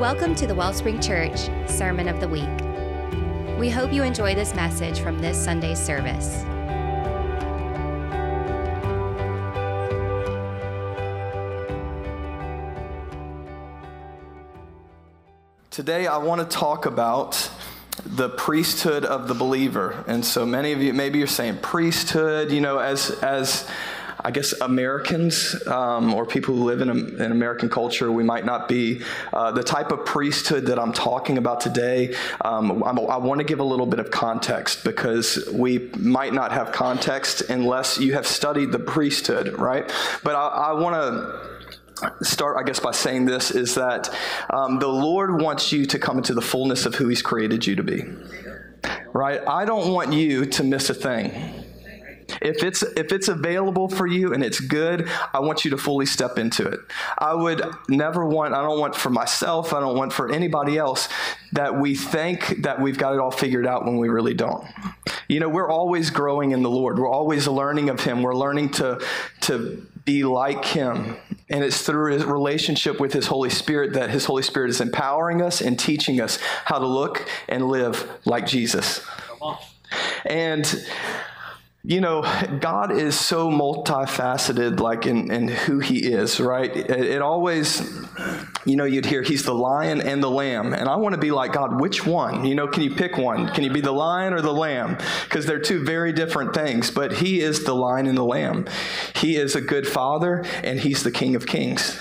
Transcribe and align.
Welcome 0.00 0.34
to 0.36 0.46
the 0.46 0.54
Wellspring 0.54 0.98
Church 0.98 1.50
Sermon 1.66 2.08
of 2.08 2.20
the 2.20 2.26
Week. 2.26 2.48
We 3.58 3.68
hope 3.68 3.92
you 3.92 4.02
enjoy 4.02 4.34
this 4.34 4.54
message 4.54 5.00
from 5.00 5.18
this 5.18 5.36
Sunday's 5.36 5.78
service. 5.78 6.40
Today, 15.70 16.06
I 16.06 16.16
want 16.16 16.40
to 16.40 16.46
talk 16.46 16.86
about 16.86 17.50
the 18.06 18.30
priesthood 18.30 19.04
of 19.04 19.28
the 19.28 19.34
believer. 19.34 20.02
And 20.06 20.24
so 20.24 20.46
many 20.46 20.72
of 20.72 20.80
you, 20.80 20.94
maybe 20.94 21.18
you're 21.18 21.28
saying 21.28 21.58
priesthood, 21.58 22.50
you 22.50 22.62
know, 22.62 22.78
as, 22.78 23.10
as 23.22 23.68
I 24.24 24.30
guess 24.30 24.52
Americans 24.60 25.66
um, 25.66 26.14
or 26.14 26.26
people 26.26 26.54
who 26.54 26.64
live 26.64 26.80
in, 26.80 26.90
in 26.90 27.32
American 27.32 27.68
culture, 27.68 28.10
we 28.12 28.22
might 28.22 28.44
not 28.44 28.68
be 28.68 29.02
uh, 29.32 29.50
the 29.52 29.62
type 29.62 29.92
of 29.92 30.04
priesthood 30.04 30.66
that 30.66 30.78
I'm 30.78 30.92
talking 30.92 31.38
about 31.38 31.60
today. 31.60 32.14
Um, 32.42 32.82
i 32.82 33.16
want 33.16 33.38
to 33.38 33.44
give 33.44 33.60
a 33.60 33.64
little 33.64 33.86
bit 33.86 34.00
of 34.00 34.10
context 34.10 34.84
because 34.84 35.48
we 35.52 35.90
might 35.96 36.32
not 36.32 36.52
have 36.52 36.72
context 36.72 37.42
unless 37.42 37.98
you 37.98 38.14
have 38.14 38.26
studied 38.26 38.72
the 38.72 38.78
priesthood, 38.78 39.58
right? 39.58 39.90
But 40.22 40.34
I, 40.34 40.48
I 40.48 40.72
want 40.72 40.94
to 40.96 41.50
start, 42.22 42.56
I 42.58 42.62
guess, 42.62 42.80
by 42.80 42.92
saying 42.92 43.26
this 43.26 43.50
is 43.50 43.74
that 43.74 44.14
um, 44.50 44.78
the 44.78 44.88
Lord 44.88 45.40
wants 45.40 45.72
you 45.72 45.86
to 45.86 45.98
come 45.98 46.18
into 46.18 46.34
the 46.34 46.42
fullness 46.42 46.86
of 46.86 46.94
who 46.94 47.08
He's 47.08 47.22
created 47.22 47.66
you 47.66 47.76
to 47.76 47.82
be. 47.82 48.04
Right? 49.12 49.40
I 49.46 49.64
don't 49.64 49.92
want 49.92 50.12
you 50.12 50.46
to 50.46 50.64
miss 50.64 50.88
a 50.88 50.94
thing. 50.94 51.64
If 52.40 52.62
it's 52.62 52.82
if 52.82 53.12
it's 53.12 53.28
available 53.28 53.88
for 53.88 54.06
you 54.06 54.32
and 54.32 54.42
it's 54.42 54.60
good, 54.60 55.08
I 55.32 55.40
want 55.40 55.64
you 55.64 55.70
to 55.72 55.78
fully 55.78 56.06
step 56.06 56.38
into 56.38 56.66
it. 56.66 56.80
I 57.18 57.34
would 57.34 57.62
never 57.88 58.24
want 58.24 58.54
I 58.54 58.62
don't 58.62 58.78
want 58.78 58.94
for 58.94 59.10
myself, 59.10 59.72
I 59.72 59.80
don't 59.80 59.96
want 59.96 60.12
for 60.12 60.30
anybody 60.32 60.78
else 60.78 61.08
that 61.52 61.74
we 61.74 61.94
think 61.94 62.62
that 62.62 62.80
we've 62.80 62.98
got 62.98 63.14
it 63.14 63.20
all 63.20 63.30
figured 63.30 63.66
out 63.66 63.84
when 63.84 63.98
we 63.98 64.08
really 64.08 64.34
don't. 64.34 64.64
You 65.28 65.40
know, 65.40 65.48
we're 65.48 65.70
always 65.70 66.10
growing 66.10 66.52
in 66.52 66.62
the 66.62 66.70
Lord. 66.70 66.98
We're 66.98 67.10
always 67.10 67.46
learning 67.46 67.88
of 67.88 68.00
him. 68.00 68.22
We're 68.22 68.34
learning 68.34 68.70
to 68.70 69.00
to 69.42 69.86
be 70.04 70.24
like 70.24 70.64
him. 70.64 71.16
And 71.48 71.64
it's 71.64 71.82
through 71.82 72.12
his 72.12 72.24
relationship 72.24 73.00
with 73.00 73.12
his 73.12 73.26
Holy 73.26 73.50
Spirit 73.50 73.92
that 73.94 74.10
his 74.10 74.24
Holy 74.24 74.42
Spirit 74.42 74.70
is 74.70 74.80
empowering 74.80 75.42
us 75.42 75.60
and 75.60 75.78
teaching 75.78 76.20
us 76.20 76.38
how 76.64 76.78
to 76.78 76.86
look 76.86 77.28
and 77.48 77.68
live 77.68 78.08
like 78.24 78.46
Jesus. 78.46 79.04
And 80.24 80.66
you 81.82 82.02
know, 82.02 82.20
God 82.60 82.92
is 82.92 83.18
so 83.18 83.50
multifaceted, 83.50 84.80
like 84.80 85.06
in, 85.06 85.30
in 85.30 85.48
who 85.48 85.78
He 85.78 86.00
is, 86.00 86.38
right? 86.38 86.74
It, 86.74 86.90
it, 86.90 87.22
always, 87.22 87.80
you 88.66 88.76
know, 88.76 88.84
you'd 88.84 89.06
hear 89.06 89.22
He's 89.22 89.44
the 89.44 89.54
lion 89.54 90.02
and 90.02 90.22
the 90.22 90.28
lamb. 90.28 90.74
And 90.74 90.90
I 90.90 90.96
want 90.96 91.14
to 91.14 91.20
be 91.20 91.30
like 91.30 91.54
God, 91.54 91.80
which 91.80 92.04
one? 92.04 92.44
You 92.44 92.54
know, 92.54 92.68
can 92.68 92.82
you 92.82 92.94
pick 92.94 93.16
one? 93.16 93.48
Can 93.48 93.64
you 93.64 93.72
be 93.72 93.80
the 93.80 93.92
lion 93.92 94.34
or 94.34 94.42
the 94.42 94.52
lamb? 94.52 94.98
Because 95.24 95.46
they're 95.46 95.58
two 95.58 95.82
very 95.82 96.12
different 96.12 96.52
things, 96.52 96.90
but 96.90 97.14
He 97.14 97.40
is 97.40 97.64
the 97.64 97.74
lion 97.74 98.06
and 98.06 98.18
the 98.18 98.24
lamb. 98.24 98.66
He 99.16 99.36
is 99.36 99.56
a 99.56 99.62
good 99.62 99.88
father, 99.88 100.44
and 100.62 100.80
He's 100.80 101.02
the 101.02 101.10
King 101.10 101.34
of 101.34 101.46
kings. 101.46 101.98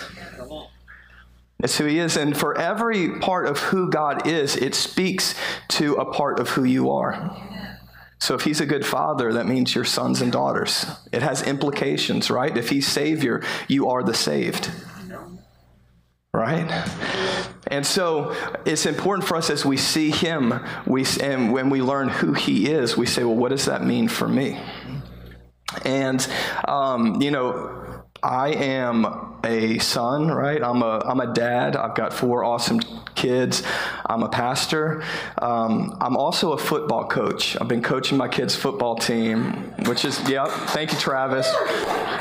That's 1.58 1.78
who 1.78 1.86
He 1.86 2.00
is. 2.00 2.18
And 2.18 2.38
for 2.38 2.58
every 2.58 3.20
part 3.20 3.46
of 3.48 3.60
who 3.60 3.90
God 3.90 4.28
is, 4.28 4.58
it 4.58 4.76
speaks 4.76 5.36
to 5.70 5.96
a 5.96 6.12
part 6.12 6.42
of 6.42 6.50
who 6.50 6.66
you 6.66 6.92
are. 6.92 7.59
So 8.20 8.36
if 8.36 8.42
he's 8.42 8.60
a 8.60 8.66
good 8.66 8.86
father, 8.86 9.34
that 9.34 9.48
means 9.48 9.74
you're 9.74 9.86
sons 9.86 10.22
and 10.22 10.32
daughters. 10.32 10.86
It 11.12 11.22
has 11.22 11.42
implications, 11.42 12.30
right? 12.30 12.56
If 12.56 12.70
he's 12.70 12.88
savior, 12.88 13.42
you 13.68 13.90
are 13.90 14.04
the 14.04 14.14
saved. 14.14 14.70
Right? 16.34 16.70
And 17.68 17.86
so 17.86 18.36
it's 18.66 18.86
important 18.86 19.28
for 19.28 19.36
us 19.36 19.50
as 19.50 19.66
we 19.66 19.78
see 19.78 20.12
him, 20.12 20.54
we, 20.86 21.06
and 21.22 21.52
when 21.52 21.70
we 21.70 21.82
learn 21.82 22.10
who 22.10 22.34
he 22.34 22.68
is, 22.68 22.96
we 22.96 23.06
say, 23.06 23.24
well, 23.24 23.36
what 23.36 23.50
does 23.50 23.66
that 23.66 23.84
mean 23.84 24.08
for 24.08 24.28
me? 24.28 24.60
And, 25.84 26.26
um, 26.68 27.22
you 27.22 27.32
know, 27.32 27.79
I 28.22 28.50
am 28.50 29.38
a 29.44 29.80
son, 29.80 30.28
right? 30.30 30.62
I'm 30.62 30.82
a, 30.82 31.00
I'm 31.06 31.20
a 31.20 31.34
dad. 31.34 31.76
I've 31.76 31.96
got 31.96 32.14
four 32.14 32.44
awesome 32.44 32.82
kids. 33.16 33.64
I'm 34.06 34.24
a 34.24 34.30
pastor. 34.30 35.04
Um, 35.42 35.98
I'm 36.02 36.18
also 36.18 36.52
a 36.52 36.58
football 36.58 37.08
coach. 37.08 37.60
I've 37.60 37.68
been 37.68 37.82
coaching 37.82 38.18
my 38.18 38.28
kids' 38.28 38.56
football 38.56 38.96
team, 38.96 39.74
which 39.86 40.04
is, 40.04 40.20
yep, 40.30 40.50
thank 40.50 40.92
you, 40.92 41.00
Travis. 41.00 41.48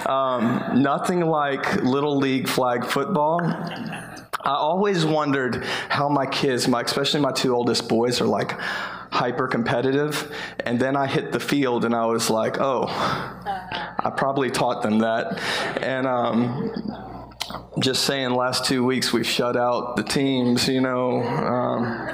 Um, 0.06 0.82
nothing 0.82 1.20
like 1.20 1.82
Little 1.82 2.16
League 2.16 2.48
flag 2.48 2.84
football. 2.84 3.40
I 3.42 4.54
always 4.54 5.04
wondered 5.04 5.64
how 5.88 6.08
my 6.08 6.26
kids, 6.26 6.68
my, 6.68 6.82
especially 6.82 7.20
my 7.20 7.32
two 7.32 7.54
oldest 7.54 7.88
boys, 7.88 8.20
are 8.20 8.26
like 8.26 8.52
hyper 9.10 9.48
competitive. 9.48 10.34
And 10.60 10.78
then 10.78 10.96
I 10.96 11.06
hit 11.06 11.32
the 11.32 11.40
field 11.40 11.84
and 11.84 11.94
I 11.94 12.06
was 12.06 12.30
like, 12.30 12.60
oh, 12.60 12.86
I 12.88 14.12
probably 14.16 14.50
taught 14.50 14.82
them 14.82 14.98
that. 14.98 15.40
And 15.82 16.06
um, 16.06 17.32
just 17.78 18.04
saying, 18.04 18.30
last 18.30 18.64
two 18.64 18.84
weeks 18.84 19.12
we've 19.12 19.26
shut 19.26 19.56
out 19.56 19.96
the 19.96 20.02
teams, 20.02 20.68
you 20.68 20.80
know. 20.80 21.22
Um, 21.22 22.10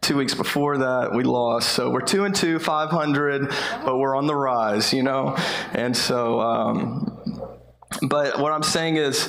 two 0.00 0.16
weeks 0.16 0.34
before 0.34 0.78
that 0.78 1.14
we 1.14 1.22
lost 1.22 1.68
so 1.68 1.88
we're 1.88 2.00
two 2.00 2.24
and 2.24 2.34
two 2.34 2.58
500 2.58 3.48
but 3.84 3.98
we're 3.98 4.16
on 4.16 4.26
the 4.26 4.34
rise 4.34 4.92
you 4.92 5.04
know 5.04 5.36
and 5.74 5.96
so 5.96 6.40
um, 6.40 7.40
but 8.08 8.40
what 8.40 8.50
i'm 8.50 8.64
saying 8.64 8.96
is 8.96 9.28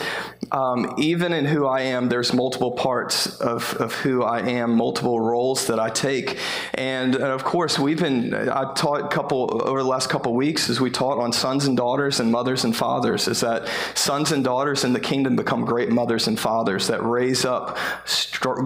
um, 0.54 0.94
even 1.00 1.34
in 1.34 1.46
who 1.46 1.66
I 1.66 1.82
am, 1.82 2.10
there's 2.10 2.32
multiple 2.32 2.72
parts 2.72 3.40
of, 3.40 3.74
of 3.76 3.92
who 3.94 4.22
I 4.22 4.42
am, 4.42 4.76
multiple 4.76 5.20
roles 5.20 5.66
that 5.66 5.80
I 5.80 5.90
take. 5.90 6.38
And, 6.76 7.16
and 7.16 7.24
of 7.24 7.44
course, 7.44 7.80
we've 7.80 8.00
been, 8.00 8.36
I 8.36 8.72
taught 8.74 9.02
a 9.02 9.08
couple, 9.08 9.62
over 9.68 9.82
the 9.82 9.90
last 9.90 10.10
couple 10.10 10.36
weeks, 10.36 10.70
as 10.70 10.80
we 10.80 10.92
taught 10.92 11.18
on 11.18 11.34
sons 11.34 11.66
and 11.66 11.76
daughters 11.76 12.20
and 12.20 12.32
mothers 12.32 12.66
and 12.66 12.76
fathers, 12.76 13.28
is 13.28 13.42
that 13.42 13.68
sons 13.96 14.32
and 14.32 14.44
daughters 14.44 14.84
in 14.84 14.94
the 14.94 15.00
kingdom 15.00 15.36
become 15.36 15.66
great 15.66 15.90
mothers 15.90 16.28
and 16.28 16.40
fathers 16.40 16.86
that 16.86 17.04
raise 17.04 17.46
up 17.46 17.78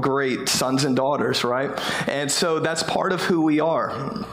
great 0.01 0.49
sons 0.49 0.83
and 0.83 0.95
daughters, 0.95 1.45
right? 1.45 1.71
And 2.09 2.29
so 2.29 2.59
that's 2.59 2.83
part 2.83 3.13
of 3.13 3.21
who 3.21 3.41
we 3.41 3.61
are. 3.61 4.25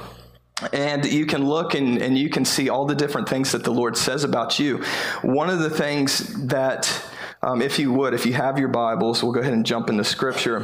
And 0.73 1.05
you 1.05 1.27
can 1.27 1.45
look 1.45 1.75
and, 1.75 1.99
and 1.99 2.19
you 2.19 2.31
can 2.31 2.45
see 2.45 2.69
all 2.69 2.85
the 2.85 2.95
different 2.95 3.29
things 3.29 3.53
that 3.53 3.63
the 3.65 3.73
Lord 3.73 3.97
says 3.97 4.25
about 4.25 4.59
you. 4.59 4.83
One 5.23 5.51
of 5.51 5.61
the 5.61 5.71
things 5.71 6.47
that 6.47 7.05
um, 7.45 7.61
if 7.61 7.79
you 7.79 7.93
would, 7.93 8.15
if 8.15 8.25
you 8.25 8.33
have 8.33 8.59
your 8.59 8.69
Bibles, 8.69 9.23
we'll 9.23 9.33
go 9.33 9.41
ahead 9.41 9.53
and 9.53 9.67
jump 9.67 9.91
into 9.91 10.03
Scripture. 10.03 10.61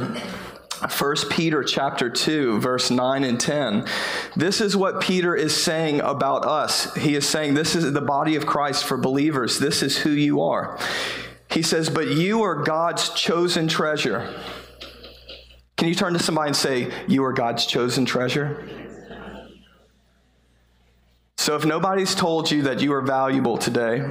1 0.97 1.15
Peter 1.29 1.63
chapter 1.63 2.09
2 2.09 2.59
verse 2.59 2.89
9 2.89 3.23
and 3.23 3.39
10 3.39 3.85
this 4.35 4.59
is 4.61 4.75
what 4.75 4.99
Peter 4.99 5.35
is 5.35 5.55
saying 5.55 6.01
about 6.01 6.43
us. 6.43 6.91
He 6.95 7.13
is 7.13 7.29
saying 7.29 7.53
this 7.53 7.75
is 7.75 7.93
the 7.93 8.01
body 8.01 8.35
of 8.35 8.47
Christ 8.47 8.85
for 8.85 8.97
believers. 8.97 9.59
This 9.59 9.83
is 9.83 9.99
who 9.99 10.09
you 10.09 10.41
are. 10.41 10.79
He 11.51 11.61
says 11.61 11.87
but 11.87 12.07
you 12.07 12.41
are 12.41 12.63
God's 12.63 13.09
chosen 13.09 13.67
treasure. 13.67 14.33
Can 15.77 15.87
you 15.87 15.93
turn 15.93 16.13
to 16.13 16.19
somebody 16.19 16.47
and 16.47 16.57
say 16.57 16.91
you 17.07 17.23
are 17.25 17.33
God's 17.33 17.67
chosen 17.67 18.03
treasure 18.03 18.67
so, 21.41 21.55
if 21.55 21.65
nobody's 21.65 22.13
told 22.13 22.51
you 22.51 22.61
that 22.61 22.81
you 22.83 22.93
are 22.93 23.01
valuable 23.01 23.57
today, 23.57 24.07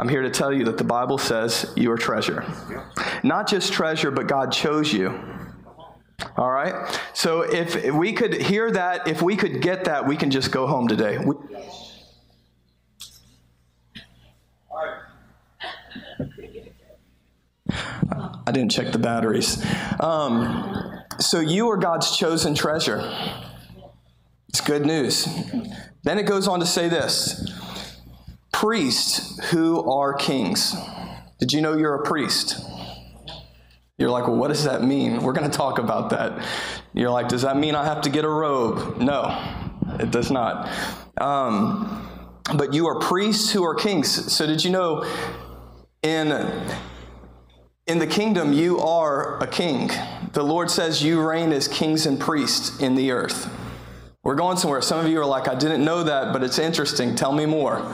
I'm 0.00 0.08
here 0.08 0.22
to 0.22 0.30
tell 0.30 0.52
you 0.52 0.64
that 0.64 0.78
the 0.78 0.82
Bible 0.84 1.16
says 1.16 1.72
you 1.76 1.92
are 1.92 1.96
treasure. 1.96 2.44
Not 3.22 3.46
just 3.46 3.72
treasure, 3.72 4.10
but 4.10 4.26
God 4.26 4.50
chose 4.50 4.92
you. 4.92 5.16
All 6.36 6.50
right? 6.50 6.74
So, 7.14 7.42
if 7.42 7.94
we 7.94 8.12
could 8.12 8.34
hear 8.34 8.68
that, 8.72 9.06
if 9.06 9.22
we 9.22 9.36
could 9.36 9.62
get 9.62 9.84
that, 9.84 10.08
we 10.08 10.16
can 10.16 10.32
just 10.32 10.50
go 10.50 10.66
home 10.66 10.88
today. 10.88 11.18
We- 11.18 11.36
I 18.44 18.50
didn't 18.50 18.72
check 18.72 18.90
the 18.90 18.98
batteries. 18.98 19.64
Um, 20.00 21.00
so, 21.20 21.38
you 21.38 21.70
are 21.70 21.76
God's 21.76 22.16
chosen 22.16 22.56
treasure. 22.56 23.08
It's 24.52 24.60
good 24.60 24.84
news. 24.84 25.26
Then 26.02 26.18
it 26.18 26.26
goes 26.26 26.46
on 26.46 26.60
to 26.60 26.66
say 26.66 26.88
this 26.88 27.50
priests 28.52 29.42
who 29.50 29.82
are 29.90 30.12
kings. 30.12 30.76
Did 31.40 31.54
you 31.54 31.62
know 31.62 31.76
you're 31.76 31.94
a 31.94 32.02
priest? 32.02 32.60
You're 33.96 34.10
like, 34.10 34.26
well, 34.26 34.36
what 34.36 34.48
does 34.48 34.64
that 34.64 34.84
mean? 34.84 35.22
We're 35.22 35.32
going 35.32 35.50
to 35.50 35.56
talk 35.56 35.78
about 35.78 36.10
that. 36.10 36.46
You're 36.92 37.10
like, 37.10 37.28
does 37.28 37.42
that 37.42 37.56
mean 37.56 37.74
I 37.74 37.84
have 37.84 38.02
to 38.02 38.10
get 38.10 38.24
a 38.24 38.28
robe? 38.28 38.98
No, 38.98 39.24
it 39.98 40.10
does 40.10 40.30
not. 40.30 40.68
Um, 41.18 42.08
but 42.54 42.74
you 42.74 42.86
are 42.88 42.98
priests 42.98 43.52
who 43.52 43.64
are 43.64 43.74
kings. 43.74 44.32
So 44.32 44.46
did 44.46 44.64
you 44.64 44.70
know 44.70 45.10
in 46.02 46.30
in 47.86 47.98
the 47.98 48.06
kingdom 48.06 48.52
you 48.52 48.80
are 48.80 49.42
a 49.42 49.46
king? 49.46 49.90
The 50.34 50.42
Lord 50.42 50.70
says 50.70 51.02
you 51.02 51.26
reign 51.26 51.52
as 51.52 51.68
kings 51.68 52.04
and 52.04 52.20
priests 52.20 52.78
in 52.80 52.96
the 52.96 53.12
earth. 53.12 53.50
We're 54.24 54.36
going 54.36 54.56
somewhere. 54.56 54.80
Some 54.82 55.04
of 55.04 55.10
you 55.10 55.20
are 55.20 55.26
like, 55.26 55.48
I 55.48 55.56
didn't 55.56 55.84
know 55.84 56.04
that, 56.04 56.32
but 56.32 56.44
it's 56.44 56.60
interesting. 56.60 57.16
Tell 57.16 57.32
me 57.32 57.44
more. 57.44 57.92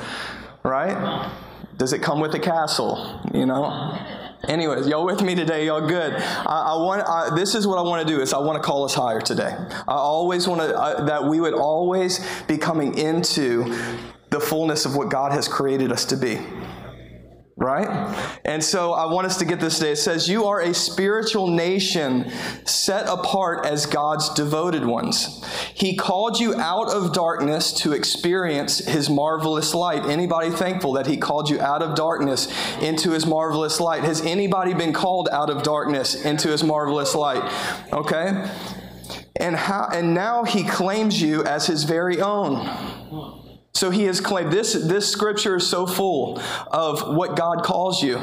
Right? 0.62 1.32
Does 1.78 1.94
it 1.94 2.02
come 2.02 2.20
with 2.20 2.34
a 2.34 2.38
castle? 2.38 3.18
You 3.32 3.46
know? 3.46 3.98
Anyways, 4.46 4.86
y'all 4.88 5.06
with 5.06 5.22
me 5.22 5.34
today? 5.34 5.64
Y'all 5.64 5.88
good? 5.88 6.12
I, 6.12 6.74
I 6.74 6.82
want. 6.82 7.02
I, 7.08 7.34
this 7.34 7.54
is 7.54 7.66
what 7.66 7.78
I 7.78 7.82
want 7.82 8.06
to 8.06 8.14
do. 8.14 8.20
Is 8.20 8.34
I 8.34 8.38
want 8.38 8.62
to 8.62 8.66
call 8.66 8.84
us 8.84 8.92
higher 8.92 9.22
today. 9.22 9.56
I 9.56 9.94
always 9.94 10.46
want 10.46 10.60
to 10.60 10.78
uh, 10.78 11.04
that 11.06 11.24
we 11.24 11.40
would 11.40 11.54
always 11.54 12.20
be 12.46 12.58
coming 12.58 12.98
into 12.98 13.74
the 14.28 14.38
fullness 14.38 14.84
of 14.84 14.96
what 14.96 15.08
God 15.08 15.32
has 15.32 15.48
created 15.48 15.90
us 15.90 16.04
to 16.06 16.16
be 16.16 16.38
right? 17.58 17.88
And 18.44 18.62
so 18.62 18.92
I 18.92 19.06
want 19.06 19.26
us 19.26 19.36
to 19.38 19.44
get 19.44 19.58
this 19.58 19.78
today. 19.78 19.92
It 19.92 19.96
says, 19.96 20.28
You 20.28 20.44
are 20.44 20.60
a 20.60 20.72
spiritual 20.72 21.48
nation 21.48 22.30
set 22.64 23.08
apart 23.08 23.66
as 23.66 23.84
God's 23.84 24.32
devoted 24.34 24.84
ones. 24.84 25.44
He 25.74 25.96
called 25.96 26.38
you 26.38 26.54
out 26.54 26.88
of 26.88 27.12
darkness 27.12 27.72
to 27.80 27.92
experience 27.92 28.78
his 28.78 29.10
marvelous 29.10 29.74
light. 29.74 30.06
Anybody 30.06 30.50
thankful 30.50 30.92
that 30.92 31.08
he 31.08 31.16
called 31.16 31.50
you 31.50 31.60
out 31.60 31.82
of 31.82 31.96
darkness 31.96 32.46
into 32.80 33.10
his 33.10 33.26
marvelous 33.26 33.80
light? 33.80 34.04
Has 34.04 34.20
anybody 34.20 34.72
been 34.72 34.92
called 34.92 35.28
out 35.32 35.50
of 35.50 35.64
darkness 35.64 36.24
into 36.24 36.48
his 36.48 36.62
marvelous 36.62 37.14
light? 37.16 37.42
Okay? 37.92 38.48
And 39.34 39.56
how 39.56 39.88
and 39.92 40.14
now 40.14 40.44
he 40.44 40.62
claims 40.64 41.20
you 41.20 41.44
as 41.44 41.66
his 41.66 41.84
very 41.84 42.20
own. 42.20 42.97
So 43.78 43.90
he 43.90 44.02
has 44.06 44.20
claimed 44.20 44.52
this, 44.52 44.72
this 44.72 45.08
scripture 45.08 45.54
is 45.54 45.64
so 45.64 45.86
full 45.86 46.40
of 46.72 47.14
what 47.14 47.36
God 47.36 47.62
calls 47.62 48.02
you. 48.02 48.18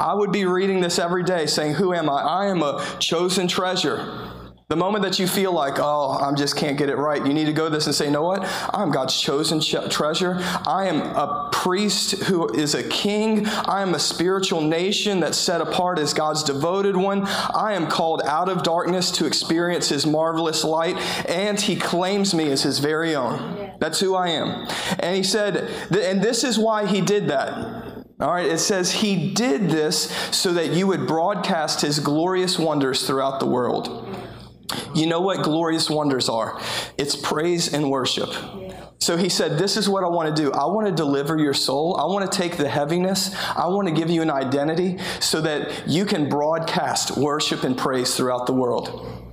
I 0.00 0.14
would 0.14 0.32
be 0.32 0.46
reading 0.46 0.80
this 0.80 0.98
every 0.98 1.22
day 1.22 1.46
saying, 1.46 1.74
Who 1.74 1.94
am 1.94 2.10
I? 2.10 2.20
I 2.20 2.46
am 2.46 2.60
a 2.64 2.84
chosen 2.98 3.46
treasure. 3.46 4.29
The 4.70 4.76
moment 4.76 5.02
that 5.02 5.18
you 5.18 5.26
feel 5.26 5.50
like, 5.50 5.80
oh, 5.80 6.10
I 6.10 6.32
just 6.32 6.54
can't 6.54 6.78
get 6.78 6.90
it 6.90 6.96
right, 6.96 7.26
you 7.26 7.34
need 7.34 7.46
to 7.46 7.52
go 7.52 7.68
this 7.68 7.86
and 7.86 7.94
say, 7.94 8.04
you 8.04 8.12
know 8.12 8.22
what? 8.22 8.44
I'm 8.72 8.92
God's 8.92 9.20
chosen 9.20 9.60
ch- 9.60 9.74
treasure. 9.90 10.36
I 10.64 10.86
am 10.86 11.00
a 11.00 11.48
priest 11.50 12.12
who 12.22 12.48
is 12.54 12.76
a 12.76 12.88
king. 12.88 13.48
I 13.48 13.82
am 13.82 13.94
a 13.94 13.98
spiritual 13.98 14.60
nation 14.60 15.18
that's 15.18 15.36
set 15.36 15.60
apart 15.60 15.98
as 15.98 16.14
God's 16.14 16.44
devoted 16.44 16.96
one. 16.96 17.26
I 17.26 17.72
am 17.72 17.88
called 17.88 18.22
out 18.24 18.48
of 18.48 18.62
darkness 18.62 19.10
to 19.12 19.26
experience 19.26 19.88
his 19.88 20.06
marvelous 20.06 20.62
light, 20.62 20.96
and 21.28 21.60
he 21.60 21.74
claims 21.74 22.32
me 22.32 22.48
as 22.52 22.62
his 22.62 22.78
very 22.78 23.16
own. 23.16 23.72
That's 23.80 23.98
who 23.98 24.14
I 24.14 24.28
am. 24.28 24.68
And 25.00 25.16
he 25.16 25.24
said, 25.24 25.68
and 25.90 26.22
this 26.22 26.44
is 26.44 26.60
why 26.60 26.86
he 26.86 27.00
did 27.00 27.26
that. 27.26 27.48
All 28.20 28.30
right, 28.30 28.46
it 28.46 28.58
says 28.58 28.92
he 28.92 29.32
did 29.34 29.62
this 29.62 30.12
so 30.30 30.52
that 30.52 30.70
you 30.70 30.86
would 30.86 31.08
broadcast 31.08 31.80
his 31.80 31.98
glorious 31.98 32.56
wonders 32.56 33.04
throughout 33.04 33.40
the 33.40 33.46
world. 33.46 34.19
You 34.94 35.06
know 35.06 35.20
what 35.20 35.42
glorious 35.42 35.90
wonders 35.90 36.28
are? 36.28 36.60
It's 36.98 37.16
praise 37.16 37.72
and 37.72 37.90
worship. 37.90 38.30
So 38.98 39.16
he 39.16 39.28
said, 39.28 39.58
This 39.58 39.76
is 39.76 39.88
what 39.88 40.04
I 40.04 40.08
want 40.08 40.34
to 40.34 40.42
do. 40.42 40.52
I 40.52 40.66
want 40.66 40.86
to 40.86 40.92
deliver 40.92 41.38
your 41.38 41.54
soul. 41.54 41.96
I 41.96 42.04
want 42.04 42.30
to 42.30 42.38
take 42.38 42.56
the 42.56 42.68
heaviness. 42.68 43.34
I 43.56 43.66
want 43.68 43.88
to 43.88 43.94
give 43.94 44.10
you 44.10 44.22
an 44.22 44.30
identity 44.30 44.98
so 45.20 45.40
that 45.40 45.88
you 45.88 46.04
can 46.04 46.28
broadcast 46.28 47.16
worship 47.16 47.64
and 47.64 47.76
praise 47.76 48.14
throughout 48.14 48.46
the 48.46 48.52
world. 48.52 49.26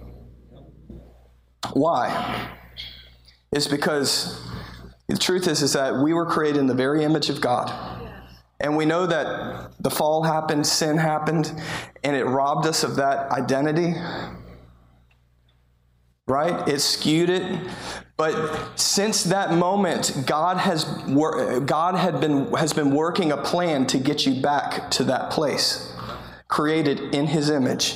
Why? 1.74 2.50
It's 3.52 3.68
because 3.68 4.42
the 5.08 5.18
truth 5.18 5.48
is, 5.48 5.62
is 5.62 5.74
that 5.74 5.98
we 5.98 6.14
were 6.14 6.26
created 6.26 6.60
in 6.60 6.68
the 6.68 6.74
very 6.74 7.04
image 7.04 7.30
of 7.30 7.42
God. 7.42 7.72
And 8.60 8.76
we 8.76 8.86
know 8.86 9.06
that 9.06 9.72
the 9.80 9.90
fall 9.90 10.24
happened, 10.24 10.66
sin 10.66 10.98
happened, 10.98 11.54
and 12.04 12.16
it 12.16 12.26
robbed 12.26 12.66
us 12.66 12.84
of 12.84 12.96
that 12.96 13.32
identity 13.32 13.94
right? 16.28 16.68
It 16.68 16.82
skewed 16.82 17.30
it. 17.30 17.60
But 18.18 18.78
since 18.80 19.24
that 19.26 19.54
moment, 19.54 20.24
God 20.26 20.58
has 20.58 20.86
wor- 21.08 21.60
God 21.60 21.96
had 21.96 22.20
been 22.20 22.52
has 22.54 22.74
been 22.74 22.92
working 22.92 23.32
a 23.32 23.38
plan 23.38 23.86
to 23.88 23.98
get 23.98 24.26
you 24.26 24.42
back 24.42 24.90
to 24.92 25.04
that 25.06 25.32
place, 25.32 25.94
created 26.48 27.16
in 27.16 27.28
His 27.28 27.50
image, 27.52 27.96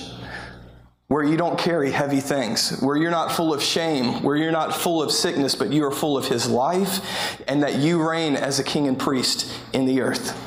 where 1.07 1.23
you 1.23 1.37
don't 1.37 1.57
carry 1.57 1.89
heavy 1.91 2.19
things, 2.19 2.79
where 2.81 2.95
you're 2.95 3.11
not 3.11 3.31
full 3.31 3.51
of 3.51 3.63
shame, 3.63 4.21
where 4.21 4.35
you're 4.35 4.51
not 4.51 4.75
full 4.75 5.01
of 5.01 5.11
sickness, 5.11 5.55
but 5.55 5.73
you 5.73 5.83
are 5.85 5.91
full 5.91 6.15
of 6.15 6.27
His 6.27 6.47
life, 6.47 7.41
and 7.47 7.63
that 7.63 7.79
you 7.79 8.07
reign 8.07 8.35
as 8.35 8.59
a 8.59 8.63
king 8.63 8.87
and 8.87 8.99
priest 8.99 9.51
in 9.73 9.85
the 9.85 10.01
earth. 10.01 10.37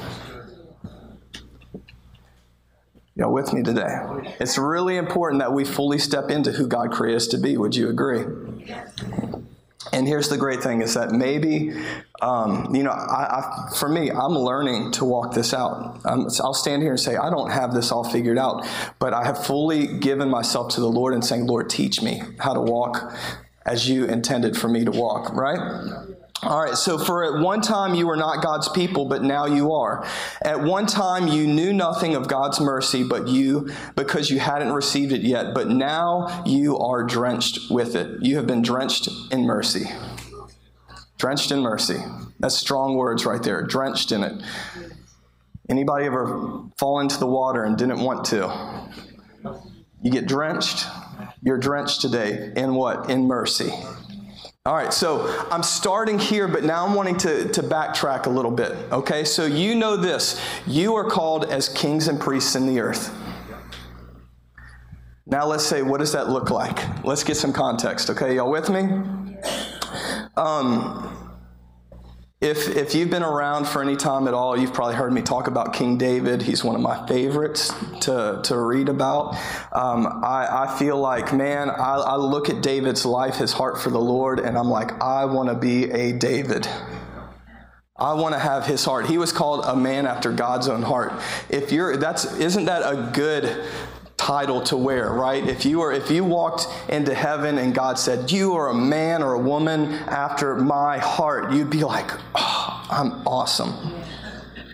Y'all 3.17 3.33
with 3.33 3.53
me 3.53 3.63
today? 3.63 3.97
It's 4.41 4.59
really 4.59 4.97
important 4.97 5.41
that 5.41 5.53
we 5.53 5.65
fully 5.65 5.99
step 5.99 6.31
into 6.31 6.51
who 6.51 6.67
God 6.67 6.91
created 6.91 7.19
us 7.19 7.27
to 7.29 7.39
be. 7.39 7.57
Would 7.57 7.77
you 7.77 7.89
agree? 7.89 8.25
And 9.93 10.09
here's 10.09 10.29
the 10.29 10.37
great 10.37 10.63
thing 10.65 10.83
is 10.83 10.95
that 10.95 11.13
maybe, 11.13 11.73
um, 12.21 12.75
you 12.75 12.83
know, 12.83 12.91
I, 12.91 13.69
I, 13.69 13.71
for 13.77 13.89
me, 13.89 14.11
I'm 14.11 14.33
learning 14.33 14.91
to 14.93 15.05
walk 15.05 15.33
this 15.33 15.55
out. 15.55 16.01
Um, 16.05 16.29
so 16.29 16.43
I'll 16.43 16.55
stand 16.55 16.83
here 16.83 16.91
and 16.91 16.99
say, 16.99 17.15
I 17.15 17.31
don't 17.31 17.51
have 17.51 17.73
this 17.73 17.93
all 17.93 18.03
figured 18.03 18.39
out, 18.39 18.67
but 18.99 19.15
I 19.15 19.25
have 19.25 19.47
fully 19.47 19.99
given 19.99 20.29
myself 20.29 20.75
to 20.75 20.81
the 20.81 20.89
Lord 20.89 21.15
and 21.15 21.25
saying, 21.25 21.47
Lord, 21.47 21.71
teach 21.71 22.03
me 22.03 22.21
how 22.41 22.53
to 22.53 22.61
walk 22.61 23.15
as 23.65 23.89
you 23.89 24.07
intended 24.07 24.57
for 24.57 24.67
me 24.69 24.85
to 24.85 24.91
walk, 24.91 25.33
right? 25.35 26.17
All 26.45 26.63
right, 26.63 26.77
so 26.77 26.99
for 26.99 27.25
at 27.25 27.43
one 27.43 27.63
time 27.63 27.95
you 27.95 28.07
were 28.07 28.19
not 28.19 28.43
God's 28.43 28.69
people, 28.69 29.07
but 29.07 29.23
now 29.23 29.47
you 29.47 29.73
are. 29.73 30.07
At 30.43 30.63
one 30.63 30.87
time 30.87 31.27
you 31.27 31.47
knew 31.47 31.73
nothing 31.73 32.15
of 32.15 32.29
God's 32.29 32.61
mercy, 32.61 33.03
but 33.03 33.29
you, 33.29 33.71
because 33.97 34.29
you 34.29 34.39
hadn't 34.41 34.73
received 34.73 35.13
it 35.13 35.23
yet, 35.23 35.55
but 35.55 35.69
now 35.69 36.43
you 36.45 36.77
are 36.79 37.03
drenched 37.03 37.71
with 37.71 37.97
it. 37.97 38.23
You 38.23 38.37
have 38.37 38.47
been 38.47 38.61
drenched 38.61 39.09
in 39.31 39.47
mercy. 39.47 39.87
Drenched 41.17 41.51
in 41.51 41.61
mercy. 41.61 41.97
That's 42.41 42.57
strong 42.57 42.97
words 42.97 43.25
right 43.25 43.43
there. 43.43 43.63
Drenched 43.63 44.13
in 44.13 44.23
it. 44.23 44.43
Anybody 45.71 46.05
ever 46.05 46.61
fall 46.77 47.01
into 47.01 47.19
the 47.19 47.27
water 47.27 47.65
and 47.65 47.79
didn't 47.79 48.01
want 48.01 48.27
to? 48.27 48.91
You 50.03 50.11
get 50.11 50.27
drenched. 50.27 50.87
You're 51.43 51.57
drenched 51.57 52.03
today 52.03 52.53
in 52.55 52.75
what? 52.75 53.09
In 53.09 53.27
mercy. 53.27 53.73
All 54.67 54.75
right, 54.75 54.95
so 54.95 55.47
I'm 55.51 55.63
starting 55.63 56.19
here, 56.19 56.49
but 56.49 56.65
now 56.65 56.87
I'm 56.87 56.95
wanting 56.95 57.19
to, 57.19 57.51
to 57.51 57.63
backtrack 57.63 58.25
a 58.25 58.31
little 58.31 58.51
bit. 58.51 58.73
Okay, 58.91 59.23
so 59.23 59.45
you 59.45 59.75
know 59.75 59.95
this. 59.95 60.41
You 60.67 60.95
are 60.95 61.05
called 61.05 61.45
as 61.45 61.69
kings 61.69 62.09
and 62.09 62.19
priests 62.19 62.57
in 62.57 62.67
the 62.67 62.81
earth. 62.81 63.15
Now 65.27 65.45
let's 65.45 65.67
say, 65.67 65.83
what 65.83 66.01
does 66.01 66.13
that 66.13 66.31
look 66.31 66.49
like? 66.49 67.05
Let's 67.05 67.23
get 67.25 67.37
some 67.37 67.53
context. 67.53 68.09
Okay, 68.09 68.37
y'all 68.37 68.51
with 68.51 68.71
me? 68.71 68.85
Um, 70.35 71.24
if, 72.45 72.77
if 72.77 72.95
you've 72.95 73.09
been 73.09 73.23
around 73.23 73.67
for 73.67 73.81
any 73.81 73.97
time 73.97 74.29
at 74.29 74.35
all, 74.35 74.55
you've 74.55 74.75
probably 74.75 74.95
heard 74.95 75.15
me 75.15 75.23
talk 75.23 75.47
about 75.47 75.73
King 75.73 75.97
David. 75.97 76.43
He's 76.43 76.63
one 76.63 76.75
of 76.75 76.83
my 76.83 77.07
favorites 77.07 77.73
to, 78.03 78.41
to 78.45 78.59
read 78.59 78.91
about. 78.91 79.35
Um, 79.73 80.07
I, 80.23 80.67
I 80.67 80.77
feel 80.79 80.99
like, 80.99 81.33
man, 81.33 81.71
I, 81.71 81.95
I 81.95 82.17
look 82.17 82.51
at 82.51 82.63
David's 82.63 83.07
life, 83.07 83.37
his 83.37 83.53
heart 83.53 83.81
for 83.81 83.89
the 83.89 84.01
Lord, 84.01 84.41
and 84.41 84.59
I'm 84.59 84.69
like, 84.69 85.01
I 85.03 85.25
want 85.25 85.49
to 85.49 85.55
be 85.55 85.91
a 85.91 86.13
David. 86.13 86.69
I 87.97 88.13
want 88.13 88.35
to 88.35 88.39
have 88.39 88.67
his 88.67 88.85
heart. 88.85 89.07
He 89.07 89.17
was 89.17 89.33
called 89.33 89.65
a 89.65 89.75
man 89.75 90.07
after 90.07 90.31
God's 90.31 90.69
own 90.69 90.83
heart. 90.83 91.13
If 91.49 91.73
you're 91.73 91.97
that's 91.97 92.25
isn't 92.35 92.65
that 92.65 92.83
a 92.83 93.11
good 93.13 93.65
title 94.17 94.63
to 94.63 94.77
wear, 94.77 95.13
right? 95.13 95.47
If 95.47 95.65
you 95.65 95.81
were 95.81 95.93
if 95.93 96.11
you 96.11 96.25
walked 96.25 96.67
into 96.89 97.15
heaven 97.15 97.59
and 97.59 97.75
God 97.75 97.99
said, 97.99 98.31
"You 98.31 98.55
are 98.55 98.69
a 98.69 98.75
man 98.75 99.23
or 99.23 99.35
a 99.35 99.39
woman 99.39 99.93
after 100.07 100.55
my 100.57 100.99
heart," 100.99 101.53
you'd 101.53 101.71
be 101.71 101.85
like, 101.85 102.11
oh, 102.35 102.87
"I'm 102.91 103.27
awesome." 103.27 103.95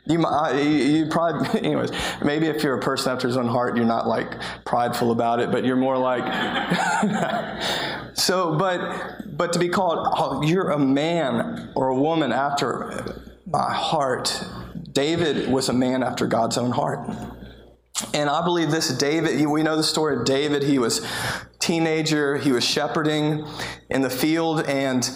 You, 0.06 0.18
might, 0.18 0.60
you 0.60 1.06
probably, 1.06 1.60
anyways, 1.64 1.92
maybe 2.24 2.46
if 2.46 2.64
you're 2.64 2.74
a 2.74 2.80
person 2.80 3.12
after 3.12 3.28
his 3.28 3.36
own 3.36 3.46
heart, 3.46 3.76
you're 3.76 3.84
not 3.84 4.08
like 4.08 4.34
prideful 4.64 5.12
about 5.12 5.38
it, 5.38 5.52
but 5.52 5.64
you're 5.64 5.76
more 5.76 5.96
like, 5.96 6.24
so, 8.14 8.56
but, 8.58 9.36
but 9.36 9.52
to 9.52 9.60
be 9.60 9.68
called, 9.68 10.08
oh, 10.18 10.42
you're 10.42 10.70
a 10.70 10.78
man 10.78 11.70
or 11.76 11.88
a 11.88 11.94
woman 11.94 12.32
after 12.32 13.22
my 13.46 13.72
heart. 13.72 14.44
David 14.92 15.48
was 15.48 15.68
a 15.68 15.72
man 15.72 16.02
after 16.02 16.26
God's 16.26 16.58
own 16.58 16.72
heart. 16.72 17.08
And 18.14 18.30
I 18.30 18.42
believe 18.42 18.70
this 18.70 18.88
David, 18.96 19.46
we 19.46 19.62
know 19.62 19.76
the 19.76 19.82
story 19.82 20.16
of 20.16 20.24
David. 20.24 20.62
He 20.62 20.78
was 20.78 21.06
teenager, 21.58 22.38
he 22.38 22.52
was 22.52 22.64
shepherding 22.64 23.46
in 23.90 24.02
the 24.02 24.10
field, 24.10 24.66
and 24.66 25.08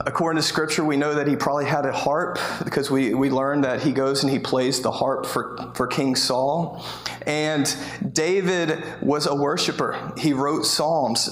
according 0.00 0.40
to 0.40 0.46
scripture, 0.46 0.84
we 0.84 0.96
know 0.96 1.14
that 1.14 1.26
he 1.26 1.36
probably 1.36 1.66
had 1.66 1.84
a 1.84 1.92
harp 1.92 2.38
because 2.64 2.90
we, 2.90 3.14
we 3.14 3.30
learned 3.30 3.64
that 3.64 3.82
he 3.82 3.92
goes 3.92 4.22
and 4.22 4.32
he 4.32 4.38
plays 4.38 4.80
the 4.80 4.90
harp 4.90 5.26
for, 5.26 5.72
for 5.74 5.86
King 5.86 6.14
Saul. 6.14 6.84
And 7.26 7.74
David 8.12 8.82
was 9.02 9.26
a 9.26 9.34
worshiper. 9.34 10.12
He 10.16 10.32
wrote 10.32 10.64
psalms. 10.64 11.28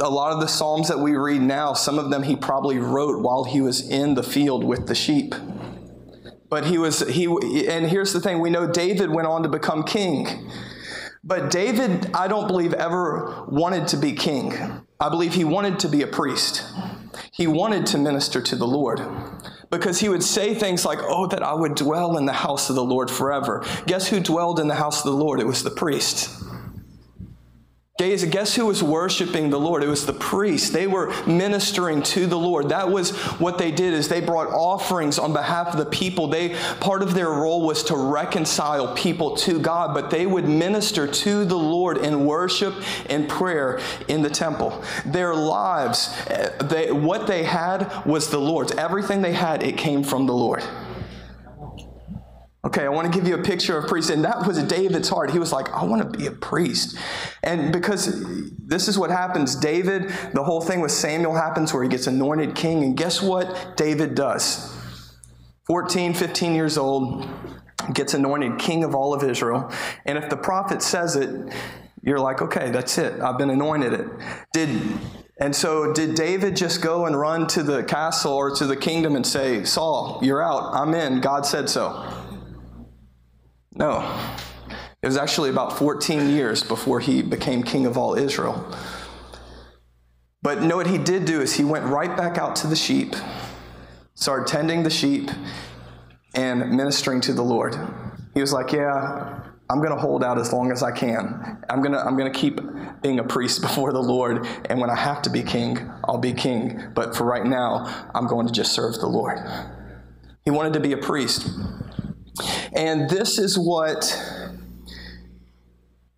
A 0.00 0.08
lot 0.08 0.32
of 0.32 0.40
the 0.40 0.48
psalms 0.48 0.88
that 0.88 0.98
we 0.98 1.14
read 1.14 1.42
now, 1.42 1.72
some 1.74 1.98
of 1.98 2.10
them 2.10 2.22
he 2.22 2.36
probably 2.36 2.78
wrote 2.78 3.22
while 3.22 3.44
he 3.44 3.60
was 3.60 3.88
in 3.88 4.14
the 4.14 4.22
field 4.22 4.64
with 4.64 4.86
the 4.86 4.94
sheep. 4.94 5.34
But 6.48 6.66
he 6.66 6.78
was, 6.78 7.00
he, 7.08 7.26
and 7.68 7.86
here's 7.86 8.12
the 8.12 8.20
thing 8.20 8.40
we 8.40 8.50
know 8.50 8.66
David 8.66 9.10
went 9.10 9.26
on 9.26 9.42
to 9.42 9.48
become 9.48 9.82
king. 9.82 10.50
But 11.24 11.50
David, 11.50 12.10
I 12.14 12.28
don't 12.28 12.46
believe, 12.46 12.72
ever 12.72 13.44
wanted 13.48 13.88
to 13.88 13.96
be 13.96 14.12
king. 14.12 14.54
I 15.00 15.08
believe 15.08 15.34
he 15.34 15.44
wanted 15.44 15.80
to 15.80 15.88
be 15.88 16.02
a 16.02 16.06
priest. 16.06 16.62
he 17.32 17.46
wanted 17.46 17.84
to 17.86 17.98
minister 17.98 18.40
to 18.40 18.56
the 18.56 18.66
Lord 18.66 19.00
because 19.70 20.00
he 20.00 20.08
would 20.08 20.22
say 20.22 20.54
things 20.54 20.84
like, 20.84 20.98
Oh, 21.02 21.26
that 21.26 21.42
I 21.42 21.52
would 21.52 21.74
dwell 21.74 22.16
in 22.16 22.26
the 22.26 22.32
house 22.32 22.70
of 22.70 22.76
the 22.76 22.84
Lord 22.84 23.10
forever. 23.10 23.64
Guess 23.86 24.08
who 24.08 24.20
dwelled 24.20 24.60
in 24.60 24.68
the 24.68 24.76
house 24.76 25.04
of 25.04 25.10
the 25.12 25.18
Lord? 25.18 25.40
It 25.40 25.46
was 25.46 25.62
the 25.62 25.70
priest. 25.70 26.30
Guess 27.98 28.54
who 28.54 28.66
was 28.66 28.82
worshiping 28.82 29.48
the 29.48 29.58
Lord? 29.58 29.82
It 29.82 29.88
was 29.88 30.04
the 30.04 30.12
priests. 30.12 30.68
They 30.68 30.86
were 30.86 31.14
ministering 31.26 32.02
to 32.02 32.26
the 32.26 32.36
Lord. 32.36 32.68
That 32.68 32.90
was 32.90 33.16
what 33.38 33.56
they 33.56 33.70
did 33.70 33.94
is 33.94 34.06
they 34.06 34.20
brought 34.20 34.48
offerings 34.48 35.18
on 35.18 35.32
behalf 35.32 35.68
of 35.68 35.78
the 35.78 35.86
people. 35.86 36.26
They 36.26 36.50
part 36.78 37.00
of 37.00 37.14
their 37.14 37.30
role 37.30 37.66
was 37.66 37.82
to 37.84 37.96
reconcile 37.96 38.94
people 38.94 39.34
to 39.38 39.58
God, 39.58 39.94
but 39.94 40.10
they 40.10 40.26
would 40.26 40.46
minister 40.46 41.06
to 41.06 41.46
the 41.46 41.56
Lord 41.56 41.96
in 41.96 42.26
worship 42.26 42.74
and 43.08 43.26
prayer 43.30 43.80
in 44.08 44.20
the 44.20 44.28
temple. 44.28 44.84
Their 45.06 45.34
lives, 45.34 46.14
eh, 46.26 46.50
they, 46.64 46.92
what 46.92 47.26
they 47.26 47.44
had 47.44 48.04
was 48.04 48.28
the 48.28 48.38
Lord's. 48.38 48.72
Everything 48.72 49.22
they 49.22 49.32
had, 49.32 49.62
it 49.62 49.78
came 49.78 50.02
from 50.02 50.26
the 50.26 50.34
Lord. 50.34 50.62
Okay, 52.66 52.82
I 52.82 52.88
want 52.88 53.10
to 53.10 53.16
give 53.16 53.28
you 53.28 53.36
a 53.36 53.42
picture 53.42 53.78
of 53.78 53.86
priest. 53.86 54.10
And 54.10 54.24
that 54.24 54.44
was 54.44 54.60
David's 54.64 55.08
heart. 55.08 55.30
He 55.30 55.38
was 55.38 55.52
like, 55.52 55.72
I 55.72 55.84
want 55.84 56.02
to 56.02 56.18
be 56.18 56.26
a 56.26 56.32
priest. 56.32 56.98
And 57.44 57.72
because 57.72 58.50
this 58.58 58.88
is 58.88 58.98
what 58.98 59.08
happens 59.08 59.54
David, 59.54 60.08
the 60.34 60.42
whole 60.42 60.60
thing 60.60 60.80
with 60.80 60.90
Samuel 60.90 61.36
happens 61.36 61.72
where 61.72 61.84
he 61.84 61.88
gets 61.88 62.08
anointed 62.08 62.56
king. 62.56 62.82
And 62.82 62.96
guess 62.96 63.22
what 63.22 63.76
David 63.76 64.16
does? 64.16 64.76
14, 65.68 66.12
15 66.12 66.54
years 66.56 66.76
old, 66.76 67.28
gets 67.92 68.14
anointed 68.14 68.58
king 68.58 68.82
of 68.82 68.96
all 68.96 69.14
of 69.14 69.22
Israel. 69.22 69.70
And 70.04 70.18
if 70.18 70.28
the 70.28 70.36
prophet 70.36 70.82
says 70.82 71.14
it, 71.14 71.30
you're 72.02 72.18
like, 72.18 72.42
okay, 72.42 72.72
that's 72.72 72.98
it. 72.98 73.20
I've 73.20 73.38
been 73.38 73.50
anointed 73.50 73.92
it. 73.92 74.06
Did 74.52 74.82
and 75.38 75.54
so, 75.54 75.92
did 75.92 76.14
David 76.14 76.56
just 76.56 76.80
go 76.80 77.04
and 77.04 77.14
run 77.14 77.46
to 77.48 77.62
the 77.62 77.84
castle 77.84 78.32
or 78.32 78.56
to 78.56 78.64
the 78.64 78.76
kingdom 78.76 79.16
and 79.16 79.26
say, 79.26 79.64
Saul, 79.64 80.18
you're 80.22 80.42
out, 80.42 80.74
I'm 80.74 80.94
in, 80.94 81.20
God 81.20 81.44
said 81.44 81.68
so? 81.68 82.25
No. 83.76 84.00
It 85.02 85.06
was 85.06 85.16
actually 85.16 85.50
about 85.50 85.78
14 85.78 86.30
years 86.30 86.64
before 86.64 87.00
he 87.00 87.22
became 87.22 87.62
king 87.62 87.86
of 87.86 87.96
all 87.96 88.14
Israel. 88.14 88.74
But 90.42 90.62
know 90.62 90.76
what 90.76 90.86
he 90.86 90.98
did 90.98 91.24
do 91.24 91.40
is 91.40 91.54
he 91.54 91.64
went 91.64 91.84
right 91.84 92.16
back 92.16 92.38
out 92.38 92.56
to 92.56 92.66
the 92.66 92.76
sheep, 92.76 93.14
started 94.14 94.46
tending 94.46 94.82
the 94.82 94.90
sheep, 94.90 95.30
and 96.34 96.70
ministering 96.70 97.20
to 97.22 97.32
the 97.32 97.42
Lord. 97.42 97.76
He 98.34 98.40
was 98.40 98.52
like, 98.52 98.72
Yeah, 98.72 99.42
I'm 99.68 99.78
going 99.78 99.90
to 99.90 100.00
hold 100.00 100.22
out 100.22 100.38
as 100.38 100.52
long 100.52 100.70
as 100.70 100.82
I 100.82 100.92
can. 100.92 101.62
I'm 101.68 101.82
going 101.82 101.92
to 101.92 101.98
I'm 101.98 102.16
going 102.16 102.32
to 102.32 102.38
keep 102.38 102.60
being 103.02 103.18
a 103.18 103.24
priest 103.24 103.60
before 103.66 103.92
the 103.92 104.02
Lord, 104.02 104.46
and 104.66 104.80
when 104.80 104.90
I 104.90 104.96
have 104.96 105.22
to 105.22 105.30
be 105.30 105.42
king, 105.42 105.78
I'll 106.04 106.18
be 106.18 106.32
king. 106.32 106.80
But 106.94 107.16
for 107.16 107.24
right 107.24 107.44
now, 107.44 108.08
I'm 108.14 108.26
going 108.26 108.46
to 108.46 108.52
just 108.52 108.72
serve 108.72 108.94
the 108.94 109.08
Lord. 109.08 109.38
He 110.44 110.50
wanted 110.50 110.74
to 110.74 110.80
be 110.80 110.92
a 110.92 110.98
priest. 110.98 111.48
And 112.72 113.08
this 113.08 113.38
is 113.38 113.58
what, 113.58 114.04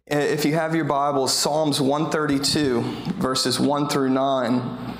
if 0.06 0.44
you 0.44 0.54
have 0.54 0.74
your 0.74 0.84
Bibles, 0.84 1.32
Psalms 1.32 1.80
132, 1.80 2.80
verses 3.18 3.60
1 3.60 3.88
through 3.88 4.10
9. 4.10 4.96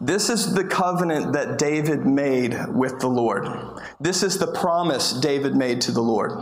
This 0.00 0.28
is 0.28 0.54
the 0.54 0.64
covenant 0.64 1.32
that 1.32 1.58
David 1.58 2.06
made 2.06 2.56
with 2.68 3.00
the 3.00 3.08
Lord. 3.08 3.46
This 4.00 4.22
is 4.22 4.38
the 4.38 4.48
promise 4.48 5.12
David 5.12 5.54
made 5.54 5.80
to 5.82 5.92
the 5.92 6.02
Lord. 6.02 6.32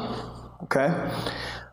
Okay? 0.64 0.86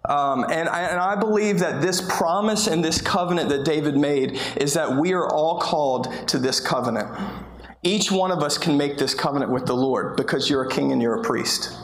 Um, 0.07 0.45
and, 0.49 0.69
I, 0.69 0.83
and 0.83 0.99
I 0.99 1.15
believe 1.15 1.59
that 1.59 1.81
this 1.81 2.01
promise 2.01 2.67
and 2.67 2.83
this 2.83 3.01
covenant 3.01 3.49
that 3.49 3.65
David 3.65 3.97
made 3.97 4.39
is 4.55 4.73
that 4.73 4.97
we 4.97 5.13
are 5.13 5.27
all 5.27 5.59
called 5.59 6.11
to 6.27 6.37
this 6.37 6.59
covenant. 6.59 7.09
Each 7.83 8.11
one 8.11 8.31
of 8.31 8.41
us 8.41 8.57
can 8.57 8.77
make 8.77 8.97
this 8.97 9.13
covenant 9.13 9.51
with 9.51 9.65
the 9.65 9.75
Lord 9.75 10.15
because 10.15 10.49
you're 10.49 10.63
a 10.63 10.69
king 10.69 10.91
and 10.91 11.01
you're 11.01 11.19
a 11.19 11.23
priest. 11.23 11.75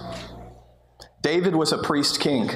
David 1.23 1.55
was 1.55 1.71
a 1.71 1.77
priest 1.79 2.19
king. 2.19 2.51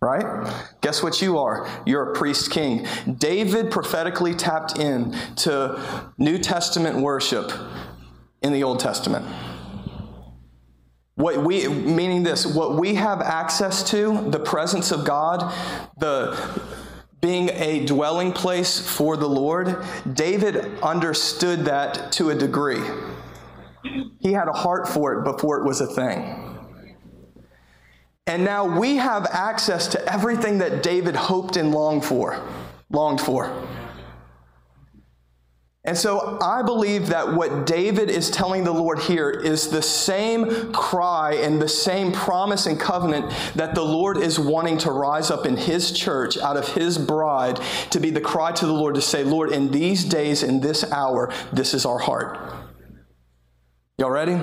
Right? 0.00 0.52
Guess 0.80 1.02
what 1.02 1.22
you 1.22 1.38
are? 1.38 1.66
You're 1.86 2.10
a 2.10 2.14
priest 2.14 2.50
king. 2.50 2.86
David 3.16 3.70
prophetically 3.70 4.34
tapped 4.34 4.78
in 4.78 5.12
to 5.36 6.12
New 6.18 6.36
Testament 6.38 6.98
worship 6.98 7.52
in 8.42 8.52
the 8.52 8.64
Old 8.64 8.80
Testament. 8.80 9.24
What 11.14 11.44
we 11.44 11.68
meaning 11.68 12.22
this, 12.22 12.44
what 12.44 12.78
we 12.78 12.96
have 12.96 13.22
access 13.22 13.88
to, 13.90 14.30
the 14.30 14.40
presence 14.40 14.90
of 14.90 15.04
God, 15.04 15.54
the 15.96 16.36
being 17.20 17.48
a 17.50 17.86
dwelling 17.86 18.32
place 18.32 18.78
for 18.86 19.16
the 19.16 19.28
Lord, 19.28 19.82
David 20.12 20.78
understood 20.82 21.60
that 21.66 22.12
to 22.12 22.28
a 22.28 22.34
degree. 22.34 22.82
He 24.20 24.32
had 24.32 24.48
a 24.48 24.52
heart 24.52 24.86
for 24.88 25.14
it 25.14 25.24
before 25.24 25.58
it 25.60 25.64
was 25.64 25.80
a 25.80 25.86
thing. 25.86 26.53
And 28.26 28.42
now 28.44 28.64
we 28.78 28.96
have 28.96 29.26
access 29.26 29.86
to 29.88 30.12
everything 30.12 30.58
that 30.58 30.82
David 30.82 31.14
hoped 31.14 31.56
and 31.56 31.72
longed 31.72 32.04
for, 32.04 32.42
longed 32.90 33.20
for. 33.20 33.66
And 35.86 35.96
so 35.96 36.38
I 36.40 36.62
believe 36.62 37.08
that 37.08 37.34
what 37.34 37.66
David 37.66 38.08
is 38.08 38.30
telling 38.30 38.64
the 38.64 38.72
Lord 38.72 38.98
here 39.00 39.28
is 39.28 39.68
the 39.68 39.82
same 39.82 40.72
cry 40.72 41.34
and 41.34 41.60
the 41.60 41.68
same 41.68 42.10
promise 42.10 42.64
and 42.64 42.80
covenant 42.80 43.30
that 43.54 43.74
the 43.74 43.84
Lord 43.84 44.16
is 44.16 44.38
wanting 44.38 44.78
to 44.78 44.90
rise 44.90 45.30
up 45.30 45.44
in 45.44 45.58
his 45.58 45.92
church 45.92 46.38
out 46.38 46.56
of 46.56 46.66
his 46.68 46.96
bride 46.96 47.60
to 47.90 48.00
be 48.00 48.08
the 48.08 48.20
cry 48.22 48.52
to 48.52 48.64
the 48.64 48.72
Lord 48.72 48.94
to 48.94 49.02
say, 49.02 49.24
Lord, 49.24 49.52
in 49.52 49.70
these 49.70 50.04
days, 50.04 50.42
in 50.42 50.60
this 50.60 50.90
hour, 50.90 51.30
this 51.52 51.74
is 51.74 51.84
our 51.84 51.98
heart. 51.98 52.63
Y'all 53.96 54.10
ready? 54.10 54.36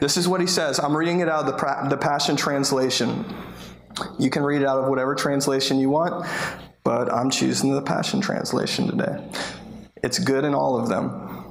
This 0.00 0.18
is 0.18 0.28
what 0.28 0.42
he 0.42 0.46
says. 0.46 0.78
I'm 0.78 0.94
reading 0.94 1.20
it 1.20 1.28
out 1.28 1.46
of 1.46 1.58
the, 1.58 1.88
the 1.88 1.96
Passion 1.96 2.36
Translation. 2.36 3.24
You 4.18 4.28
can 4.28 4.42
read 4.42 4.60
it 4.60 4.68
out 4.68 4.80
of 4.80 4.90
whatever 4.90 5.14
translation 5.14 5.80
you 5.80 5.88
want, 5.88 6.26
but 6.84 7.10
I'm 7.10 7.30
choosing 7.30 7.74
the 7.74 7.80
Passion 7.80 8.20
Translation 8.20 8.88
today. 8.88 9.26
It's 10.04 10.18
good 10.18 10.44
in 10.44 10.54
all 10.54 10.78
of 10.78 10.90
them. 10.90 11.41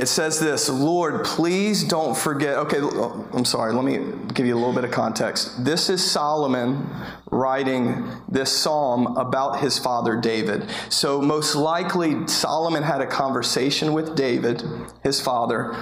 It 0.00 0.08
says 0.08 0.40
this 0.40 0.70
Lord, 0.70 1.24
please 1.24 1.84
don't 1.84 2.16
forget. 2.16 2.56
Okay, 2.56 2.78
oh, 2.80 3.28
I'm 3.34 3.44
sorry, 3.44 3.74
let 3.74 3.84
me 3.84 3.98
give 4.32 4.46
you 4.46 4.54
a 4.54 4.56
little 4.56 4.72
bit 4.72 4.84
of 4.84 4.90
context. 4.90 5.62
This 5.62 5.90
is 5.90 6.02
Solomon 6.02 6.88
writing 7.30 8.10
this 8.26 8.50
psalm 8.50 9.18
about 9.18 9.60
his 9.60 9.78
father 9.78 10.18
David. 10.18 10.70
So, 10.88 11.20
most 11.20 11.54
likely, 11.54 12.26
Solomon 12.28 12.82
had 12.82 13.02
a 13.02 13.06
conversation 13.06 13.92
with 13.92 14.16
David, 14.16 14.64
his 15.02 15.20
father, 15.20 15.76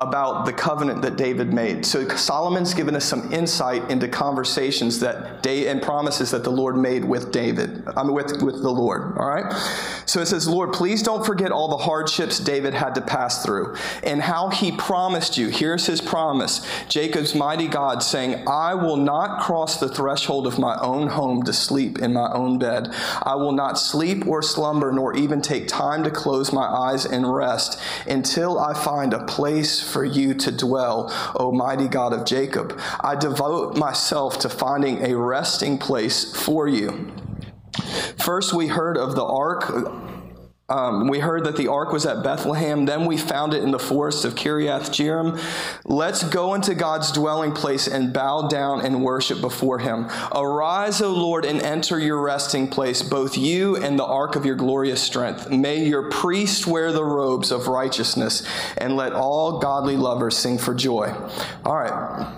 about 0.00 0.46
the 0.46 0.52
covenant 0.52 1.02
that 1.02 1.16
David 1.16 1.52
made. 1.52 1.84
So 1.84 2.06
Solomon's 2.10 2.72
given 2.72 2.94
us 2.94 3.04
some 3.04 3.32
insight 3.32 3.90
into 3.90 4.06
conversations 4.06 5.00
that 5.00 5.42
day 5.42 5.66
and 5.66 5.82
promises 5.82 6.30
that 6.30 6.44
the 6.44 6.52
Lord 6.52 6.76
made 6.76 7.04
with 7.04 7.32
David, 7.32 7.82
I 7.96 8.04
mean 8.04 8.14
with, 8.14 8.40
with 8.40 8.62
the 8.62 8.70
Lord. 8.70 9.18
All 9.18 9.26
right? 9.26 9.52
So 10.06 10.20
it 10.20 10.26
says, 10.26 10.46
Lord, 10.46 10.72
please 10.72 11.02
don't 11.02 11.26
forget 11.26 11.50
all 11.50 11.66
the 11.66 11.78
hardships 11.78 12.38
David 12.38 12.74
had 12.74 12.94
to 12.94 13.00
pass 13.00 13.44
through 13.44 13.74
and 14.04 14.22
how 14.22 14.50
he 14.50 14.70
promised 14.70 15.36
you. 15.36 15.48
Here's 15.48 15.86
his 15.86 16.00
promise 16.00 16.64
Jacob's 16.88 17.34
mighty 17.34 17.66
God 17.66 18.00
saying, 18.00 18.46
I 18.46 18.74
will 18.74 18.96
not 18.96 19.42
cross 19.42 19.80
the 19.80 19.88
threshold 19.88 20.46
of 20.46 20.60
my 20.60 20.78
own 20.78 21.08
home 21.08 21.42
to 21.42 21.52
sleep 21.52 21.98
in 21.98 22.12
my 22.12 22.32
own 22.32 22.60
bed. 22.60 22.94
I 23.24 23.34
will 23.34 23.50
not 23.50 23.80
sleep 23.80 24.28
or 24.28 24.42
slumber, 24.42 24.92
nor 24.92 25.16
even 25.16 25.42
take 25.42 25.66
time 25.66 26.04
to 26.04 26.10
close 26.12 26.52
my 26.52 26.66
eyes 26.66 27.04
and 27.04 27.34
rest 27.34 27.80
until 28.06 28.60
I 28.60 28.74
find 28.74 29.12
a 29.12 29.24
place 29.24 29.87
for 29.88 30.04
you 30.04 30.34
to 30.34 30.52
dwell, 30.52 31.12
O 31.36 31.52
mighty 31.52 31.88
God 31.88 32.12
of 32.12 32.24
Jacob. 32.24 32.78
I 33.00 33.14
devote 33.14 33.76
myself 33.76 34.38
to 34.40 34.48
finding 34.48 35.04
a 35.04 35.16
resting 35.16 35.78
place 35.78 36.34
for 36.44 36.68
you. 36.68 37.12
First, 38.18 38.52
we 38.52 38.66
heard 38.66 38.96
of 38.96 39.14
the 39.14 39.24
ark 39.24 39.70
um, 40.70 41.08
we 41.08 41.18
heard 41.18 41.44
that 41.44 41.56
the 41.56 41.68
ark 41.68 41.92
was 41.92 42.04
at 42.04 42.22
Bethlehem. 42.22 42.84
Then 42.84 43.06
we 43.06 43.16
found 43.16 43.54
it 43.54 43.62
in 43.62 43.70
the 43.70 43.78
forest 43.78 44.26
of 44.26 44.34
Kiriath 44.34 44.90
Jearim. 44.90 45.40
Let's 45.86 46.22
go 46.22 46.52
into 46.52 46.74
God's 46.74 47.10
dwelling 47.10 47.52
place 47.52 47.88
and 47.88 48.12
bow 48.12 48.48
down 48.48 48.84
and 48.84 49.02
worship 49.02 49.40
before 49.40 49.78
him. 49.78 50.08
Arise, 50.34 51.00
O 51.00 51.10
Lord, 51.10 51.46
and 51.46 51.62
enter 51.62 51.98
your 51.98 52.20
resting 52.20 52.68
place, 52.68 53.02
both 53.02 53.38
you 53.38 53.76
and 53.76 53.98
the 53.98 54.04
ark 54.04 54.36
of 54.36 54.44
your 54.44 54.56
glorious 54.56 55.02
strength. 55.02 55.50
May 55.50 55.86
your 55.86 56.10
priests 56.10 56.66
wear 56.66 56.92
the 56.92 57.04
robes 57.04 57.50
of 57.50 57.66
righteousness, 57.68 58.46
and 58.76 58.94
let 58.94 59.14
all 59.14 59.60
godly 59.60 59.96
lovers 59.96 60.36
sing 60.36 60.58
for 60.58 60.74
joy. 60.74 61.14
All 61.64 61.76
right. 61.76 62.34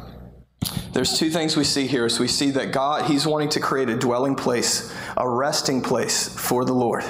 There's 0.93 1.19
two 1.19 1.31
things 1.31 1.57
we 1.57 1.65
see 1.65 1.89
here. 1.89 2.09
So 2.09 2.21
we 2.21 2.29
see 2.29 2.51
that 2.53 2.71
God, 2.71 3.07
He's 3.07 3.27
wanting 3.27 3.49
to 3.51 3.61
create 3.61 3.89
a 3.89 3.97
dwelling 3.97 4.37
place, 4.37 4.95
a 5.17 5.29
resting 5.29 5.83
place 5.83 6.29
for 6.29 6.65
the 6.65 6.73
Lord. 6.73 7.05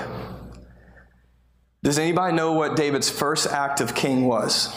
Does 1.82 1.98
anybody 1.98 2.36
know 2.36 2.52
what 2.52 2.76
David's 2.76 3.08
first 3.08 3.46
act 3.46 3.80
of 3.80 3.94
king 3.94 4.26
was? 4.26 4.74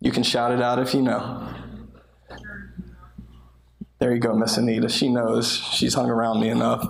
You 0.00 0.10
can 0.10 0.22
shout 0.22 0.52
it 0.52 0.60
out 0.60 0.78
if 0.78 0.94
you 0.94 1.02
know. 1.02 1.48
There 3.98 4.12
you 4.12 4.20
go, 4.20 4.34
Miss 4.34 4.56
Anita. 4.56 4.88
She 4.88 5.08
knows. 5.08 5.56
She's 5.72 5.94
hung 5.94 6.10
around 6.10 6.40
me 6.40 6.50
enough. 6.50 6.86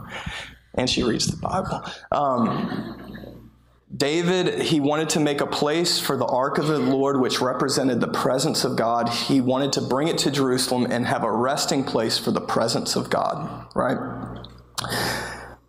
And 0.75 0.89
she 0.91 1.03
reads 1.03 1.27
the 1.27 1.37
Bible. 1.37 1.83
Um, 2.11 3.07
David, 3.95 4.63
he 4.63 4.81
wanted 4.81 5.11
to 5.11 5.21
make 5.21 5.41
a 5.41 5.47
place 5.47 6.01
for 6.01 6.17
the 6.17 6.27
ark 6.27 6.59
of 6.59 6.67
the 6.67 6.79
Lord, 6.79 7.21
which 7.21 7.41
represented 7.41 8.01
the 8.01 8.09
presence 8.09 8.65
of 8.65 8.77
God. 8.77 9.09
He 9.09 9.41
wanted 9.41 9.73
to 9.75 9.81
bring 9.81 10.09
it 10.09 10.19
to 10.19 10.31
Jerusalem 10.31 10.87
and 10.91 11.07
have 11.07 11.23
a 11.23 11.31
resting 11.31 11.85
place 11.85 12.19
for 12.19 12.33
the 12.33 12.41
presence 12.41 12.97
of 12.97 13.09
God, 13.09 13.67
right? 13.75 13.97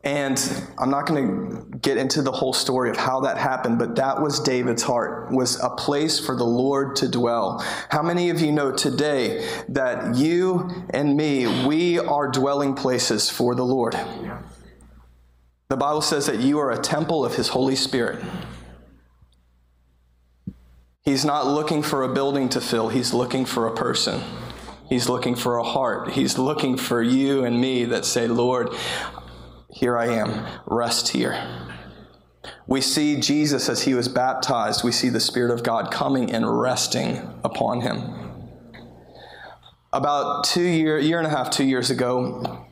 And 0.07 0.41
I'm 0.77 0.89
not 0.89 1.05
going 1.05 1.51
to 1.51 1.77
get 1.79 1.97
into 1.97 2.21
the 2.21 2.31
whole 2.31 2.53
story 2.53 2.89
of 2.89 2.95
how 2.95 3.19
that 3.19 3.37
happened, 3.37 3.77
but 3.77 3.97
that 3.97 4.21
was 4.21 4.39
David's 4.39 4.81
heart, 4.81 5.33
was 5.33 5.61
a 5.61 5.69
place 5.69 6.17
for 6.17 6.33
the 6.33 6.45
Lord 6.45 6.95
to 6.97 7.09
dwell. 7.09 7.61
How 7.89 8.01
many 8.01 8.29
of 8.29 8.39
you 8.39 8.53
know 8.53 8.71
today 8.71 9.45
that 9.67 10.15
you 10.15 10.85
and 10.91 11.17
me, 11.17 11.67
we 11.67 11.99
are 11.99 12.31
dwelling 12.31 12.73
places 12.73 13.29
for 13.29 13.53
the 13.53 13.65
Lord? 13.65 13.99
The 15.67 15.75
Bible 15.75 15.99
says 15.99 16.25
that 16.27 16.39
you 16.39 16.57
are 16.59 16.71
a 16.71 16.79
temple 16.79 17.25
of 17.25 17.35
His 17.35 17.49
Holy 17.49 17.75
Spirit. 17.75 18.23
He's 21.03 21.25
not 21.25 21.47
looking 21.47 21.83
for 21.83 22.03
a 22.03 22.13
building 22.13 22.47
to 22.49 22.61
fill, 22.61 22.87
He's 22.87 23.13
looking 23.13 23.43
for 23.43 23.67
a 23.67 23.75
person. 23.75 24.21
He's 24.87 25.09
looking 25.09 25.35
for 25.35 25.57
a 25.57 25.63
heart. 25.63 26.11
He's 26.11 26.37
looking 26.37 26.77
for 26.77 27.03
you 27.03 27.43
and 27.43 27.59
me 27.59 27.83
that 27.83 28.05
say, 28.05 28.27
Lord, 28.27 28.69
here 29.69 29.97
I 29.97 30.07
am, 30.07 30.61
rest 30.65 31.09
here. 31.09 31.39
We 32.67 32.81
see 32.81 33.19
Jesus 33.19 33.69
as 33.69 33.83
he 33.83 33.93
was 33.93 34.07
baptized, 34.07 34.83
we 34.83 34.91
see 34.91 35.09
the 35.09 35.19
Spirit 35.19 35.51
of 35.51 35.63
God 35.63 35.91
coming 35.91 36.31
and 36.31 36.59
resting 36.59 37.17
upon 37.43 37.81
him. 37.81 38.13
About 39.93 40.43
two 40.43 40.61
year, 40.61 40.99
year 40.99 41.17
and 41.17 41.27
a 41.27 41.29
half, 41.29 41.49
two 41.49 41.63
years 41.63 41.89
ago, 41.89 42.65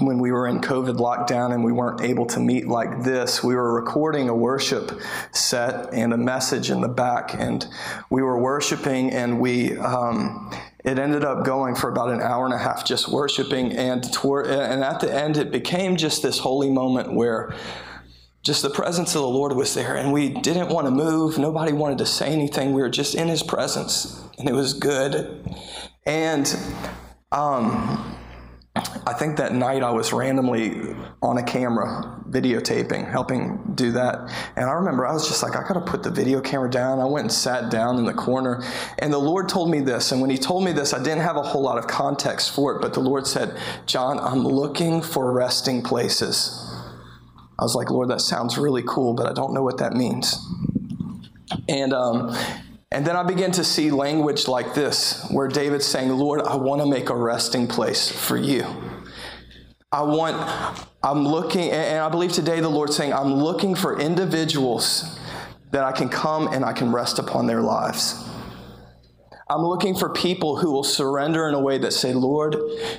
when 0.00 0.18
we 0.18 0.30
were 0.30 0.46
in 0.46 0.60
COVID 0.60 0.96
lockdown 0.96 1.54
and 1.54 1.64
we 1.64 1.72
weren't 1.72 2.02
able 2.02 2.26
to 2.26 2.40
meet 2.40 2.68
like 2.68 3.02
this, 3.02 3.42
we 3.42 3.54
were 3.54 3.72
recording 3.72 4.28
a 4.28 4.34
worship 4.34 5.00
set 5.32 5.92
and 5.92 6.12
a 6.12 6.18
message 6.18 6.70
in 6.70 6.82
the 6.82 6.88
back, 6.88 7.34
and 7.34 7.66
we 8.10 8.22
were 8.22 8.40
worshiping, 8.40 9.10
and 9.10 9.40
we. 9.40 9.76
Um, 9.78 10.52
it 10.84 10.98
ended 10.98 11.24
up 11.24 11.44
going 11.44 11.74
for 11.74 11.90
about 11.90 12.10
an 12.10 12.20
hour 12.20 12.44
and 12.44 12.54
a 12.54 12.58
half 12.58 12.84
just 12.84 13.08
worshiping, 13.08 13.72
and 13.72 14.12
toward, 14.12 14.46
and 14.46 14.82
at 14.82 15.00
the 15.00 15.12
end, 15.12 15.36
it 15.36 15.50
became 15.50 15.96
just 15.96 16.22
this 16.22 16.38
holy 16.38 16.70
moment 16.70 17.12
where 17.12 17.54
just 18.42 18.62
the 18.62 18.70
presence 18.70 19.14
of 19.14 19.20
the 19.20 19.28
Lord 19.28 19.54
was 19.54 19.74
there, 19.74 19.96
and 19.96 20.12
we 20.12 20.30
didn't 20.30 20.68
want 20.68 20.86
to 20.86 20.90
move. 20.90 21.38
Nobody 21.38 21.72
wanted 21.72 21.98
to 21.98 22.06
say 22.06 22.32
anything. 22.32 22.72
We 22.72 22.80
were 22.80 22.88
just 22.88 23.14
in 23.14 23.28
His 23.28 23.42
presence, 23.42 24.22
and 24.38 24.48
it 24.48 24.54
was 24.54 24.72
good. 24.72 25.44
And 26.06 26.56
um, 27.32 28.09
I 29.06 29.14
think 29.14 29.38
that 29.38 29.54
night 29.54 29.82
I 29.82 29.90
was 29.90 30.12
randomly 30.12 30.94
on 31.22 31.38
a 31.38 31.42
camera 31.42 32.20
videotaping, 32.28 33.10
helping 33.10 33.72
do 33.74 33.92
that. 33.92 34.30
And 34.56 34.68
I 34.68 34.72
remember 34.72 35.06
I 35.06 35.12
was 35.12 35.26
just 35.26 35.42
like, 35.42 35.56
I 35.56 35.66
got 35.66 35.74
to 35.74 35.80
put 35.80 36.02
the 36.02 36.10
video 36.10 36.40
camera 36.40 36.70
down. 36.70 37.00
I 37.00 37.06
went 37.06 37.24
and 37.24 37.32
sat 37.32 37.70
down 37.70 37.98
in 37.98 38.04
the 38.04 38.12
corner. 38.12 38.62
And 38.98 39.12
the 39.12 39.18
Lord 39.18 39.48
told 39.48 39.70
me 39.70 39.80
this. 39.80 40.12
And 40.12 40.20
when 40.20 40.30
He 40.30 40.36
told 40.36 40.64
me 40.64 40.72
this, 40.72 40.92
I 40.92 41.02
didn't 41.02 41.22
have 41.22 41.36
a 41.36 41.42
whole 41.42 41.62
lot 41.62 41.78
of 41.78 41.86
context 41.86 42.54
for 42.54 42.76
it. 42.76 42.82
But 42.82 42.92
the 42.94 43.00
Lord 43.00 43.26
said, 43.26 43.58
John, 43.86 44.18
I'm 44.18 44.46
looking 44.46 45.02
for 45.02 45.32
resting 45.32 45.82
places. 45.82 46.66
I 47.58 47.62
was 47.62 47.74
like, 47.74 47.90
Lord, 47.90 48.08
that 48.10 48.20
sounds 48.20 48.58
really 48.58 48.82
cool, 48.86 49.14
but 49.14 49.26
I 49.26 49.32
don't 49.32 49.52
know 49.52 49.62
what 49.62 49.78
that 49.78 49.92
means. 49.92 50.36
And, 51.68 51.92
um, 51.92 52.34
and 52.90 53.06
then 53.06 53.16
I 53.16 53.22
began 53.22 53.52
to 53.52 53.64
see 53.64 53.90
language 53.90 54.48
like 54.48 54.74
this, 54.74 55.26
where 55.30 55.46
David's 55.46 55.86
saying, 55.86 56.10
Lord, 56.10 56.42
I 56.42 56.56
want 56.56 56.80
to 56.80 56.86
make 56.86 57.10
a 57.10 57.16
resting 57.16 57.66
place 57.66 58.10
for 58.10 58.36
you. 58.36 58.64
I 59.92 60.02
want, 60.02 60.86
I'm 61.02 61.26
looking, 61.26 61.72
and 61.72 61.98
I 61.98 62.08
believe 62.10 62.30
today 62.30 62.60
the 62.60 62.68
Lord's 62.68 62.94
saying, 62.94 63.12
I'm 63.12 63.34
looking 63.34 63.74
for 63.74 63.98
individuals 63.98 65.18
that 65.72 65.82
I 65.82 65.90
can 65.90 66.08
come 66.08 66.46
and 66.46 66.64
I 66.64 66.72
can 66.72 66.92
rest 66.92 67.18
upon 67.18 67.48
their 67.48 67.60
lives. 67.60 68.24
I'm 69.48 69.62
looking 69.62 69.96
for 69.96 70.08
people 70.10 70.58
who 70.58 70.70
will 70.70 70.84
surrender 70.84 71.48
in 71.48 71.54
a 71.54 71.60
way 71.60 71.76
that 71.78 71.92
say, 71.92 72.14
Lord, 72.14 72.54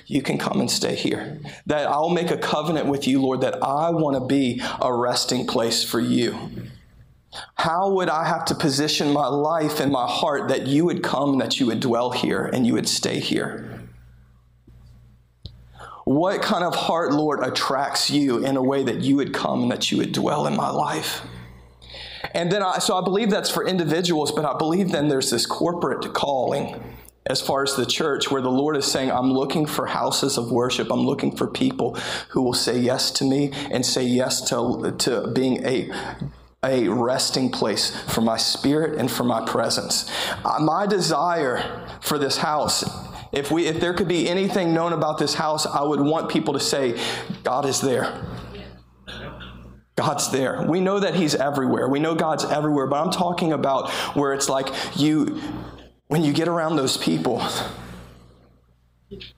you 0.05 0.21
can 0.21 0.37
come 0.37 0.59
and 0.59 0.69
stay 0.69 0.95
here. 0.95 1.39
That 1.65 1.87
I'll 1.87 2.09
make 2.09 2.29
a 2.29 2.37
covenant 2.37 2.87
with 2.87 3.07
you, 3.07 3.21
Lord, 3.21 3.39
that 3.39 3.63
I 3.63 3.91
want 3.91 4.17
to 4.17 4.27
be 4.27 4.61
a 4.81 4.93
resting 4.93 5.47
place 5.47 5.85
for 5.85 6.01
you. 6.01 6.37
How 7.55 7.89
would 7.89 8.09
I 8.09 8.25
have 8.25 8.43
to 8.47 8.55
position 8.55 9.13
my 9.13 9.27
life 9.27 9.79
and 9.79 9.93
my 9.93 10.07
heart 10.07 10.49
that 10.49 10.67
you 10.67 10.83
would 10.83 11.03
come, 11.03 11.31
and 11.31 11.41
that 11.41 11.57
you 11.57 11.67
would 11.67 11.79
dwell 11.79 12.11
here, 12.11 12.43
and 12.43 12.67
you 12.67 12.73
would 12.73 12.89
stay 12.89 13.21
here? 13.21 13.70
What 16.05 16.41
kind 16.41 16.63
of 16.63 16.75
heart, 16.75 17.13
Lord, 17.13 17.43
attracts 17.43 18.09
you 18.09 18.43
in 18.43 18.57
a 18.57 18.61
way 18.61 18.83
that 18.83 19.01
you 19.01 19.15
would 19.17 19.33
come 19.33 19.63
and 19.63 19.71
that 19.71 19.91
you 19.91 19.97
would 19.97 20.11
dwell 20.11 20.47
in 20.47 20.55
my 20.55 20.69
life? 20.69 21.21
And 22.33 22.51
then 22.51 22.63
I, 22.63 22.79
so 22.79 22.97
I 22.97 23.03
believe 23.03 23.29
that's 23.29 23.49
for 23.49 23.67
individuals, 23.67 24.31
but 24.31 24.45
I 24.45 24.57
believe 24.57 24.91
then 24.91 25.07
there's 25.07 25.29
this 25.29 25.45
corporate 25.45 26.13
calling 26.13 26.81
as 27.27 27.41
far 27.41 27.63
as 27.63 27.75
the 27.75 27.85
church 27.85 28.31
where 28.31 28.41
the 28.41 28.49
Lord 28.49 28.75
is 28.77 28.85
saying, 28.85 29.11
I'm 29.11 29.31
looking 29.31 29.65
for 29.65 29.85
houses 29.85 30.37
of 30.37 30.51
worship. 30.51 30.91
I'm 30.91 31.05
looking 31.05 31.35
for 31.35 31.47
people 31.47 31.95
who 32.29 32.41
will 32.41 32.53
say 32.53 32.79
yes 32.79 33.11
to 33.11 33.25
me 33.25 33.51
and 33.69 33.85
say 33.85 34.03
yes 34.03 34.41
to, 34.49 34.95
to 34.99 35.27
being 35.27 35.65
a 35.65 35.91
a 36.63 36.87
resting 36.87 37.49
place 37.49 37.89
for 38.13 38.21
my 38.21 38.37
spirit 38.37 38.99
and 38.99 39.09
for 39.09 39.23
my 39.23 39.43
presence. 39.45 40.11
Uh, 40.45 40.59
my 40.59 40.85
desire 40.85 41.87
for 42.01 42.19
this 42.19 42.37
house 42.37 42.83
if 43.31 43.51
we 43.51 43.67
if 43.67 43.79
there 43.79 43.93
could 43.93 44.07
be 44.07 44.29
anything 44.29 44.73
known 44.73 44.93
about 44.93 45.17
this 45.17 45.33
house, 45.33 45.65
I 45.65 45.83
would 45.83 46.01
want 46.01 46.29
people 46.29 46.53
to 46.53 46.59
say 46.59 46.99
God 47.43 47.65
is 47.65 47.81
there. 47.81 48.13
God's 49.95 50.31
there. 50.31 50.65
We 50.67 50.79
know 50.79 50.99
that 50.99 51.15
he's 51.15 51.35
everywhere. 51.35 51.87
We 51.87 51.99
know 51.99 52.15
God's 52.15 52.45
everywhere, 52.45 52.87
but 52.87 53.03
I'm 53.03 53.11
talking 53.11 53.53
about 53.53 53.91
where 54.15 54.33
it's 54.33 54.49
like 54.49 54.67
you 54.95 55.41
when 56.07 56.23
you 56.23 56.33
get 56.33 56.47
around 56.47 56.75
those 56.75 56.97
people 56.97 57.41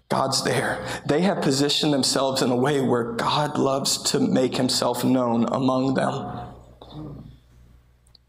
God's 0.10 0.44
there. 0.44 0.86
They 1.08 1.22
have 1.22 1.42
positioned 1.42 1.92
themselves 1.92 2.44
in 2.44 2.52
a 2.52 2.56
way 2.56 2.82
where 2.82 3.14
God 3.14 3.58
loves 3.58 3.98
to 4.12 4.20
make 4.20 4.56
himself 4.58 5.04
known 5.04 5.46
among 5.52 5.96
them 5.96 6.53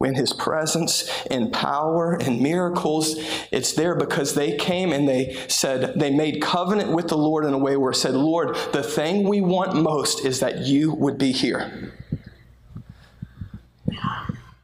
in 0.05 0.15
his 0.15 0.33
presence, 0.33 1.11
in 1.31 1.51
power, 1.51 2.17
in 2.17 2.43
miracles. 2.43 3.17
It's 3.51 3.73
there 3.73 3.95
because 3.95 4.35
they 4.35 4.57
came 4.57 4.93
and 4.93 5.09
they 5.09 5.37
said, 5.49 5.99
they 5.99 6.11
made 6.11 6.43
covenant 6.43 6.93
with 6.93 7.09
the 7.09 7.17
Lord 7.17 7.45
in 7.45 7.53
a 7.53 7.59
way 7.59 7.77
where 7.77 7.93
it 7.93 7.97
said, 7.97 8.15
Lord, 8.15 8.57
the 8.73 8.83
thing 8.83 9.29
we 9.29 9.41
want 9.41 9.75
most 9.75 10.25
is 10.25 10.41
that 10.41 10.59
you 10.59 10.93
would 10.95 11.19
be 11.19 11.33
here. 11.33 11.93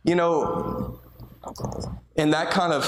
You 0.05 0.15
know, 0.15 1.01
and 2.17 2.33
that 2.33 2.51
kind 2.51 2.73
of, 2.73 2.85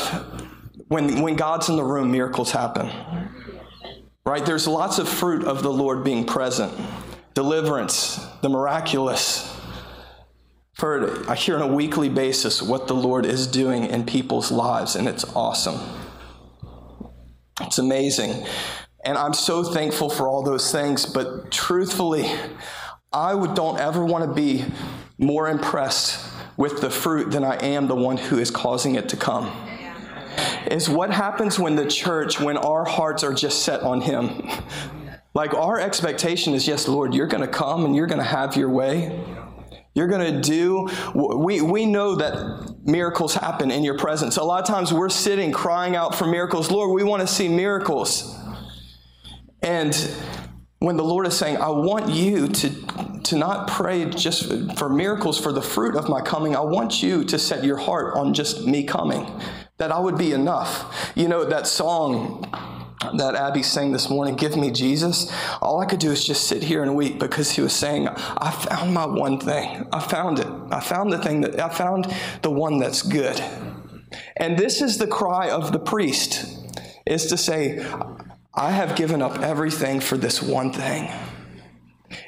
when, 0.88 1.23
when 1.23 1.37
God's 1.37 1.69
in 1.69 1.77
the 1.77 1.85
room, 1.85 2.11
miracles 2.11 2.51
happen. 2.51 2.91
Right? 4.25 4.45
There's 4.45 4.69
lots 4.69 4.99
of 4.99 5.09
fruit 5.09 5.45
of 5.45 5.62
the 5.62 5.73
Lord 5.73 6.05
being 6.05 6.25
present 6.25 6.73
deliverance, 7.35 8.25
the 8.43 8.49
miraculous 8.51 9.59
heard, 10.79 11.27
I 11.27 11.35
hear 11.35 11.57
on 11.57 11.63
a 11.63 11.75
weekly 11.75 12.09
basis 12.09 12.63
what 12.63 12.89
the 12.89 12.95
Lord 12.95 13.27
is 13.27 13.47
doing 13.47 13.87
in 13.87 14.05
people's 14.05 14.51
lives, 14.51 14.97
and 14.97 15.07
it's 15.09 15.25
awesome. 15.35 15.79
It's 17.61 17.79
amazing. 17.79 18.47
And 19.05 19.19
I'm 19.19 19.35
so 19.35 19.63
thankful 19.63 20.09
for 20.09 20.29
all 20.29 20.43
those 20.43 20.73
things, 20.73 21.07
but 21.07 21.51
truthfully, 21.51 22.31
I 23.13 23.33
don't 23.55 23.79
ever 23.79 24.05
want 24.05 24.25
to 24.25 24.35
be 24.35 24.65
more 25.19 25.49
impressed 25.49 26.25
with 26.57 26.81
the 26.81 26.91
fruit 26.91 27.31
than 27.31 27.45
I 27.45 27.57
am 27.57 27.89
the 27.89 27.95
one 27.95 28.17
who 28.17 28.39
is 28.39 28.51
causing 28.51 28.95
it 28.95 29.09
to 29.11 29.17
come. 29.17 29.51
Is 30.71 30.89
what 30.89 31.11
happens 31.11 31.59
when 31.59 31.77
the 31.77 31.87
church, 31.87 32.41
when 32.41 32.57
our 32.57 32.85
hearts 32.85 33.23
are 33.23 33.35
just 33.35 33.63
set 33.65 33.83
on 33.83 34.01
Him. 34.01 34.49
Like 35.35 35.55
our 35.55 35.81
expectation 35.81 36.55
is, 36.55 36.69
yes, 36.69 36.89
Lord, 36.89 37.15
you're 37.15 37.27
going 37.27 37.43
to 37.43 37.49
come 37.49 37.85
and 37.85 37.97
you're 37.97 38.07
going 38.07 38.19
to 38.19 38.25
have 38.25 38.57
your 38.57 38.69
way. 38.69 39.19
You're 39.95 40.09
going 40.09 40.35
to 40.35 40.41
do, 40.41 40.89
we, 41.15 41.61
we 41.61 41.85
know 41.85 42.15
that 42.15 42.77
miracles 42.85 43.35
happen 43.35 43.71
in 43.71 43.85
your 43.85 43.99
presence. 43.99 44.39
A 44.39 44.43
lot 44.43 44.61
of 44.61 44.67
times 44.67 44.93
we're 44.93 45.11
sitting 45.11 45.53
crying 45.53 45.97
out 45.97 46.15
for 46.15 46.27
miracles. 46.27 46.71
Lord, 46.71 46.93
we 46.93 47.05
want 47.05 47.21
to 47.21 47.27
see 47.27 47.49
miracles. 47.49 48.35
And 49.63 49.95
when 50.79 50.97
the 50.97 51.05
Lord 51.05 51.27
is 51.27 51.37
saying, 51.37 51.59
I 51.59 51.69
want 51.69 52.09
you 52.09 52.49
to, 52.49 53.21
to 53.25 53.37
not 53.37 53.69
pray 53.69 54.07
just 54.07 54.77
for 54.77 54.89
miracles 54.89 55.39
for 55.39 55.53
the 55.53 55.63
fruit 55.63 55.95
of 55.95 56.09
my 56.09 56.23
coming, 56.23 56.57
I 56.57 56.61
want 56.61 57.03
you 57.03 57.23
to 57.25 57.39
set 57.39 57.63
your 57.63 57.77
heart 57.77 58.17
on 58.17 58.33
just 58.33 58.67
me 58.67 58.85
coming, 58.85 59.31
that 59.77 59.93
I 59.93 60.01
would 60.01 60.17
be 60.17 60.33
enough. 60.33 61.13
You 61.15 61.29
know, 61.29 61.45
that 61.45 61.67
song, 61.67 62.45
that 63.17 63.35
Abby 63.35 63.62
sang 63.62 63.93
this 63.93 64.09
morning, 64.09 64.37
Give 64.37 64.57
Me 64.57 64.71
Jesus, 64.71 65.33
all 65.61 65.81
I 65.81 65.87
could 65.87 66.01
do 66.01 66.11
is 66.11 66.25
just 66.25 66.47
sit 66.47 66.62
here 66.62 66.83
and 66.83 66.95
weep 66.95 67.19
because 67.19 67.51
he 67.53 67.62
was 67.62 67.73
saying, 67.73 68.09
I 68.09 68.51
found 68.51 68.95
my 68.95 69.07
one 69.07 69.38
thing. 69.38 69.87
I 69.93 70.01
found 70.01 70.38
it. 70.38 70.47
I 70.71 70.81
found 70.81 71.12
the 71.12 71.19
thing 71.19 71.41
that 71.43 71.61
I 71.61 71.69
found 71.69 72.12
the 72.43 72.51
one 72.51 72.79
that's 72.79 73.03
good. 73.03 73.43
And 74.37 74.59
this 74.59 74.83
is 74.83 74.99
the 74.99 75.07
cry 75.07 75.51
of 75.51 75.73
the 75.73 75.79
priest 75.79 76.59
is 77.07 77.27
to 77.27 77.37
say, 77.37 77.85
I 78.55 78.71
have 78.71 78.97
given 78.97 79.23
up 79.23 79.38
everything 79.41 80.01
for 80.01 80.17
this 80.17 80.43
one 80.43 80.73
thing. 80.73 81.11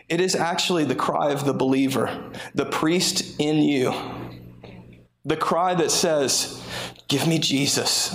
It 0.09 0.21
is 0.21 0.35
actually 0.35 0.85
the 0.85 0.95
cry 0.95 1.31
of 1.31 1.45
the 1.45 1.55
believer, 1.55 2.33
the 2.55 2.67
priest 2.67 3.39
in 3.39 3.57
you 3.57 3.93
The 5.27 5.37
cry 5.37 5.75
that 5.75 5.91
says, 5.91 6.63
Give 7.09 7.27
me 7.27 7.39
Jesus. 7.39 8.15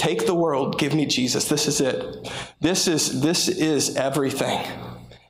Take 0.00 0.24
the 0.24 0.34
world, 0.34 0.78
give 0.78 0.94
me 0.94 1.04
Jesus. 1.04 1.46
This 1.46 1.68
is 1.68 1.78
it. 1.82 2.26
This 2.58 2.88
is, 2.88 3.20
this 3.20 3.48
is 3.48 3.96
everything. 3.96 4.66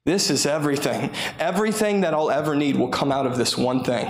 This 0.04 0.30
is 0.30 0.46
everything. 0.46 1.10
Everything 1.40 2.02
that 2.02 2.14
I'll 2.14 2.30
ever 2.30 2.54
need 2.54 2.76
will 2.76 2.88
come 2.88 3.10
out 3.10 3.26
of 3.26 3.36
this 3.36 3.58
one 3.58 3.82
thing. 3.82 4.08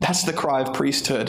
That's 0.00 0.22
the 0.22 0.32
cry 0.32 0.62
of 0.62 0.72
priesthood. 0.72 1.28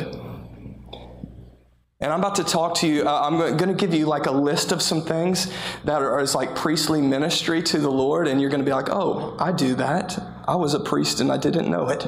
And 2.00 2.14
I'm 2.14 2.20
about 2.20 2.36
to 2.36 2.46
talk 2.46 2.76
to 2.76 2.88
you. 2.88 3.06
Uh, 3.06 3.20
I'm 3.22 3.38
going 3.38 3.68
to 3.68 3.74
give 3.74 3.94
you 3.94 4.06
like 4.06 4.28
a 4.28 4.32
list 4.32 4.72
of 4.72 4.82
some 4.82 5.02
things 5.02 5.52
that 5.84 6.02
are 6.02 6.22
is 6.22 6.34
like 6.34 6.56
priestly 6.56 7.02
ministry 7.02 7.62
to 7.64 7.80
the 7.80 7.92
Lord, 7.92 8.30
and 8.30 8.40
you're 8.40 8.50
going 8.50 8.62
to 8.62 8.66
be 8.66 8.72
like, 8.72 8.90
"Oh, 8.90 9.36
I 9.40 9.52
do 9.52 9.76
that. 9.76 10.18
I 10.48 10.56
was 10.56 10.74
a 10.74 10.80
priest 10.80 11.20
and 11.20 11.30
I 11.30 11.38
didn't 11.38 11.70
know 11.70 11.90
it." 11.90 12.08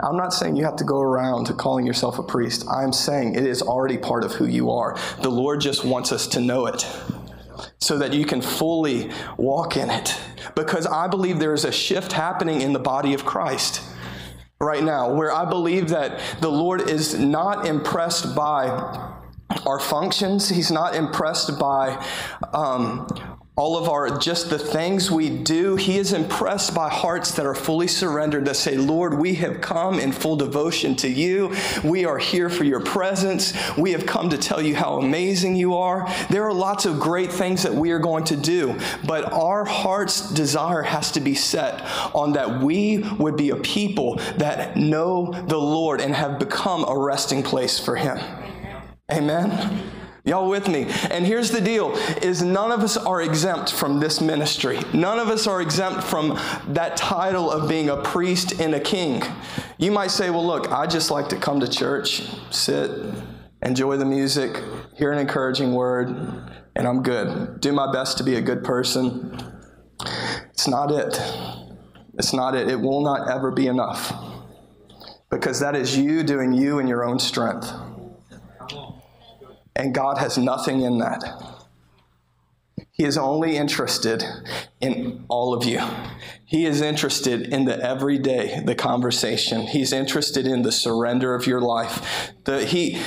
I'm 0.00 0.16
not 0.16 0.32
saying 0.32 0.56
you 0.56 0.64
have 0.64 0.76
to 0.76 0.84
go 0.84 1.00
around 1.00 1.46
to 1.46 1.54
calling 1.54 1.86
yourself 1.86 2.18
a 2.18 2.22
priest. 2.22 2.64
I'm 2.68 2.92
saying 2.92 3.34
it 3.34 3.46
is 3.46 3.62
already 3.62 3.98
part 3.98 4.24
of 4.24 4.32
who 4.32 4.46
you 4.46 4.70
are. 4.70 4.98
The 5.20 5.30
Lord 5.30 5.60
just 5.60 5.84
wants 5.84 6.12
us 6.12 6.26
to 6.28 6.40
know 6.40 6.66
it 6.66 6.86
so 7.80 7.98
that 7.98 8.12
you 8.12 8.24
can 8.24 8.40
fully 8.40 9.10
walk 9.36 9.76
in 9.76 9.90
it. 9.90 10.16
Because 10.54 10.86
I 10.86 11.08
believe 11.08 11.38
there 11.38 11.54
is 11.54 11.64
a 11.64 11.72
shift 11.72 12.12
happening 12.12 12.60
in 12.60 12.72
the 12.72 12.78
body 12.78 13.14
of 13.14 13.24
Christ 13.24 13.82
right 14.60 14.82
now 14.82 15.12
where 15.12 15.32
I 15.32 15.44
believe 15.44 15.88
that 15.88 16.20
the 16.40 16.50
Lord 16.50 16.88
is 16.88 17.18
not 17.18 17.66
impressed 17.66 18.34
by 18.34 18.68
our 19.66 19.78
functions. 19.78 20.48
He's 20.48 20.70
not 20.70 20.94
impressed 20.94 21.58
by 21.58 22.04
um, 22.54 23.31
all 23.54 23.76
of 23.76 23.86
our 23.86 24.18
just 24.18 24.48
the 24.48 24.58
things 24.58 25.10
we 25.10 25.28
do 25.28 25.76
he 25.76 25.98
is 25.98 26.14
impressed 26.14 26.74
by 26.74 26.88
hearts 26.88 27.32
that 27.32 27.44
are 27.44 27.54
fully 27.54 27.86
surrendered 27.86 28.46
that 28.46 28.56
say 28.56 28.78
lord 28.78 29.12
we 29.12 29.34
have 29.34 29.60
come 29.60 29.98
in 29.98 30.10
full 30.10 30.36
devotion 30.36 30.96
to 30.96 31.08
you. 31.08 31.54
We 31.84 32.04
are 32.04 32.18
here 32.18 32.48
for 32.48 32.64
your 32.64 32.80
presence. 32.80 33.52
We 33.76 33.92
have 33.92 34.06
come 34.06 34.30
to 34.30 34.38
tell 34.38 34.62
you 34.62 34.74
how 34.74 34.98
amazing 34.98 35.56
you 35.56 35.76
are. 35.76 36.08
There 36.30 36.44
are 36.44 36.52
lots 36.52 36.86
of 36.86 36.98
great 36.98 37.30
things 37.30 37.62
that 37.64 37.74
we 37.74 37.90
are 37.90 37.98
going 37.98 38.24
to 38.24 38.36
do 38.36 38.78
but 39.06 39.32
our 39.32 39.64
heart's 39.64 40.30
desire 40.30 40.82
has 40.82 41.12
to 41.12 41.20
be 41.20 41.34
set 41.34 41.82
on 42.14 42.32
that 42.32 42.62
we 42.62 42.98
would 43.18 43.36
be 43.36 43.50
a 43.50 43.56
people 43.56 44.16
that 44.38 44.76
know 44.76 45.30
the 45.48 45.58
lord 45.58 46.00
and 46.00 46.14
have 46.14 46.38
become 46.38 46.84
a 46.84 46.96
resting 46.96 47.42
place 47.42 47.78
for 47.78 47.96
him. 47.96 48.18
Amen 49.10 50.01
Y'all 50.24 50.48
with 50.48 50.68
me? 50.68 50.86
And 51.10 51.26
here's 51.26 51.50
the 51.50 51.60
deal 51.60 51.96
is 52.22 52.42
none 52.42 52.70
of 52.70 52.80
us 52.80 52.96
are 52.96 53.20
exempt 53.22 53.72
from 53.72 53.98
this 53.98 54.20
ministry. 54.20 54.78
None 54.94 55.18
of 55.18 55.28
us 55.28 55.48
are 55.48 55.60
exempt 55.60 56.04
from 56.04 56.38
that 56.68 56.96
title 56.96 57.50
of 57.50 57.68
being 57.68 57.88
a 57.88 57.96
priest 57.96 58.60
and 58.60 58.74
a 58.74 58.80
king. 58.80 59.22
You 59.78 59.90
might 59.90 60.12
say, 60.12 60.30
"Well, 60.30 60.46
look, 60.46 60.70
I 60.70 60.86
just 60.86 61.10
like 61.10 61.28
to 61.30 61.36
come 61.36 61.58
to 61.58 61.68
church, 61.68 62.22
sit, 62.50 62.90
enjoy 63.62 63.96
the 63.96 64.04
music, 64.04 64.62
hear 64.94 65.10
an 65.10 65.18
encouraging 65.18 65.74
word, 65.74 66.14
and 66.76 66.86
I'm 66.86 67.02
good. 67.02 67.60
Do 67.60 67.72
my 67.72 67.90
best 67.90 68.16
to 68.18 68.24
be 68.24 68.36
a 68.36 68.40
good 68.40 68.62
person." 68.62 69.36
It's 70.52 70.68
not 70.68 70.92
it. 70.92 71.20
It's 72.14 72.32
not 72.32 72.54
it. 72.54 72.68
It 72.68 72.80
will 72.80 73.02
not 73.02 73.28
ever 73.28 73.50
be 73.50 73.66
enough. 73.66 74.12
Because 75.30 75.58
that 75.60 75.74
is 75.74 75.96
you 75.98 76.22
doing 76.22 76.52
you 76.52 76.78
in 76.78 76.86
your 76.86 77.04
own 77.04 77.18
strength. 77.18 77.72
And 79.74 79.94
God 79.94 80.18
has 80.18 80.36
nothing 80.36 80.82
in 80.82 80.98
that. 80.98 81.24
He 82.90 83.04
is 83.04 83.16
only 83.16 83.56
interested 83.56 84.22
in 84.80 85.24
all 85.28 85.54
of 85.54 85.64
you. 85.64 85.80
He 86.44 86.66
is 86.66 86.82
interested 86.82 87.52
in 87.52 87.64
the 87.64 87.82
everyday, 87.82 88.62
the 88.64 88.74
conversation. 88.74 89.62
He's 89.62 89.92
interested 89.92 90.46
in 90.46 90.62
the 90.62 90.72
surrender 90.72 91.34
of 91.34 91.46
your 91.46 91.60
life. 91.60 92.32
The, 92.44 92.64
he, 92.64 93.00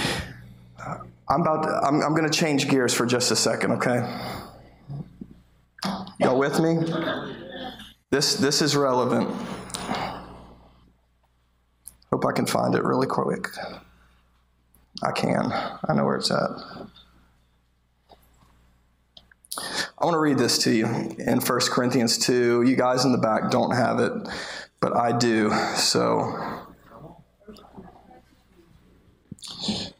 I'm 1.30 1.41
about. 1.41 1.63
To, 1.63 1.69
I'm, 1.69 2.01
I'm 2.01 2.15
going 2.15 2.30
to 2.30 2.38
change 2.38 2.67
gears 2.67 2.93
for 2.93 3.06
just 3.06 3.32
a 3.32 3.36
second. 3.36 3.73
Okay. 3.73 3.99
Y'all 6.19 6.38
with 6.38 6.60
me? 6.60 6.78
This 8.12 8.36
this 8.36 8.62
is 8.62 8.75
relevant. 8.75 9.30
Hope 12.12 12.25
I 12.25 12.32
can 12.32 12.45
find 12.45 12.75
it 12.75 12.84
really 12.84 13.08
quick. 13.08 13.47
I 15.04 15.12
can. 15.12 15.52
I 15.52 15.94
know 15.94 16.06
where 16.06 16.16
it's 16.16 16.32
at. 16.32 16.50
I 19.98 20.06
want 20.06 20.16
to 20.16 20.20
read 20.20 20.38
this 20.38 20.58
to 20.60 20.72
you 20.72 20.86
in 20.86 21.40
1 21.40 21.60
Corinthians 21.70 22.18
2. 22.18 22.64
You 22.64 22.76
guys 22.76 23.06
in 23.06 23.12
the 23.12 23.18
back 23.18 23.50
don't 23.50 23.72
have 23.72 24.00
it, 24.00 24.12
but 24.82 24.96
I 24.96 25.18
do. 25.18 25.52
So, 25.76 26.66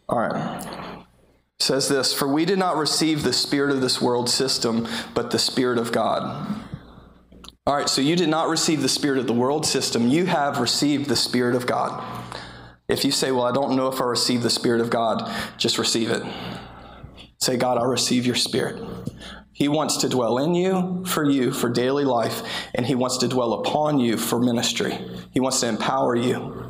all 0.10 0.20
right. 0.20 1.06
It 1.60 1.64
says 1.64 1.88
this 1.88 2.14
For 2.14 2.28
we 2.28 2.44
did 2.46 2.60
not 2.60 2.76
receive 2.76 3.24
the 3.24 3.34
spirit 3.34 3.72
of 3.72 3.82
this 3.82 4.02
world 4.02 4.30
system, 4.30 4.88
but 5.14 5.32
the 5.32 5.40
spirit 5.40 5.78
of 5.78 5.92
God. 5.92 6.64
All 7.68 7.76
right, 7.76 7.90
so 7.90 8.02
you 8.02 8.16
did 8.16 8.30
not 8.30 8.50
receive 8.50 8.84
the 8.84 8.90
spirit 8.90 9.18
of 9.18 9.26
the 9.26 9.34
world 9.34 9.66
system, 9.66 10.08
you 10.08 10.26
have 10.26 10.60
received 10.60 11.10
the 11.10 11.16
spirit 11.16 11.56
of 11.56 11.66
God. 11.66 12.25
If 12.88 13.04
you 13.04 13.12
say, 13.12 13.32
Well, 13.32 13.45
I 13.45 13.52
don't 13.52 13.76
know 13.76 13.88
if 13.88 14.00
I 14.02 14.06
receive 14.06 14.43
the 14.43 14.50
Spirit 14.50 14.82
of 14.82 14.89
God, 14.89 15.32
just 15.58 15.78
receive 15.78 16.10
it. 16.12 16.24
Say, 17.39 17.58
God, 17.58 17.78
I 17.78 17.84
receive 17.86 18.26
your 18.26 18.36
Spirit. 18.36 18.82
He 19.52 19.67
wants 19.67 19.98
to 19.98 20.10
dwell 20.10 20.38
in 20.38 20.54
you 20.54 21.06
for 21.06 21.24
you 21.24 21.52
for 21.52 21.69
daily 21.69 22.04
life, 22.04 22.41
and 22.74 22.86
He 22.86 22.95
wants 22.95 23.17
to 23.19 23.28
dwell 23.28 23.54
upon 23.54 24.00
you 24.00 24.17
for 24.17 24.39
ministry. 24.39 24.98
He 25.32 25.39
wants 25.39 25.62
to 25.62 25.67
empower 25.67 26.15
you. 26.15 26.64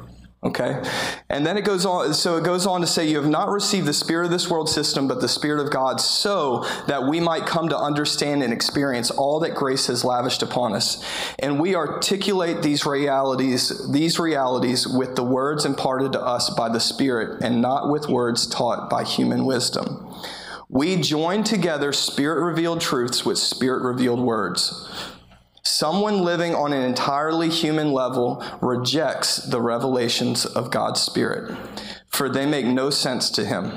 Okay? 0.46 0.80
And 1.28 1.44
then 1.44 1.58
it 1.58 1.66
goes 1.66 1.88
on, 1.88 2.14
so 2.14 2.38
it 2.38 2.44
goes 2.44 2.68
on 2.68 2.80
to 2.82 2.88
say, 2.88 3.08
You 3.08 3.18
have 3.18 3.30
not 3.30 3.50
received 3.50 3.88
the 3.88 3.94
spirit 3.94 4.26
of 4.26 4.32
this 4.32 4.48
world 4.48 4.70
system, 4.70 5.08
but 5.08 5.20
the 5.20 5.28
Spirit 5.28 5.66
of 5.66 5.72
God, 5.72 6.00
so 6.00 6.64
that 6.88 7.08
we 7.08 7.20
might 7.20 7.48
come 7.48 7.68
to 7.70 7.78
understand 7.78 8.44
and 8.44 8.54
experience 8.54 9.10
all 9.10 9.40
that 9.40 9.56
grace 9.56 9.88
has 9.88 10.06
lavished 10.06 10.44
upon 10.44 10.74
us. 10.74 11.04
And 11.40 11.60
we 11.60 11.74
articulate 11.76 12.62
these 12.62 12.86
realities, 12.86 13.92
these 13.92 14.20
realities 14.20 14.88
with 14.88 15.16
the 15.16 15.24
words 15.24 15.66
imparted 15.66 16.12
to 16.12 16.22
us 16.22 16.52
by 16.52 16.70
the 16.70 16.80
Spirit, 16.80 17.42
and 17.44 17.60
not 17.60 17.90
with 17.90 18.08
words 18.08 18.46
taught 18.46 18.88
by 18.88 19.04
human 19.04 19.46
wisdom. 19.46 20.08
We 20.70 20.98
join 20.98 21.44
together 21.44 21.94
spirit 21.94 22.44
revealed 22.44 22.82
truths 22.82 23.24
with 23.24 23.38
spirit 23.38 23.84
revealed 23.84 24.20
words. 24.20 24.90
Someone 25.66 26.20
living 26.20 26.54
on 26.54 26.74
an 26.74 26.84
entirely 26.84 27.50
human 27.50 27.92
level 27.92 28.46
rejects 28.62 29.38
the 29.38 29.60
revelations 29.60 30.46
of 30.46 30.70
God's 30.70 31.02
Spirit, 31.02 31.58
for 32.08 32.30
they 32.30 32.46
make 32.46 32.68
no 32.68 32.92
sense 32.92 33.32
to 33.32 33.44
him. 33.44 33.72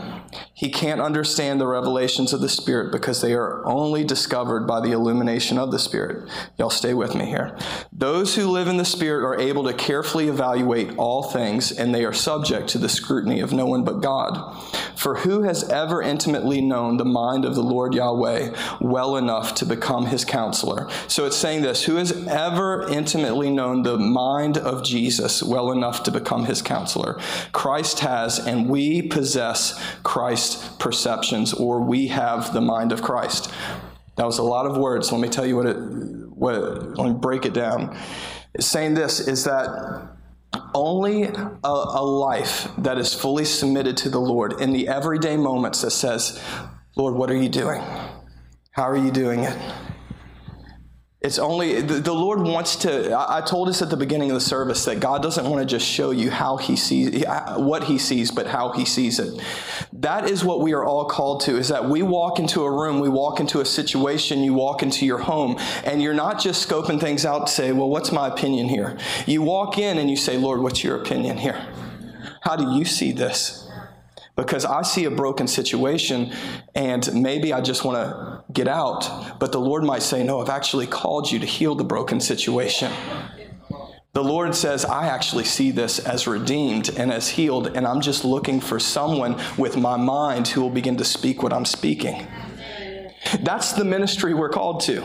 He 0.52 0.70
can't 0.70 1.00
understand 1.00 1.58
the 1.58 1.66
revelations 1.66 2.34
of 2.34 2.42
the 2.42 2.48
Spirit 2.50 2.92
because 2.92 3.22
they 3.22 3.32
are 3.32 3.66
only 3.66 4.04
discovered 4.04 4.66
by 4.66 4.80
the 4.80 4.92
illumination 4.92 5.56
of 5.56 5.70
the 5.70 5.78
Spirit. 5.78 6.28
Y'all 6.58 6.68
stay 6.68 6.92
with 6.92 7.14
me 7.14 7.24
here. 7.24 7.56
Those 7.90 8.34
who 8.34 8.50
live 8.50 8.68
in 8.68 8.76
the 8.76 8.84
Spirit 8.84 9.24
are 9.24 9.40
able 9.40 9.64
to 9.64 9.72
carefully 9.72 10.28
evaluate 10.28 10.94
all 10.98 11.22
things, 11.22 11.72
and 11.72 11.94
they 11.94 12.04
are 12.04 12.12
subject 12.12 12.68
to 12.68 12.78
the 12.78 12.90
scrutiny 12.90 13.40
of 13.40 13.54
no 13.54 13.64
one 13.64 13.82
but 13.82 14.02
God. 14.02 14.62
For 15.08 15.14
who 15.14 15.44
has 15.44 15.66
ever 15.70 16.02
intimately 16.02 16.60
known 16.60 16.98
the 16.98 17.04
mind 17.06 17.46
of 17.46 17.54
the 17.54 17.62
Lord 17.62 17.94
Yahweh 17.94 18.54
well 18.78 19.16
enough 19.16 19.54
to 19.54 19.64
become 19.64 20.04
his 20.04 20.22
counselor? 20.22 20.86
So 21.06 21.24
it's 21.24 21.34
saying 21.34 21.62
this 21.62 21.84
Who 21.84 21.96
has 21.96 22.12
ever 22.26 22.86
intimately 22.90 23.48
known 23.48 23.84
the 23.84 23.96
mind 23.96 24.58
of 24.58 24.84
Jesus 24.84 25.42
well 25.42 25.72
enough 25.72 26.02
to 26.02 26.10
become 26.10 26.44
his 26.44 26.60
counselor? 26.60 27.18
Christ 27.52 28.00
has, 28.00 28.38
and 28.38 28.68
we 28.68 29.00
possess 29.00 29.82
Christ's 30.02 30.68
perceptions, 30.76 31.54
or 31.54 31.80
we 31.80 32.08
have 32.08 32.52
the 32.52 32.60
mind 32.60 32.92
of 32.92 33.00
Christ. 33.00 33.50
That 34.16 34.26
was 34.26 34.36
a 34.36 34.42
lot 34.42 34.66
of 34.66 34.76
words. 34.76 35.10
Let 35.10 35.22
me 35.22 35.30
tell 35.30 35.46
you 35.46 35.56
what 35.56 35.66
it, 35.68 35.78
what, 35.78 36.98
let 36.98 37.08
me 37.08 37.14
break 37.14 37.46
it 37.46 37.54
down. 37.54 37.96
It's 38.52 38.66
saying 38.66 38.92
this 38.92 39.26
is 39.26 39.44
that 39.44 40.17
only 40.74 41.24
a, 41.24 41.58
a, 41.64 42.02
life 42.02 42.70
that 42.78 42.98
is 42.98 43.14
fully 43.14 43.44
submitted 43.44 43.96
to 43.98 44.08
the 44.08 44.18
Lord 44.18 44.60
in 44.60 44.72
the 44.72 44.88
everyday 44.88 45.36
moments 45.36 45.82
that 45.82 45.90
says, 45.90 46.42
Lord, 46.96 47.14
what 47.14 47.30
are 47.30 47.36
you 47.36 47.48
doing? 47.48 47.82
How 48.72 48.84
are 48.84 48.96
you 48.96 49.10
doing 49.10 49.44
it? 49.44 49.56
It's 51.20 51.40
only, 51.40 51.80
the, 51.80 51.94
the 51.94 52.12
Lord 52.12 52.40
wants 52.40 52.76
to, 52.76 53.10
I, 53.10 53.38
I 53.38 53.40
told 53.40 53.68
us 53.68 53.82
at 53.82 53.90
the 53.90 53.96
beginning 53.96 54.30
of 54.30 54.34
the 54.34 54.40
service 54.40 54.84
that 54.84 55.00
God 55.00 55.20
doesn't 55.20 55.50
want 55.50 55.60
to 55.60 55.66
just 55.66 55.84
show 55.84 56.12
you 56.12 56.30
how 56.30 56.58
He 56.58 56.76
sees, 56.76 57.24
what 57.56 57.82
He 57.84 57.98
sees, 57.98 58.30
but 58.30 58.46
how 58.46 58.70
He 58.70 58.84
sees 58.84 59.18
it. 59.18 59.42
That 59.92 60.30
is 60.30 60.44
what 60.44 60.60
we 60.60 60.74
are 60.74 60.84
all 60.84 61.06
called 61.06 61.40
to, 61.42 61.56
is 61.56 61.68
that 61.70 61.88
we 61.88 62.02
walk 62.02 62.38
into 62.38 62.62
a 62.62 62.70
room, 62.70 63.00
we 63.00 63.08
walk 63.08 63.40
into 63.40 63.60
a 63.60 63.64
situation, 63.64 64.44
you 64.44 64.54
walk 64.54 64.84
into 64.84 65.04
your 65.04 65.18
home, 65.18 65.56
and 65.82 66.00
you're 66.00 66.14
not 66.14 66.40
just 66.40 66.68
scoping 66.68 67.00
things 67.00 67.26
out 67.26 67.48
to 67.48 67.52
say, 67.52 67.72
well, 67.72 67.88
what's 67.88 68.12
my 68.12 68.28
opinion 68.28 68.68
here? 68.68 68.96
You 69.26 69.42
walk 69.42 69.76
in 69.76 69.98
and 69.98 70.08
you 70.08 70.16
say, 70.16 70.36
Lord, 70.36 70.60
what's 70.60 70.84
your 70.84 71.00
opinion 71.00 71.36
here? 71.36 71.66
How 72.42 72.54
do 72.54 72.78
you 72.78 72.84
see 72.84 73.10
this? 73.10 73.67
Because 74.38 74.64
I 74.64 74.82
see 74.82 75.04
a 75.04 75.10
broken 75.10 75.48
situation 75.48 76.32
and 76.76 77.12
maybe 77.12 77.52
I 77.52 77.60
just 77.60 77.84
want 77.84 77.96
to 77.96 78.44
get 78.52 78.68
out. 78.68 79.40
But 79.40 79.50
the 79.50 79.58
Lord 79.58 79.82
might 79.82 80.02
say, 80.02 80.22
No, 80.22 80.40
I've 80.40 80.48
actually 80.48 80.86
called 80.86 81.30
you 81.30 81.40
to 81.40 81.46
heal 81.46 81.74
the 81.74 81.84
broken 81.84 82.20
situation. 82.20 82.92
The 84.12 84.22
Lord 84.22 84.54
says, 84.54 84.84
I 84.84 85.08
actually 85.08 85.44
see 85.44 85.72
this 85.72 85.98
as 85.98 86.28
redeemed 86.28 86.88
and 86.96 87.12
as 87.12 87.28
healed, 87.28 87.76
and 87.76 87.86
I'm 87.86 88.00
just 88.00 88.24
looking 88.24 88.60
for 88.60 88.78
someone 88.78 89.40
with 89.58 89.76
my 89.76 89.96
mind 89.96 90.48
who 90.48 90.62
will 90.62 90.70
begin 90.70 90.96
to 90.96 91.04
speak 91.04 91.42
what 91.42 91.52
I'm 91.52 91.64
speaking. 91.64 92.26
That's 93.40 93.72
the 93.72 93.84
ministry 93.84 94.34
we're 94.34 94.48
called 94.48 94.80
to. 94.82 95.04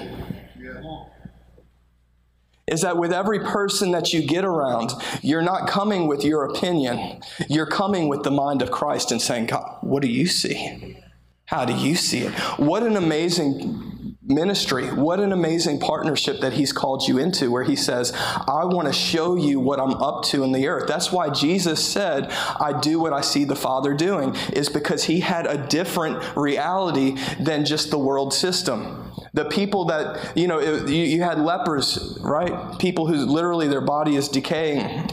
Is 2.66 2.82
that 2.82 2.98
with 2.98 3.12
every 3.12 3.40
person 3.40 3.92
that 3.92 4.14
you 4.14 4.26
get 4.26 4.46
around, 4.46 4.92
you're 5.22 5.42
not 5.42 5.68
coming 5.68 6.08
with 6.08 6.24
your 6.24 6.46
opinion. 6.46 7.22
You're 7.50 7.66
coming 7.66 8.08
with 8.08 8.24
the 8.24 8.32
mind 8.32 8.62
of 8.62 8.72
Christ 8.72 9.12
and 9.12 9.22
saying, 9.22 9.48
God, 9.48 9.80
what 9.82 10.02
do 10.02 10.08
you 10.08 10.28
see? 10.28 10.98
How 11.46 11.66
do 11.66 11.74
you 11.74 11.96
see 11.96 12.20
it? 12.20 12.32
What 12.58 12.84
an 12.84 12.96
amazing 12.96 14.16
ministry. 14.26 14.88
What 14.88 15.20
an 15.20 15.34
amazing 15.34 15.82
partnership 15.82 16.40
that 16.40 16.54
he's 16.54 16.72
called 16.72 17.06
you 17.08 17.18
into, 17.18 17.52
where 17.52 17.66
he 17.66 17.76
says, 17.76 18.14
I 18.16 18.64
want 18.64 18.88
to 18.88 18.94
show 18.94 19.36
you 19.36 19.60
what 19.60 19.82
I'm 19.82 19.96
up 19.96 20.24
to 20.26 20.44
in 20.44 20.54
the 20.54 20.68
earth. 20.70 20.88
That's 20.88 21.12
why 21.12 21.30
Jesus 21.30 21.84
said, 21.84 22.32
I 22.32 22.80
do 22.80 23.00
what 23.00 23.12
I 23.12 23.20
see 23.20 23.44
the 23.44 23.58
Father 23.58 23.94
doing, 23.94 24.34
is 24.54 24.70
because 24.70 25.04
he 25.04 25.20
had 25.20 25.46
a 25.46 25.68
different 25.68 26.24
reality 26.38 27.18
than 27.38 27.66
just 27.66 27.92
the 27.92 28.00
world 28.00 28.34
system. 28.34 29.03
The 29.34 29.46
people 29.46 29.86
that, 29.86 30.38
you 30.38 30.48
know, 30.48 30.60
it, 30.60 30.88
you, 30.88 31.04
you 31.04 31.22
had 31.24 31.40
lepers, 31.40 32.18
right? 32.22 32.78
People 32.80 33.08
who 33.08 33.16
literally 33.26 33.68
their 33.68 33.82
body 33.82 34.16
is 34.16 34.30
decaying. 34.30 35.10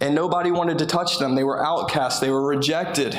And 0.00 0.14
nobody 0.14 0.50
wanted 0.50 0.78
to 0.78 0.86
touch 0.86 1.18
them. 1.18 1.34
They 1.34 1.44
were 1.44 1.64
outcasts, 1.64 2.20
they 2.20 2.30
were 2.30 2.44
rejected. 2.44 3.18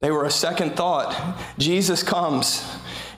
They 0.00 0.10
were 0.10 0.24
a 0.24 0.30
second 0.30 0.76
thought. 0.76 1.36
Jesus 1.58 2.02
comes 2.02 2.64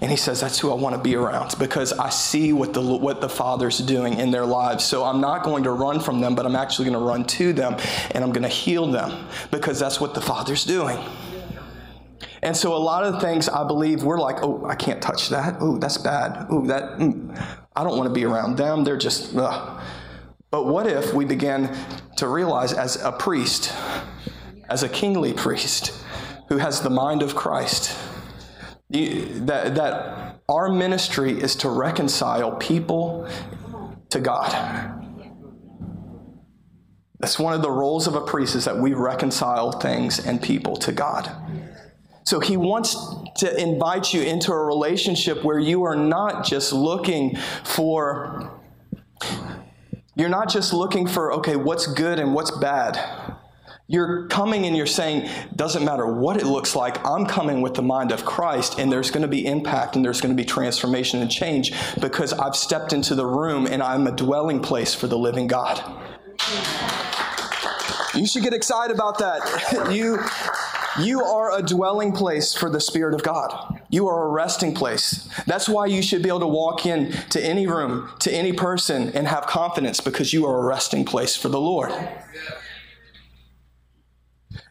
and 0.01 0.11
he 0.11 0.17
says, 0.17 0.41
That's 0.41 0.59
who 0.59 0.73
I 0.73 0.75
want 0.75 0.97
to 0.97 1.01
be 1.01 1.15
around 1.15 1.55
because 1.61 1.93
I 1.93 2.11
see 2.11 2.53
what 2.53 2.75
the, 2.75 2.83
what 2.83 3.21
the 3.21 3.29
Father's 3.29 3.79
doing 3.79 4.19
in 4.19 4.33
their 4.33 4.45
lives. 4.45 4.85
So 4.85 5.05
I'm 5.05 5.21
not 5.21 5.45
going 5.45 5.63
to 5.63 5.71
run 5.71 6.01
from 6.01 6.21
them, 6.21 6.35
but 6.35 6.45
I'm 6.45 6.57
actually 6.57 6.87
going 6.87 6.99
to 6.99 7.07
run 7.07 7.25
to 7.25 7.53
them 7.53 7.77
and 8.11 8.25
I'm 8.25 8.33
going 8.33 8.43
to 8.43 8.49
heal 8.49 8.91
them 8.91 9.29
because 9.53 9.79
that's 9.79 10.01
what 10.01 10.13
the 10.13 10.21
Father's 10.21 10.65
doing. 10.65 10.99
And 12.43 12.57
so 12.57 12.75
a 12.75 12.79
lot 12.79 13.05
of 13.05 13.21
things 13.21 13.49
I 13.49 13.65
believe 13.67 14.03
we're 14.03 14.19
like, 14.19 14.43
oh, 14.43 14.67
I 14.67 14.75
can't 14.75 15.01
touch 15.01 15.29
that. 15.29 15.57
Oh, 15.61 15.79
that's 15.79 15.99
bad. 15.99 16.47
Oh, 16.51 16.67
that, 16.67 16.99
mm, 16.99 17.57
I 17.77 17.85
don't 17.85 17.97
want 17.97 18.09
to 18.09 18.13
be 18.13 18.25
around 18.25 18.57
them. 18.57 18.83
They're 18.83 18.97
just, 18.97 19.35
ugh. 19.37 19.81
But 20.51 20.67
what 20.67 20.87
if 20.87 21.15
we 21.15 21.25
began 21.25 21.75
to 22.17 22.27
realize 22.27 22.73
as 22.73 22.97
a 23.03 23.13
priest, 23.13 23.73
as 24.69 24.83
a 24.83 24.89
kingly 24.89 25.33
priest, 25.33 26.05
who 26.49 26.59
has 26.59 26.81
the 26.81 26.91
mind 26.91 27.23
of 27.23 27.35
Christ, 27.35 27.97
that, 28.91 29.75
that 29.77 30.41
our 30.49 30.69
ministry 30.69 31.33
is 31.33 31.57
to 31.57 31.71
reconcile 31.71 32.57
people 32.57 33.27
to 34.11 34.21
God. 34.21 34.99
That's 37.19 37.39
one 37.39 37.55
of 37.55 37.63
the 37.63 37.71
roles 37.71 38.07
of 38.07 38.17
a 38.17 38.21
priest 38.21 38.55
is 38.57 38.65
that 38.67 38.77
we 38.77 38.93
reconcile 38.95 39.73
things 39.73 40.27
and 40.27 40.43
people 40.43 40.77
to 40.77 40.93
God. 40.93 41.31
So 42.25 42.41
he 42.41 42.57
wants 42.57 42.97
to 43.39 43.61
invite 43.61 44.15
you 44.15 44.23
into 44.23 44.53
a 44.53 44.65
relationship 44.65 45.45
where 45.45 45.59
you 45.59 45.85
are 45.85 45.97
not 45.97 46.45
just 46.45 46.73
looking 46.73 47.37
for 47.65 48.61
you're 50.15 50.29
not 50.29 50.51
just 50.51 50.73
looking 50.73 51.07
for 51.07 51.33
okay, 51.35 51.57
what's 51.57 51.87
good 51.87 52.19
and 52.19 52.35
what's 52.35 52.51
bad. 52.51 52.99
You're 53.89 54.27
coming 54.29 54.67
and 54.67 54.77
you're 54.77 54.87
saying, 54.87 55.29
doesn't 55.55 55.85
matter 55.85 56.07
what 56.07 56.37
it 56.37 56.47
looks 56.47 56.77
like, 56.77 57.05
I'm 57.07 57.27
coming 57.27 57.61
with 57.61 57.75
the 57.75 57.83
mind 57.83 58.13
of 58.13 58.25
Christ, 58.25 58.79
and 58.79 58.91
there's 58.91 59.11
going 59.11 59.23
to 59.23 59.29
be 59.29 59.45
impact 59.45 59.97
and 59.97 60.05
there's 60.05 60.21
going 60.21 60.35
to 60.35 60.41
be 60.41 60.47
transformation 60.47 61.21
and 61.21 61.31
change 61.31 61.75
because 62.01 62.33
I've 62.33 62.57
stepped 62.57 62.93
into 62.93 63.15
the 63.15 63.27
room 63.27 63.67
and 63.67 63.83
I'm 63.83 64.07
a 64.07 64.13
dwelling 64.13 64.61
place 64.61 64.95
for 64.95 65.09
the 65.09 65.19
living 65.19 65.47
God. 65.47 65.83
You 68.15 68.27
should 68.27 68.43
get 68.43 68.53
excited 68.53 68.95
about 68.95 69.19
that. 69.19 69.91
you, 69.93 70.19
you 71.01 71.23
are 71.23 71.59
a 71.59 71.63
dwelling 71.63 72.13
place 72.13 72.55
for 72.55 72.69
the 72.69 72.81
Spirit 72.81 73.15
of 73.15 73.23
God. 73.23 73.81
You 73.91 74.09
are 74.09 74.27
a 74.27 74.31
resting 74.31 74.75
place. 74.75 75.29
That's 75.47 75.69
why 75.69 75.87
you 75.87 76.03
should 76.03 76.23
be 76.23 76.29
able 76.29 76.41
to 76.41 76.47
walk 76.47 76.87
in 76.87 77.13
to 77.31 77.45
any 77.45 77.67
room, 77.67 78.11
to 78.21 78.33
any 78.33 78.53
person, 78.53 79.11
and 79.11 79.27
have 79.27 79.47
confidence 79.47 80.01
because 80.01 80.33
you 80.33 80.47
are 80.47 80.61
a 80.61 80.65
resting 80.65 81.05
place 81.05 81.37
for 81.37 81.49
the 81.49 81.61
Lord. 81.61 81.93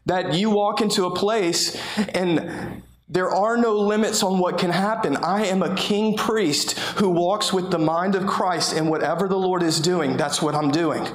That 0.06 0.34
you 0.34 0.50
walk 0.50 0.82
into 0.82 1.06
a 1.06 1.16
place 1.16 1.80
and 2.14 2.84
there 3.12 3.30
are 3.30 3.58
no 3.58 3.74
limits 3.74 4.24
on 4.24 4.40
what 4.40 4.58
can 4.58 4.72
happen. 4.72 5.18
I 5.18 5.46
am 5.48 5.64
a 5.64 5.76
king 5.76 6.16
priest 6.16 6.80
who 6.98 7.10
walks 7.10 7.52
with 7.52 7.70
the 7.70 7.78
mind 7.78 8.16
of 8.16 8.26
Christ, 8.26 8.74
and 8.74 8.90
whatever 8.90 9.28
the 9.28 9.38
Lord 9.38 9.64
is 9.64 9.82
doing, 9.82 10.16
that's 10.16 10.42
what 10.42 10.56
I'm 10.56 10.72
doing. 10.72 11.06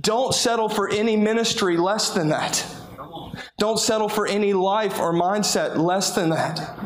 Don't 0.00 0.34
settle 0.34 0.68
for 0.68 0.88
any 0.90 1.16
ministry 1.16 1.76
less 1.76 2.10
than 2.10 2.30
that. 2.30 2.66
Don't 3.58 3.78
settle 3.78 4.08
for 4.08 4.26
any 4.26 4.52
life 4.52 4.98
or 4.98 5.12
mindset 5.12 5.76
less 5.76 6.14
than 6.14 6.30
that. 6.30 6.76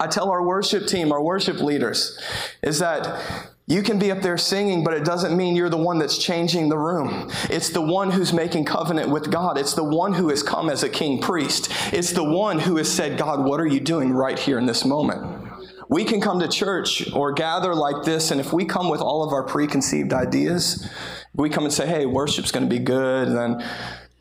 I 0.00 0.06
tell 0.06 0.30
our 0.30 0.42
worship 0.42 0.86
team, 0.86 1.12
our 1.12 1.22
worship 1.22 1.60
leaders, 1.60 2.18
is 2.62 2.78
that 2.78 3.20
you 3.66 3.82
can 3.82 3.98
be 3.98 4.10
up 4.10 4.22
there 4.22 4.38
singing, 4.38 4.82
but 4.82 4.94
it 4.94 5.04
doesn't 5.04 5.36
mean 5.36 5.54
you're 5.54 5.68
the 5.68 5.76
one 5.76 5.98
that's 5.98 6.16
changing 6.16 6.70
the 6.70 6.78
room. 6.78 7.30
It's 7.50 7.68
the 7.68 7.82
one 7.82 8.10
who's 8.10 8.32
making 8.32 8.64
covenant 8.64 9.10
with 9.10 9.30
God. 9.30 9.58
It's 9.58 9.74
the 9.74 9.84
one 9.84 10.14
who 10.14 10.30
has 10.30 10.42
come 10.42 10.70
as 10.70 10.84
a 10.84 10.88
king 10.88 11.20
priest. 11.20 11.70
It's 11.92 12.12
the 12.12 12.24
one 12.24 12.58
who 12.58 12.78
has 12.78 12.90
said, 12.90 13.18
God, 13.18 13.44
what 13.44 13.60
are 13.60 13.66
you 13.66 13.80
doing 13.80 14.10
right 14.10 14.38
here 14.38 14.58
in 14.58 14.64
this 14.64 14.86
moment? 14.86 15.50
We 15.90 16.04
can 16.04 16.18
come 16.20 16.40
to 16.40 16.48
church 16.48 17.12
or 17.12 17.32
gather 17.32 17.74
like 17.74 18.04
this, 18.04 18.30
and 18.30 18.40
if 18.40 18.54
we 18.54 18.64
come 18.64 18.88
with 18.88 19.02
all 19.02 19.22
of 19.22 19.34
our 19.34 19.42
preconceived 19.42 20.14
ideas, 20.14 20.88
we 21.34 21.50
come 21.50 21.64
and 21.64 21.72
say, 21.72 21.86
hey, 21.86 22.06
worship's 22.06 22.50
going 22.50 22.66
to 22.66 22.74
be 22.74 22.82
good, 22.82 23.28
and 23.28 23.36
then 23.36 23.70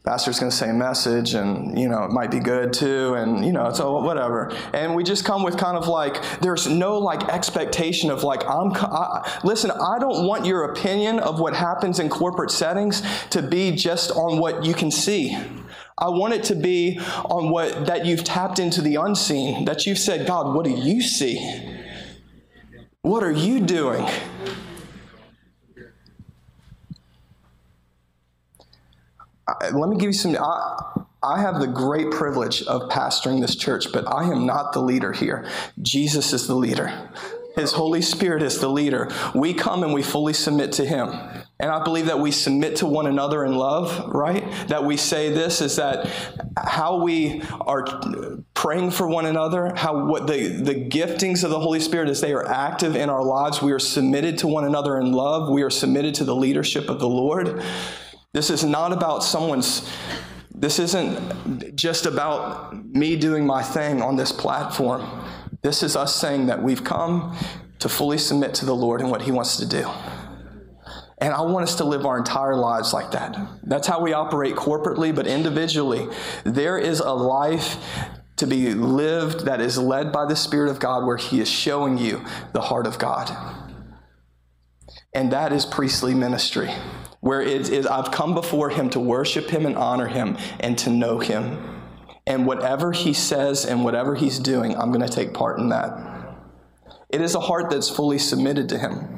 pastor's 0.08 0.40
going 0.40 0.50
to 0.50 0.56
say 0.56 0.70
a 0.70 0.74
message 0.74 1.34
and 1.34 1.78
you 1.78 1.90
know 1.90 2.06
it 2.06 2.12
might 2.12 2.32
be 2.32 2.40
good 2.40 2.72
too 2.72 3.14
and 3.16 3.46
you 3.46 3.52
know 3.52 3.74
so 3.74 4.00
whatever 4.00 4.50
and 4.72 4.96
we 4.96 5.04
just 5.04 5.26
come 5.26 5.44
with 5.44 5.58
kind 5.58 5.76
of 5.76 5.90
like 5.90 6.24
there's 6.40 6.66
no 6.66 6.98
like 6.98 7.28
expectation 7.28 8.10
of 8.10 8.24
like 8.24 8.42
i'm 8.48 8.72
I, 8.74 9.40
listen 9.44 9.70
i 9.70 10.00
don't 10.00 10.26
want 10.26 10.46
your 10.46 10.72
opinion 10.72 11.20
of 11.20 11.42
what 11.42 11.54
happens 11.54 12.00
in 12.00 12.08
corporate 12.08 12.52
settings 12.52 13.04
to 13.32 13.42
be 13.42 13.76
just 13.76 14.12
on 14.12 14.40
what 14.40 14.64
you 14.64 14.74
can 14.74 14.92
see 14.92 15.38
I 16.00 16.10
want 16.10 16.36
it 16.36 16.44
to 16.44 16.56
be 16.56 17.00
on 17.26 17.50
what 17.50 17.88
that 17.88 18.06
you've 18.06 18.24
tapped 18.24 18.60
into 18.60 18.84
the 18.84 18.98
unseen, 18.98 19.66
that 19.66 19.88
you've 19.88 19.98
said, 19.98 20.28
God, 20.28 20.54
what 20.54 20.64
do 20.64 20.70
you 20.70 21.02
see? 21.02 21.40
What 23.02 23.24
are 23.24 23.32
you 23.32 23.60
doing? 23.60 24.08
Let 29.74 29.90
me 29.90 29.98
give 29.98 30.08
you 30.08 30.14
some. 30.14 30.36
I, 30.38 31.04
I 31.24 31.42
have 31.42 31.60
the 31.60 31.68
great 31.68 32.12
privilege 32.12 32.64
of 32.64 32.90
pastoring 32.90 33.42
this 33.42 33.56
church, 33.56 33.92
but 33.92 34.08
I 34.08 34.26
am 34.26 34.46
not 34.46 34.74
the 34.74 34.82
leader 34.82 35.12
here. 35.12 35.50
Jesus 35.82 36.32
is 36.32 36.48
the 36.48 36.56
leader. 36.56 37.10
His 37.56 37.72
Holy 37.72 38.04
Spirit 38.04 38.44
is 38.44 38.60
the 38.60 38.70
leader. 38.70 39.12
We 39.34 39.56
come 39.56 39.84
and 39.84 39.92
we 39.92 40.04
fully 40.04 40.34
submit 40.34 40.74
to 40.74 40.86
Him. 40.86 41.10
And 41.60 41.72
I 41.72 41.84
believe 41.84 42.06
that 42.06 42.20
we 42.20 42.30
submit 42.30 42.76
to 42.78 42.86
one 42.86 43.08
another 43.08 43.44
in 43.44 43.56
love, 43.56 44.10
right? 44.14 44.44
That 44.68 44.84
we 44.84 44.96
say 44.96 45.32
this 45.32 45.60
is 45.60 45.78
that 45.78 46.08
how 46.56 47.02
we 47.02 47.42
are 47.62 47.84
praying 48.54 48.92
for 48.92 49.08
one 49.08 49.26
another, 49.26 49.74
how 49.76 50.06
what 50.06 50.28
the, 50.28 50.50
the 50.50 50.76
giftings 50.76 51.44
of 51.44 51.50
the 51.50 51.60
Holy 51.60 51.80
Spirit 51.80 52.10
as 52.10 52.22
they 52.22 52.32
are 52.32 52.48
active 52.48 52.96
in 52.96 53.10
our 53.10 53.24
lives, 53.24 53.60
we 53.60 53.72
are 53.72 53.80
submitted 53.80 54.38
to 54.40 54.48
one 54.48 54.66
another 54.66 55.00
in 55.00 55.12
love. 55.12 55.50
We 55.50 55.64
are 55.64 55.72
submitted 55.72 56.14
to 56.16 56.26
the 56.26 56.36
leadership 56.36 56.90
of 56.90 57.00
the 57.00 57.10
Lord. 57.10 57.64
This 58.38 58.52
is 58.52 58.64
not 58.64 58.94
about 58.94 59.24
someone's, 59.24 59.92
this 60.54 60.78
isn't 60.78 61.76
just 61.76 62.06
about 62.06 62.86
me 62.94 63.16
doing 63.16 63.48
my 63.48 63.64
thing 63.64 64.00
on 64.00 64.16
this 64.16 64.32
platform. 64.32 65.10
This 65.64 65.82
is 65.82 65.96
us 65.96 66.16
saying 66.16 66.46
that 66.46 66.62
we've 66.62 66.84
come 66.84 67.36
to 67.80 67.90
fully 67.90 68.20
submit 68.20 68.54
to 68.54 68.66
the 68.66 68.76
Lord 68.76 69.02
and 69.02 69.10
what 69.10 69.24
He 69.24 69.32
wants 69.32 69.58
to 69.58 69.66
do. 69.68 69.90
And 71.18 71.34
I 71.34 71.42
want 71.42 71.64
us 71.64 71.78
to 71.78 71.84
live 71.84 72.06
our 72.06 72.20
entire 72.20 72.56
lives 72.56 72.94
like 72.94 73.10
that. 73.10 73.36
That's 73.64 73.88
how 73.88 74.02
we 74.02 74.14
operate 74.14 74.54
corporately, 74.54 75.16
but 75.16 75.26
individually. 75.26 76.08
There 76.44 76.78
is 76.78 77.00
a 77.00 77.14
life 77.14 77.84
to 78.36 78.46
be 78.46 78.76
lived 78.76 79.46
that 79.46 79.60
is 79.62 79.80
led 79.80 80.12
by 80.12 80.28
the 80.28 80.36
Spirit 80.36 80.70
of 80.70 80.80
God 80.80 81.08
where 81.08 81.18
He 81.18 81.40
is 81.40 81.50
showing 81.50 81.98
you 81.98 82.24
the 82.54 82.62
heart 82.62 82.86
of 82.86 83.00
God. 83.00 83.36
And 85.12 85.32
that 85.32 85.52
is 85.52 85.66
priestly 85.66 86.14
ministry 86.14 86.70
where 87.20 87.42
it 87.42 87.70
is 87.70 87.86
I've 87.88 88.12
come 88.12 88.34
before 88.34 88.70
him 88.70 88.90
to 88.92 89.00
worship 89.00 89.50
him 89.50 89.66
and 89.66 89.76
honor 89.76 90.08
him 90.08 90.38
and 90.60 90.78
to 90.80 90.90
know 90.90 91.20
him. 91.20 91.84
And 92.26 92.46
whatever 92.46 92.92
he 92.92 93.14
says 93.14 93.66
and 93.66 93.84
whatever 93.84 94.16
he's 94.16 94.38
doing, 94.38 94.76
I'm 94.76 94.92
going 94.92 95.06
to 95.06 95.14
take 95.14 95.34
part 95.34 95.60
in 95.60 95.70
that. 95.70 96.36
It 97.10 97.22
is 97.22 97.36
a 97.36 97.40
heart 97.40 97.70
that's 97.70 97.90
fully 97.90 98.20
submitted 98.20 98.70
to 98.70 98.78
him. 98.78 99.18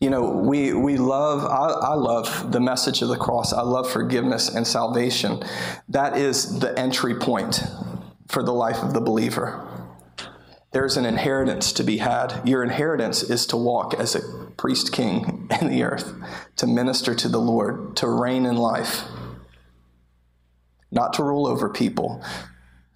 You 0.00 0.10
know, 0.10 0.28
we, 0.28 0.74
we 0.74 0.96
love, 0.96 1.44
I, 1.44 1.92
I 1.92 1.94
love 1.94 2.52
the 2.52 2.60
message 2.60 3.00
of 3.00 3.08
the 3.08 3.16
cross. 3.16 3.52
I 3.52 3.62
love 3.62 3.90
forgiveness 3.90 4.54
and 4.54 4.66
salvation. 4.66 5.42
That 5.88 6.18
is 6.18 6.58
the 6.58 6.78
entry 6.78 7.14
point 7.14 7.62
for 8.28 8.42
the 8.42 8.52
life 8.52 8.82
of 8.82 8.92
the 8.92 9.00
believer. 9.00 9.73
There's 10.74 10.96
an 10.96 11.06
inheritance 11.06 11.72
to 11.72 11.84
be 11.84 11.98
had. 11.98 12.42
Your 12.44 12.64
inheritance 12.64 13.22
is 13.22 13.46
to 13.46 13.56
walk 13.56 13.94
as 13.94 14.16
a 14.16 14.20
priest 14.56 14.92
king 14.92 15.48
in 15.60 15.68
the 15.68 15.84
earth, 15.84 16.12
to 16.56 16.66
minister 16.66 17.14
to 17.14 17.28
the 17.28 17.38
Lord, 17.38 17.96
to 17.96 18.08
reign 18.08 18.44
in 18.44 18.56
life. 18.56 19.04
Not 20.90 21.12
to 21.14 21.22
rule 21.22 21.46
over 21.46 21.68
people, 21.68 22.22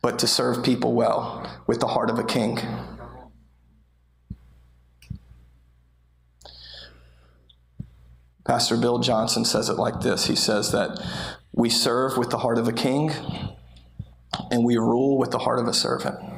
but 0.03 0.19
to 0.19 0.27
serve 0.27 0.65
people 0.65 0.93
well 0.93 1.49
with 1.69 1.79
the 1.79 1.87
heart 1.87 2.11
of 2.11 2.19
a 2.19 2.25
king. 2.25 2.59
Pastor 8.45 8.77
Bill 8.77 8.99
Johnson 8.99 9.45
says 9.45 9.69
it 9.69 9.77
like 9.77 10.01
this 10.01 10.27
He 10.27 10.35
says 10.35 10.73
that 10.73 10.99
we 11.53 11.71
serve 11.71 12.17
with 12.17 12.31
the 12.31 12.39
heart 12.39 12.59
of 12.59 12.67
a 12.67 12.73
king 12.73 13.13
and 14.51 14.65
we 14.65 14.77
rule 14.79 15.17
with 15.17 15.31
the 15.31 15.39
heart 15.39 15.61
of 15.61 15.69
a 15.69 15.75
servant. 15.75 16.38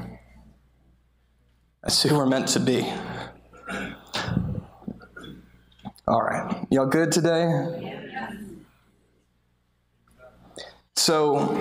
That's 1.82 2.02
who 2.02 2.14
we're 2.14 2.26
meant 2.26 2.48
to 2.48 2.60
be. 2.60 2.86
All 6.06 6.20
right. 6.20 6.66
Y'all 6.70 6.86
good 6.86 7.10
today? 7.10 7.96
So, 10.96 11.58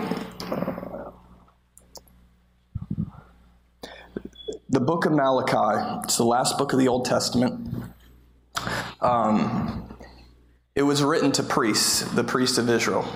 the 4.70 4.82
book 4.82 5.06
of 5.06 5.14
Malachi, 5.14 6.04
it's 6.04 6.18
the 6.18 6.26
last 6.26 6.58
book 6.58 6.74
of 6.74 6.80
the 6.80 6.90
Old 6.90 7.06
Testament. 7.06 7.86
Um, 9.00 9.96
it 10.76 10.84
was 10.84 11.02
written 11.02 11.32
to 11.34 11.44
priests, 11.44 12.02
the 12.02 12.26
priests 12.26 12.58
of 12.58 12.70
Israel. 12.70 13.08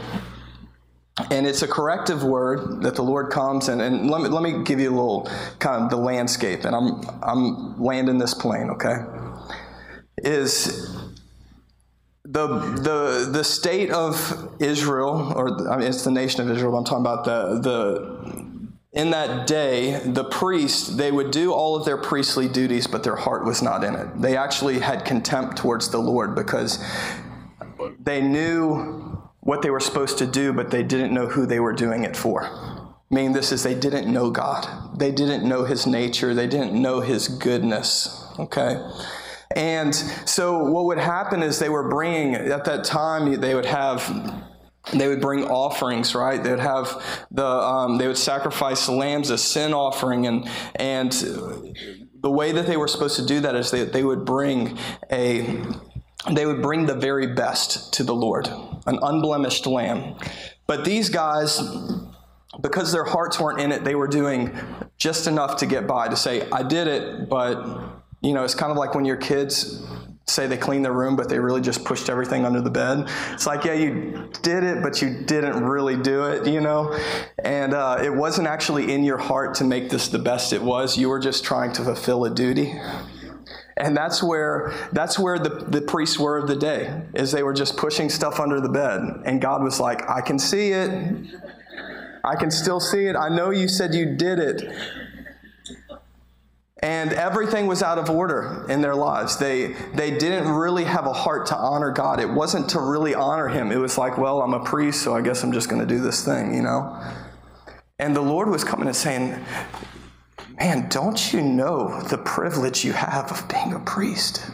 And 1.29 1.45
it's 1.45 1.61
a 1.61 1.67
corrective 1.67 2.23
word 2.23 2.81
that 2.81 2.95
the 2.95 3.03
Lord 3.03 3.31
comes 3.31 3.67
and, 3.69 3.81
and 3.81 4.09
let, 4.09 4.21
me, 4.21 4.29
let 4.29 4.41
me 4.41 4.63
give 4.63 4.79
you 4.79 4.89
a 4.89 4.95
little 4.95 5.29
kind 5.59 5.83
of 5.83 5.91
the 5.91 5.97
landscape, 5.97 6.65
and 6.65 6.75
I'm, 6.75 7.01
I'm 7.21 7.79
landing 7.79 8.17
this 8.17 8.33
plane, 8.33 8.71
okay? 8.71 8.95
Is 10.17 10.91
the, 12.25 12.47
the, 12.47 13.29
the 13.31 13.43
state 13.43 13.91
of 13.91 14.55
Israel, 14.59 15.33
or 15.35 15.69
I 15.69 15.77
mean, 15.77 15.87
it's 15.87 16.03
the 16.03 16.11
nation 16.11 16.41
of 16.41 16.49
Israel, 16.49 16.75
I'm 16.75 16.83
talking 16.83 17.01
about 17.01 17.25
the, 17.25 17.59
the, 17.59 18.99
in 18.99 19.11
that 19.11 19.45
day, 19.45 19.99
the 20.05 20.23
priests, 20.23 20.87
they 20.87 21.11
would 21.11 21.29
do 21.29 21.53
all 21.53 21.75
of 21.75 21.85
their 21.85 21.97
priestly 21.97 22.47
duties, 22.47 22.87
but 22.87 23.03
their 23.03 23.17
heart 23.17 23.45
was 23.45 23.61
not 23.61 23.83
in 23.83 23.93
it. 23.93 24.19
They 24.19 24.35
actually 24.35 24.79
had 24.79 25.05
contempt 25.05 25.57
towards 25.57 25.89
the 25.89 25.99
Lord 25.99 26.33
because 26.33 26.83
they 27.99 28.19
knew 28.21 29.12
what 29.43 29.61
they 29.61 29.69
were 29.69 29.79
supposed 29.79 30.17
to 30.17 30.25
do, 30.25 30.53
but 30.53 30.71
they 30.71 30.83
didn't 30.83 31.13
know 31.13 31.27
who 31.27 31.45
they 31.45 31.59
were 31.59 31.73
doing 31.73 32.03
it 32.03 32.15
for. 32.15 32.49
Meaning, 33.09 33.33
this 33.33 33.51
is 33.51 33.61
they 33.61 33.75
didn't 33.75 34.11
know 34.11 34.31
God. 34.31 34.97
They 34.97 35.11
didn't 35.11 35.47
know 35.47 35.65
His 35.65 35.85
nature. 35.85 36.33
They 36.33 36.47
didn't 36.47 36.73
know 36.73 37.01
His 37.01 37.27
goodness. 37.27 38.25
Okay? 38.39 38.81
And 39.55 39.93
so, 39.93 40.63
what 40.63 40.85
would 40.85 40.97
happen 40.97 41.43
is 41.43 41.59
they 41.59 41.69
were 41.69 41.89
bringing, 41.89 42.33
at 42.33 42.65
that 42.65 42.83
time, 42.85 43.39
they 43.39 43.53
would 43.53 43.65
have 43.65 44.09
they 44.91 45.07
would 45.07 45.21
bring 45.21 45.45
offerings, 45.45 46.13
right? 46.13 46.43
They 46.43 46.49
would 46.49 46.59
have 46.59 47.25
the 47.31 47.45
um, 47.45 47.97
they 47.97 48.07
would 48.07 48.17
sacrifice 48.17 48.89
lambs 48.89 49.31
as 49.31 49.41
sin 49.41 49.73
offering, 49.73 50.27
and 50.27 50.49
and 50.75 51.11
the 51.11 52.31
way 52.31 52.51
that 52.51 52.67
they 52.67 52.77
were 52.77 52.87
supposed 52.87 53.15
to 53.17 53.25
do 53.25 53.39
that 53.41 53.55
is 53.55 53.71
they 53.71 53.85
they 53.85 54.03
would 54.03 54.25
bring 54.25 54.77
a 55.11 55.61
they 56.31 56.45
would 56.45 56.61
bring 56.61 56.85
the 56.85 56.95
very 56.95 57.27
best 57.27 57.93
to 57.93 58.03
the 58.03 58.15
Lord, 58.15 58.49
an 58.85 58.99
unblemished 59.01 59.65
lamb. 59.65 60.15
But 60.67 60.85
these 60.85 61.09
guys, 61.09 61.61
because 62.61 62.91
their 62.91 63.03
hearts 63.03 63.39
weren't 63.39 63.59
in 63.59 63.71
it, 63.71 63.83
they 63.83 63.95
were 63.95 64.07
doing 64.07 64.57
just 64.97 65.27
enough 65.27 65.57
to 65.57 65.65
get 65.65 65.87
by, 65.87 66.07
to 66.07 66.15
say, 66.15 66.49
I 66.51 66.63
did 66.63 66.87
it, 66.87 67.29
but, 67.29 67.55
you 68.21 68.33
know, 68.33 68.43
it's 68.43 68.55
kind 68.55 68.71
of 68.71 68.77
like 68.77 68.95
when 68.95 69.05
your 69.05 69.17
kids 69.17 69.85
say 70.25 70.47
they 70.47 70.57
cleaned 70.57 70.85
their 70.85 70.93
room, 70.93 71.17
but 71.17 71.27
they 71.27 71.37
really 71.37 71.59
just 71.59 71.83
pushed 71.83 72.09
everything 72.09 72.45
under 72.45 72.61
the 72.61 72.69
bed. 72.69 73.09
It's 73.31 73.45
like, 73.45 73.65
yeah, 73.65 73.73
you 73.73 74.29
did 74.41 74.63
it, 74.63 74.81
but 74.81 75.01
you 75.01 75.23
didn't 75.25 75.61
really 75.63 75.97
do 75.97 76.25
it, 76.25 76.47
you 76.47 76.61
know? 76.61 76.97
And 77.43 77.73
uh, 77.73 77.99
it 78.01 78.13
wasn't 78.13 78.47
actually 78.47 78.93
in 78.93 79.03
your 79.03 79.17
heart 79.17 79.55
to 79.55 79.65
make 79.65 79.89
this 79.89 80.07
the 80.07 80.19
best 80.19 80.53
it 80.53 80.61
was. 80.61 80.97
You 80.97 81.09
were 81.09 81.19
just 81.19 81.43
trying 81.43 81.73
to 81.73 81.83
fulfill 81.83 82.23
a 82.23 82.33
duty. 82.33 82.73
And 83.75 83.97
that's 83.97 84.21
where 84.21 84.73
that's 84.91 85.17
where 85.17 85.39
the, 85.39 85.49
the 85.49 85.81
priests 85.81 86.19
were 86.19 86.37
of 86.37 86.47
the 86.47 86.55
day, 86.55 87.01
is 87.15 87.31
they 87.31 87.43
were 87.43 87.53
just 87.53 87.75
pushing 87.75 88.09
stuff 88.09 88.39
under 88.39 88.61
the 88.61 88.69
bed. 88.69 89.23
And 89.25 89.41
God 89.41 89.63
was 89.63 89.79
like, 89.79 90.07
I 90.09 90.21
can 90.21 90.37
see 90.37 90.71
it. 90.71 90.91
I 92.23 92.35
can 92.35 92.51
still 92.51 92.79
see 92.79 93.05
it. 93.05 93.15
I 93.15 93.29
know 93.29 93.49
you 93.49 93.67
said 93.67 93.93
you 93.93 94.15
did 94.15 94.39
it. 94.39 94.63
And 96.79 97.13
everything 97.13 97.65
was 97.65 97.81
out 97.81 97.97
of 97.97 98.09
order 98.09 98.65
in 98.67 98.81
their 98.81 98.93
lives. 98.93 99.37
They, 99.37 99.67
they 99.95 100.11
didn't 100.11 100.49
really 100.49 100.83
have 100.83 101.05
a 101.05 101.13
heart 101.13 101.45
to 101.47 101.55
honor 101.55 101.91
God. 101.91 102.19
It 102.19 102.29
wasn't 102.29 102.69
to 102.71 102.79
really 102.81 103.15
honor 103.15 103.47
Him. 103.47 103.71
It 103.71 103.77
was 103.77 103.97
like, 103.97 104.17
well, 104.17 104.41
I'm 104.41 104.53
a 104.53 104.63
priest, 104.65 105.01
so 105.01 105.15
I 105.15 105.21
guess 105.21 105.43
I'm 105.43 105.53
just 105.53 105.69
going 105.69 105.79
to 105.81 105.87
do 105.87 106.01
this 106.01 106.25
thing, 106.25 106.53
you 106.53 106.61
know? 106.61 107.01
And 107.99 108.13
the 108.13 108.21
Lord 108.21 108.49
was 108.49 108.65
coming 108.65 108.87
and 108.87 108.95
saying, 108.95 109.33
Man, 110.57 110.87
don't 110.89 111.33
you 111.33 111.41
know 111.41 112.01
the 112.03 112.17
privilege 112.17 112.85
you 112.85 112.93
have 112.93 113.31
of 113.31 113.47
being 113.49 113.73
a 113.73 113.79
priest? 113.79 114.49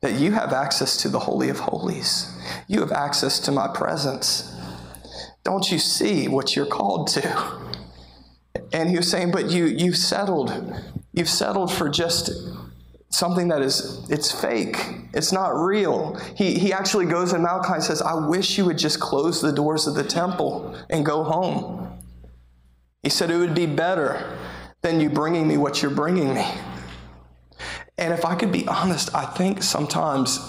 That 0.00 0.14
you 0.14 0.32
have 0.32 0.52
access 0.52 0.96
to 1.02 1.08
the 1.08 1.18
Holy 1.18 1.50
of 1.50 1.58
Holies. 1.58 2.36
You 2.66 2.80
have 2.80 2.90
access 2.90 3.38
to 3.40 3.52
my 3.52 3.68
presence. 3.68 4.56
Don't 5.44 5.70
you 5.70 5.78
see 5.78 6.26
what 6.26 6.56
you're 6.56 6.66
called 6.66 7.08
to? 7.08 7.60
And 8.72 8.88
he 8.88 8.96
was 8.96 9.10
saying, 9.10 9.30
but 9.30 9.50
you 9.50 9.66
you've 9.66 9.96
settled. 9.96 10.52
You've 11.12 11.28
settled 11.28 11.72
for 11.72 11.88
just 11.88 12.30
something 13.10 13.48
that 13.48 13.62
is 13.62 14.08
it's 14.10 14.32
fake. 14.32 14.76
It's 15.12 15.32
not 15.32 15.50
real. 15.50 16.18
He 16.34 16.58
he 16.58 16.72
actually 16.72 17.06
goes 17.06 17.32
in 17.32 17.42
Malachi 17.42 17.74
and 17.74 17.82
says, 17.82 18.02
I 18.02 18.14
wish 18.14 18.58
you 18.58 18.64
would 18.64 18.78
just 18.78 19.00
close 19.00 19.40
the 19.40 19.52
doors 19.52 19.86
of 19.86 19.94
the 19.94 20.04
temple 20.04 20.74
and 20.88 21.04
go 21.04 21.22
home. 21.22 21.98
He 23.02 23.10
said 23.10 23.30
it 23.30 23.36
would 23.36 23.54
be 23.54 23.66
better 23.66 24.36
than 24.82 25.00
you 25.00 25.10
bringing 25.10 25.46
me 25.46 25.56
what 25.56 25.82
you're 25.82 25.90
bringing 25.90 26.34
me. 26.34 26.46
And 27.98 28.14
if 28.14 28.24
I 28.24 28.34
could 28.34 28.50
be 28.50 28.66
honest, 28.66 29.14
I 29.14 29.26
think 29.26 29.62
sometimes, 29.62 30.40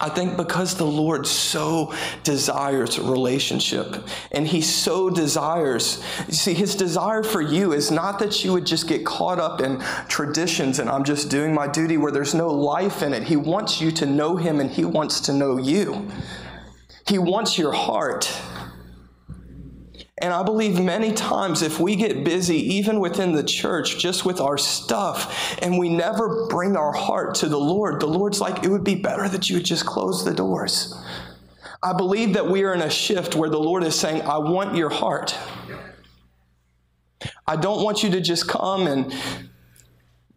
I 0.00 0.08
think 0.08 0.38
because 0.38 0.74
the 0.74 0.86
Lord 0.86 1.26
so 1.26 1.92
desires 2.24 2.98
relationship 2.98 4.08
and 4.32 4.46
He 4.46 4.62
so 4.62 5.10
desires, 5.10 6.02
you 6.26 6.32
see, 6.32 6.54
His 6.54 6.74
desire 6.74 7.22
for 7.22 7.42
you 7.42 7.74
is 7.74 7.90
not 7.90 8.18
that 8.20 8.42
you 8.42 8.54
would 8.54 8.64
just 8.64 8.88
get 8.88 9.04
caught 9.04 9.38
up 9.38 9.60
in 9.60 9.80
traditions 10.08 10.78
and 10.78 10.88
I'm 10.88 11.04
just 11.04 11.30
doing 11.30 11.52
my 11.52 11.68
duty 11.68 11.98
where 11.98 12.10
there's 12.10 12.34
no 12.34 12.48
life 12.48 13.02
in 13.02 13.12
it. 13.12 13.24
He 13.24 13.36
wants 13.36 13.82
you 13.82 13.90
to 13.92 14.06
know 14.06 14.36
Him 14.36 14.60
and 14.60 14.70
He 14.70 14.86
wants 14.86 15.20
to 15.22 15.34
know 15.34 15.58
you. 15.58 16.08
He 17.06 17.18
wants 17.18 17.58
your 17.58 17.72
heart. 17.72 18.32
And 20.22 20.32
I 20.32 20.42
believe 20.42 20.80
many 20.80 21.12
times 21.12 21.60
if 21.60 21.78
we 21.78 21.94
get 21.94 22.24
busy, 22.24 22.56
even 22.76 23.00
within 23.00 23.32
the 23.32 23.42
church, 23.42 23.98
just 23.98 24.24
with 24.24 24.40
our 24.40 24.56
stuff, 24.56 25.58
and 25.60 25.78
we 25.78 25.90
never 25.90 26.46
bring 26.46 26.74
our 26.74 26.92
heart 26.92 27.34
to 27.36 27.48
the 27.48 27.58
Lord, 27.58 28.00
the 28.00 28.06
Lord's 28.06 28.40
like, 28.40 28.64
it 28.64 28.70
would 28.70 28.84
be 28.84 28.94
better 28.94 29.28
that 29.28 29.50
you 29.50 29.56
would 29.56 29.66
just 29.66 29.84
close 29.84 30.24
the 30.24 30.32
doors. 30.32 30.94
I 31.82 31.92
believe 31.92 32.32
that 32.32 32.48
we 32.48 32.64
are 32.64 32.72
in 32.72 32.80
a 32.80 32.88
shift 32.88 33.34
where 33.34 33.50
the 33.50 33.60
Lord 33.60 33.84
is 33.84 33.94
saying, 33.94 34.22
I 34.22 34.38
want 34.38 34.74
your 34.74 34.88
heart. 34.88 35.36
I 37.46 37.56
don't 37.56 37.84
want 37.84 38.02
you 38.02 38.10
to 38.10 38.20
just 38.22 38.48
come 38.48 38.86
and 38.86 39.14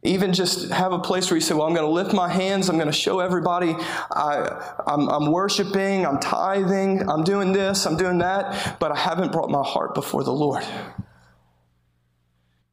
even 0.04 0.32
just 0.32 0.70
have 0.72 0.94
a 0.94 1.00
place 1.00 1.30
where 1.30 1.36
you 1.36 1.42
say, 1.42 1.54
Well, 1.54 1.68
I'm 1.68 1.74
going 1.74 1.86
to 1.86 1.92
lift 1.92 2.14
my 2.14 2.30
hands. 2.30 2.70
I'm 2.70 2.78
going 2.78 2.88
to 2.88 2.94
show 2.94 3.20
everybody 3.20 3.76
I, 4.12 4.78
I'm, 4.88 5.10
I'm 5.10 5.32
worshiping, 5.32 6.06
I'm 6.06 6.20
tithing, 6.20 7.10
I'm 7.10 7.24
doing 7.24 7.52
this, 7.52 7.86
I'm 7.86 7.98
doing 7.98 8.20
that, 8.20 8.78
but 8.80 8.92
I 8.92 8.98
haven't 8.98 9.32
brought 9.32 9.50
my 9.50 9.64
heart 9.64 9.94
before 9.94 10.24
the 10.24 10.32
Lord. 10.32 10.64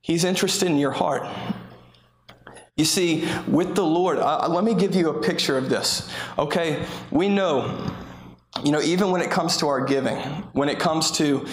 He's 0.03 0.23
interested 0.23 0.71
in 0.71 0.79
your 0.79 0.93
heart. 0.93 1.27
You 2.77 2.85
see, 2.85 3.27
with 3.49 3.75
the 3.75 3.85
Lord, 3.85 4.19
uh, 4.19 4.47
let 4.49 4.63
me 4.63 4.75
give 4.75 4.95
you 4.95 5.09
a 5.09 5.21
picture 5.21 5.59
of 5.59 5.69
this. 5.69 6.09
Okay, 6.39 6.85
we 7.11 7.29
know, 7.29 7.91
you 8.63 8.71
know, 8.71 8.81
even 8.83 9.11
when 9.11 9.21
it 9.21 9.31
comes 9.31 9.57
to 9.57 9.67
our 9.67 9.85
giving, 9.85 10.19
when 10.53 10.69
it 10.69 10.79
comes 10.79 11.11
to 11.13 11.47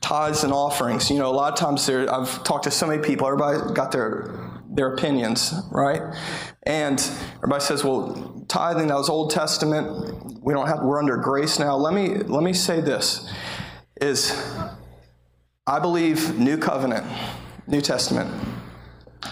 tithes 0.00 0.42
and 0.42 0.52
offerings, 0.52 1.08
you 1.10 1.18
know, 1.18 1.30
a 1.30 1.36
lot 1.36 1.52
of 1.52 1.58
times 1.58 1.86
there, 1.86 2.12
I've 2.12 2.42
talked 2.42 2.64
to 2.64 2.70
so 2.70 2.86
many 2.86 3.00
people, 3.00 3.26
everybody 3.26 3.74
got 3.74 3.92
their 3.92 4.49
their 4.70 4.94
opinions, 4.94 5.52
right? 5.70 6.14
And 6.62 7.00
everybody 7.36 7.62
says, 7.62 7.84
well, 7.84 8.44
tithing, 8.48 8.86
that 8.88 8.96
was 8.96 9.08
Old 9.08 9.30
Testament. 9.30 10.42
We 10.42 10.54
don't 10.54 10.66
have, 10.66 10.82
we're 10.82 10.98
under 10.98 11.16
grace 11.16 11.58
now. 11.58 11.76
Let 11.76 11.92
me, 11.92 12.16
let 12.16 12.42
me 12.42 12.52
say 12.52 12.80
this 12.80 13.30
is 14.00 14.32
I 15.66 15.78
believe 15.78 16.38
New 16.38 16.56
Covenant, 16.56 17.06
New 17.66 17.80
Testament, 17.80 18.30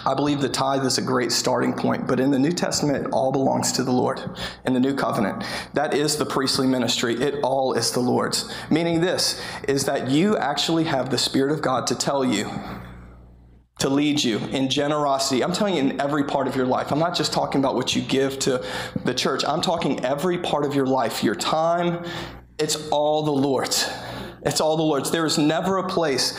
I 0.05 0.13
believe 0.13 0.39
the 0.39 0.49
tithe 0.49 0.85
is 0.85 0.97
a 0.97 1.01
great 1.01 1.31
starting 1.31 1.73
point, 1.73 2.07
but 2.07 2.19
in 2.19 2.31
the 2.31 2.39
New 2.39 2.51
Testament, 2.51 3.05
it 3.05 3.11
all 3.11 3.31
belongs 3.31 3.71
to 3.73 3.83
the 3.83 3.91
Lord. 3.91 4.21
In 4.65 4.73
the 4.73 4.79
New 4.79 4.93
Covenant, 4.93 5.43
that 5.73 5.93
is 5.93 6.15
the 6.15 6.25
priestly 6.25 6.67
ministry. 6.67 7.15
It 7.15 7.39
all 7.43 7.73
is 7.73 7.91
the 7.91 7.99
Lord's. 7.99 8.53
Meaning, 8.69 9.01
this 9.01 9.41
is 9.67 9.85
that 9.85 10.09
you 10.09 10.37
actually 10.37 10.83
have 10.85 11.09
the 11.09 11.17
Spirit 11.17 11.51
of 11.51 11.61
God 11.61 11.87
to 11.87 11.95
tell 11.95 12.23
you 12.23 12.49
to 13.79 13.89
lead 13.89 14.23
you 14.23 14.37
in 14.37 14.69
generosity. 14.69 15.43
I'm 15.43 15.53
telling 15.53 15.75
you, 15.75 15.81
in 15.81 16.01
every 16.01 16.23
part 16.25 16.47
of 16.47 16.55
your 16.55 16.65
life. 16.65 16.91
I'm 16.91 16.99
not 16.99 17.15
just 17.15 17.33
talking 17.33 17.59
about 17.59 17.75
what 17.75 17.95
you 17.95 18.01
give 18.01 18.37
to 18.39 18.63
the 19.05 19.13
church, 19.13 19.43
I'm 19.45 19.61
talking 19.61 20.05
every 20.05 20.37
part 20.37 20.65
of 20.65 20.75
your 20.75 20.85
life, 20.85 21.23
your 21.23 21.35
time. 21.35 22.05
It's 22.57 22.89
all 22.89 23.23
the 23.23 23.31
Lord's. 23.31 23.89
It's 24.43 24.61
all 24.61 24.75
the 24.77 24.83
Lord's. 24.83 25.11
There 25.11 25.25
is 25.25 25.37
never 25.37 25.77
a 25.77 25.87
place 25.87 26.37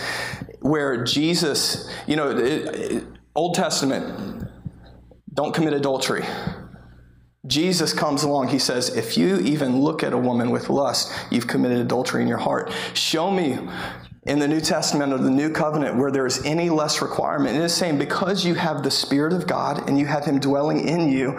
where 0.61 1.03
Jesus, 1.03 1.91
you 2.07 2.17
know, 2.17 2.31
it, 2.31 2.39
it, 2.39 3.05
Old 3.35 3.55
Testament, 3.55 4.49
don't 5.33 5.55
commit 5.55 5.73
adultery. 5.73 6.25
Jesus 7.47 7.95
comes 7.95 8.23
along, 8.23 8.49
he 8.49 8.59
says, 8.59 8.95
If 8.95 9.17
you 9.17 9.39
even 9.41 9.81
look 9.81 10.03
at 10.03 10.13
a 10.13 10.19
woman 10.19 10.51
with 10.51 10.69
lust, 10.69 11.13
you've 11.31 11.47
committed 11.47 11.79
adultery 11.79 12.21
in 12.21 12.29
your 12.29 12.39
heart. 12.39 12.71
Show 12.93 13.31
me 13.31 13.59
in 14.25 14.39
the 14.39 14.49
New 14.49 14.61
Testament 14.61 15.13
or 15.13 15.19
the 15.19 15.31
New 15.31 15.51
Covenant 15.51 15.97
where 15.97 16.11
there 16.11 16.27
is 16.27 16.45
any 16.45 16.69
less 16.69 17.01
requirement. 17.01 17.57
It 17.57 17.63
is 17.63 17.75
saying 17.75 17.99
because 17.99 18.45
you 18.45 18.55
have 18.55 18.83
the 18.83 18.91
Spirit 18.91 19.33
of 19.33 19.47
God 19.47 19.89
and 19.89 19.99
you 19.99 20.07
have 20.07 20.25
Him 20.25 20.39
dwelling 20.39 20.87
in 20.87 21.09
you, 21.09 21.39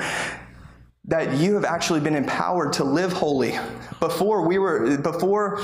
that 1.05 1.37
you 1.37 1.55
have 1.55 1.65
actually 1.65 1.99
been 1.99 2.15
empowered 2.15 2.73
to 2.73 2.83
live 2.83 3.11
holy. 3.11 3.57
Before 3.99 4.47
we 4.47 4.57
were 4.57 4.97
before 4.97 5.61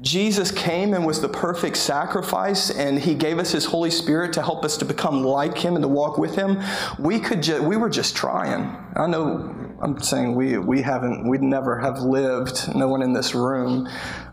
Jesus 0.00 0.50
came 0.50 0.94
and 0.94 1.04
was 1.04 1.20
the 1.20 1.28
perfect 1.28 1.76
sacrifice 1.76 2.70
and 2.70 2.98
he 2.98 3.14
gave 3.14 3.38
us 3.38 3.50
his 3.50 3.64
Holy 3.64 3.90
Spirit 3.90 4.32
to 4.34 4.42
help 4.42 4.64
us 4.64 4.76
to 4.78 4.84
become 4.84 5.22
like 5.24 5.58
him 5.58 5.74
and 5.74 5.82
to 5.82 5.88
walk 5.88 6.18
with 6.18 6.34
him, 6.34 6.62
we 6.98 7.18
could 7.18 7.42
ju- 7.42 7.62
we 7.62 7.76
were 7.76 7.90
just 7.90 8.16
trying. 8.16 8.76
I 8.94 9.06
know 9.06 9.54
I'm 9.80 10.00
saying 10.00 10.34
we 10.34 10.58
we 10.58 10.82
haven't 10.82 11.28
We'd 11.28 11.42
never 11.42 11.78
have 11.78 12.00
lived, 12.00 12.74
no 12.74 12.88
one 12.88 13.02
in 13.02 13.12
this 13.12 13.34
room 13.34 13.88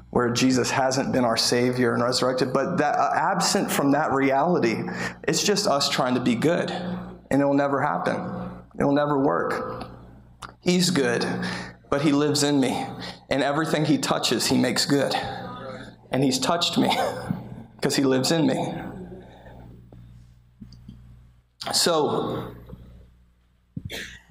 where 0.09 0.29
Jesus 0.29 0.71
hasn't 0.71 1.11
been 1.11 1.25
our 1.25 1.37
Savior 1.37 1.93
and 1.93 2.01
resurrected. 2.01 2.53
But 2.53 2.77
that 2.77 2.95
uh, 2.95 3.11
absent 3.13 3.69
from 3.69 3.91
that 3.91 4.11
reality, 4.11 4.83
it's 5.27 5.43
just 5.43 5.67
us 5.67 5.89
trying 5.89 6.15
to 6.15 6.21
be 6.21 6.35
good. 6.35 6.71
And 7.29 7.41
it 7.41 7.45
will 7.45 7.53
never 7.53 7.81
happen. 7.81 8.15
It 8.79 8.83
will 8.83 8.93
never 8.93 9.19
work. 9.19 9.87
He's 10.61 10.89
good, 10.89 11.25
but 11.89 12.01
He 12.01 12.11
lives 12.11 12.43
in 12.43 12.59
me. 12.59 12.85
And 13.29 13.43
everything 13.43 13.85
He 13.85 13.97
touches, 13.97 14.47
He 14.47 14.57
makes 14.57 14.85
good. 14.85 15.13
And 16.09 16.23
He's 16.23 16.39
touched 16.39 16.77
me 16.77 16.89
because 17.75 17.95
He 17.95 18.03
lives 18.03 18.31
in 18.31 18.47
me. 18.47 18.73
So, 21.73 22.55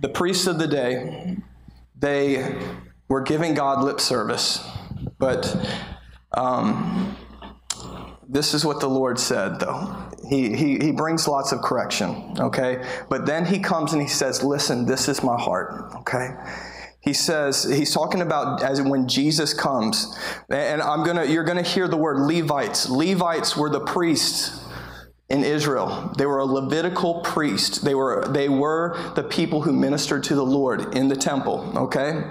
the 0.01 0.09
priests 0.09 0.47
of 0.47 0.59
the 0.59 0.67
day, 0.67 1.37
they 1.99 2.57
were 3.09 3.21
giving 3.21 3.55
God 3.55 3.85
lip 3.85 4.01
service 4.01 4.67
but 5.19 5.57
um, 6.37 7.17
this 8.29 8.55
is 8.55 8.65
what 8.65 8.81
the 8.81 8.89
Lord 8.89 9.19
said, 9.19 9.61
though. 9.61 10.11
He, 10.29 10.57
he, 10.57 10.79
he 10.79 10.91
brings 10.91 11.29
lots 11.29 11.53
of 11.53 11.61
correction, 11.63 12.35
okay? 12.39 12.85
But 13.09 13.27
then 13.27 13.47
he 13.47 13.59
comes 13.59 13.93
and 13.93 14.03
he 14.03 14.09
says, 14.09 14.43
Listen, 14.43 14.87
this 14.87 15.09
is 15.09 15.23
my 15.23 15.41
heart, 15.41 15.93
okay? 16.01 16.31
He 17.01 17.13
says, 17.13 17.63
he's 17.63 17.95
talking 17.95 18.21
about 18.21 18.65
as 18.65 18.83
when 18.83 19.07
Jesus 19.07 19.55
comes, 19.55 20.19
and 20.51 20.83
I'm 20.83 21.05
gonna, 21.05 21.25
you're 21.25 21.45
gonna 21.45 21.63
hear 21.63 21.87
the 21.87 21.97
word 21.97 22.19
Levites. 22.19 22.89
Levites 22.89 23.57
were 23.57 23.71
the 23.71 23.79
priests 23.79 24.65
in 25.29 25.45
Israel. 25.45 26.13
They 26.19 26.27
were 26.27 26.41
a 26.41 26.45
Levitical 26.45 27.21
priest. 27.21 27.85
They 27.85 27.95
were, 27.95 28.27
they 28.29 28.49
were 28.49 28.99
the 29.15 29.23
people 29.23 29.63
who 29.63 29.73
ministered 29.73 30.25
to 30.25 30.35
the 30.35 30.45
Lord 30.45 30.97
in 30.97 31.07
the 31.07 31.15
temple, 31.15 31.73
okay? 31.77 32.25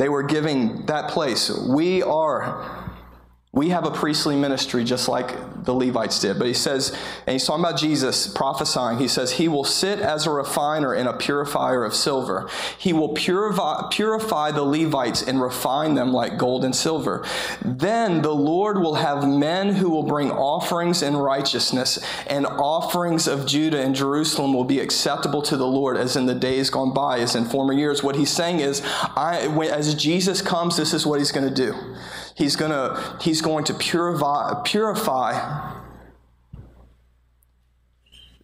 They 0.00 0.08
were 0.08 0.22
giving 0.22 0.86
that 0.86 1.10
place. 1.10 1.50
We 1.50 2.02
are 2.02 2.89
we 3.52 3.70
have 3.70 3.84
a 3.84 3.90
priestly 3.90 4.36
ministry 4.36 4.84
just 4.84 5.08
like 5.08 5.64
the 5.64 5.74
Levites 5.74 6.20
did. 6.20 6.38
But 6.38 6.46
he 6.46 6.54
says, 6.54 6.96
and 7.26 7.32
he's 7.32 7.44
talking 7.44 7.64
about 7.64 7.80
Jesus 7.80 8.28
prophesying, 8.28 8.98
he 8.98 9.08
says, 9.08 9.32
He 9.32 9.48
will 9.48 9.64
sit 9.64 9.98
as 9.98 10.24
a 10.24 10.30
refiner 10.30 10.94
and 10.94 11.08
a 11.08 11.12
purifier 11.12 11.84
of 11.84 11.92
silver. 11.92 12.48
He 12.78 12.92
will 12.92 13.08
purify, 13.08 13.88
purify 13.90 14.52
the 14.52 14.62
Levites 14.62 15.22
and 15.22 15.42
refine 15.42 15.96
them 15.96 16.12
like 16.12 16.38
gold 16.38 16.64
and 16.64 16.76
silver. 16.76 17.26
Then 17.64 18.22
the 18.22 18.34
Lord 18.34 18.78
will 18.78 18.94
have 18.94 19.26
men 19.26 19.74
who 19.74 19.90
will 19.90 20.04
bring 20.04 20.30
offerings 20.30 21.02
in 21.02 21.16
righteousness, 21.16 21.98
and 22.28 22.46
offerings 22.46 23.26
of 23.26 23.46
Judah 23.46 23.82
and 23.82 23.96
Jerusalem 23.96 24.54
will 24.54 24.64
be 24.64 24.78
acceptable 24.78 25.42
to 25.42 25.56
the 25.56 25.66
Lord 25.66 25.96
as 25.96 26.14
in 26.14 26.26
the 26.26 26.36
days 26.36 26.70
gone 26.70 26.94
by, 26.94 27.18
as 27.18 27.34
in 27.34 27.46
former 27.46 27.72
years. 27.72 28.00
What 28.00 28.14
he's 28.14 28.30
saying 28.30 28.60
is, 28.60 28.80
I, 29.16 29.48
as 29.72 29.96
Jesus 29.96 30.40
comes, 30.40 30.76
this 30.76 30.94
is 30.94 31.04
what 31.04 31.18
he's 31.18 31.32
going 31.32 31.52
to 31.52 31.54
do. 31.54 31.74
He's, 32.36 32.56
gonna, 32.56 33.18
he's 33.20 33.40
going 33.40 33.64
to 33.64 33.74
purify, 33.74 34.62
purify 34.64 35.78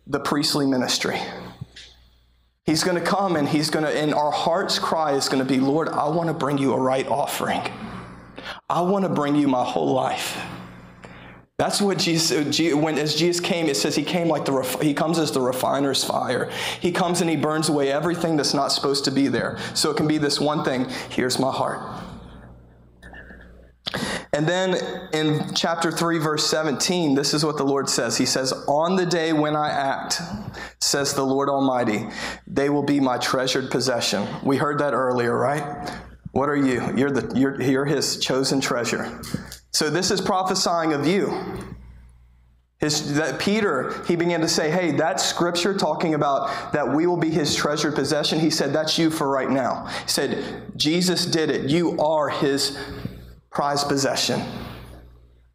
the 0.07 0.21
priestly 0.21 0.67
ministry. 0.67 1.21
He's 2.65 2.83
going 2.83 2.97
to 2.97 3.05
come 3.05 3.37
and 3.37 3.49
he's 3.49 3.71
going 3.71 3.85
to, 3.85 3.91
and 3.91 4.13
our 4.13 4.33
heart's 4.33 4.79
cry 4.79 5.13
is 5.13 5.29
going 5.29 5.45
to 5.45 5.49
be, 5.49 5.61
Lord, 5.61 5.89
I 5.89 6.09
want 6.09 6.29
to 6.29 6.35
bring 6.35 6.59
you 6.59 6.75
a 6.75 6.81
right 6.81 7.07
offering. 7.07 7.63
I 8.69 8.81
want 8.81 9.05
to 9.05 9.09
bring 9.09 9.37
you 9.37 9.47
my 9.47 9.65
whole 9.65 9.93
life. 9.93 10.37
That's 11.59 11.81
what 11.81 11.97
Jesus, 11.99 12.75
when 12.75 12.99
as 12.99 13.15
Jesus 13.15 13.41
came, 13.41 13.67
it 13.67 13.77
says 13.77 13.97
he 13.97 14.03
came 14.03 14.29
like 14.29 14.45
the, 14.45 14.79
he 14.83 14.93
comes 14.93 15.19
as 15.19 15.33
the 15.33 15.41
refiner's 15.41 16.05
fire. 16.05 16.51
He 16.81 16.93
comes 16.93 17.23
and 17.23 17.31
he 17.31 17.37
burns 17.37 17.71
away 17.71 17.91
everything 17.91 18.37
that's 18.37 18.53
not 18.53 18.73
supposed 18.73 19.07
to 19.07 19.11
be 19.11 19.29
there. 19.29 19.59
So 19.73 19.91
it 19.91 19.97
can 19.97 20.07
be 20.07 20.19
this 20.19 20.39
one 20.39 20.65
thing, 20.65 20.87
here's 21.09 21.39
my 21.39 21.51
heart. 21.51 21.81
And 24.37 24.47
then 24.47 24.75
in 25.15 25.55
chapter 25.55 25.91
3, 25.91 26.19
verse 26.19 26.47
17, 26.51 27.15
this 27.15 27.33
is 27.33 27.43
what 27.43 27.57
the 27.57 27.65
Lord 27.65 27.89
says. 27.89 28.19
He 28.19 28.27
says, 28.27 28.53
On 28.69 28.95
the 28.95 29.07
day 29.07 29.33
when 29.33 29.57
I 29.57 29.71
act, 29.71 30.21
says 30.79 31.15
the 31.15 31.25
Lord 31.25 31.49
Almighty, 31.49 32.07
they 32.47 32.69
will 32.69 32.83
be 32.83 33.01
my 33.01 33.17
treasured 33.17 33.71
possession. 33.71 34.29
We 34.45 34.59
heard 34.59 34.79
that 34.81 34.93
earlier, 34.93 35.35
right? 35.35 35.91
What 36.33 36.51
are 36.51 36.57
you? 36.57 36.87
You're, 36.95 37.13
the, 37.13 37.35
you're, 37.35 37.63
you're 37.63 37.87
his 37.87 38.19
chosen 38.19 38.61
treasure. 38.61 39.23
So 39.73 39.89
this 39.89 40.11
is 40.11 40.21
prophesying 40.21 40.93
of 40.93 41.07
you. 41.07 41.33
His, 42.79 43.15
that 43.15 43.41
Peter, 43.41 44.05
he 44.07 44.17
began 44.17 44.43
to 44.43 44.49
say, 44.49 44.71
Hey, 44.71 44.91
that 44.93 45.19
scripture 45.19 45.73
talking 45.73 46.13
about 46.13 46.75
that 46.75 46.87
we 46.87 47.07
will 47.07 47.17
be 47.17 47.31
his 47.31 47.57
treasured 47.57 47.95
possession, 47.95 48.39
he 48.39 48.51
said, 48.51 48.75
That's 48.75 48.99
you 48.99 49.11
for 49.11 49.31
right 49.31 49.49
now. 49.49 49.87
He 50.03 50.09
said, 50.09 50.73
Jesus 50.77 51.25
did 51.25 51.49
it. 51.49 51.71
You 51.71 51.99
are 51.99 52.29
his 52.29 52.79
prized 53.57 53.89
possession. 53.89 54.43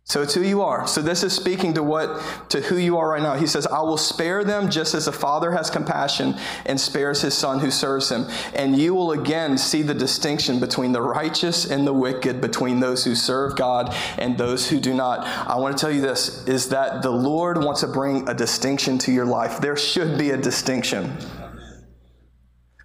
So 0.06 0.24
it's 0.24 0.34
who 0.34 0.42
you 0.42 0.64
are. 0.64 0.88
So 0.88 1.04
this 1.04 1.22
is 1.22 1.34
speaking 1.34 1.76
to 1.76 1.84
what 1.84 2.20
to 2.50 2.60
who 2.60 2.76
you 2.76 2.98
are 2.98 3.08
right 3.08 3.22
now. 3.22 3.36
He 3.36 3.46
says, 3.46 3.68
"I 3.68 3.82
will 3.82 3.96
spare 3.96 4.44
them 4.44 4.72
just 4.72 4.96
as 4.96 5.08
a 5.08 5.12
father 5.12 5.52
has 5.52 5.70
compassion 5.70 6.36
and 6.66 6.82
spares 6.82 7.22
his 7.22 7.36
son 7.36 7.60
who 7.60 7.70
serves 7.70 8.10
him." 8.10 8.26
And 8.56 8.76
you 8.76 8.96
will 8.96 9.12
again 9.12 9.56
see 9.60 9.84
the 9.84 9.94
distinction 9.94 10.60
between 10.60 10.94
the 10.94 11.02
righteous 11.04 11.64
and 11.64 11.86
the 11.86 11.94
wicked, 11.94 12.42
between 12.42 12.80
those 12.80 13.04
who 13.04 13.14
serve 13.14 13.56
God 13.56 13.94
and 14.18 14.36
those 14.36 14.68
who 14.68 14.80
do 14.80 14.96
not. 14.96 15.24
I 15.48 15.58
want 15.60 15.78
to 15.78 15.80
tell 15.80 15.94
you 15.94 16.02
this 16.02 16.44
is 16.48 16.70
that 16.70 17.04
the 17.04 17.12
Lord 17.12 17.64
wants 17.64 17.82
to 17.82 17.88
bring 17.88 18.28
a 18.28 18.34
distinction 18.34 18.98
to 18.98 19.12
your 19.12 19.28
life. 19.28 19.62
There 19.62 19.78
should 19.78 20.18
be 20.18 20.32
a 20.32 20.38
distinction. 20.38 21.16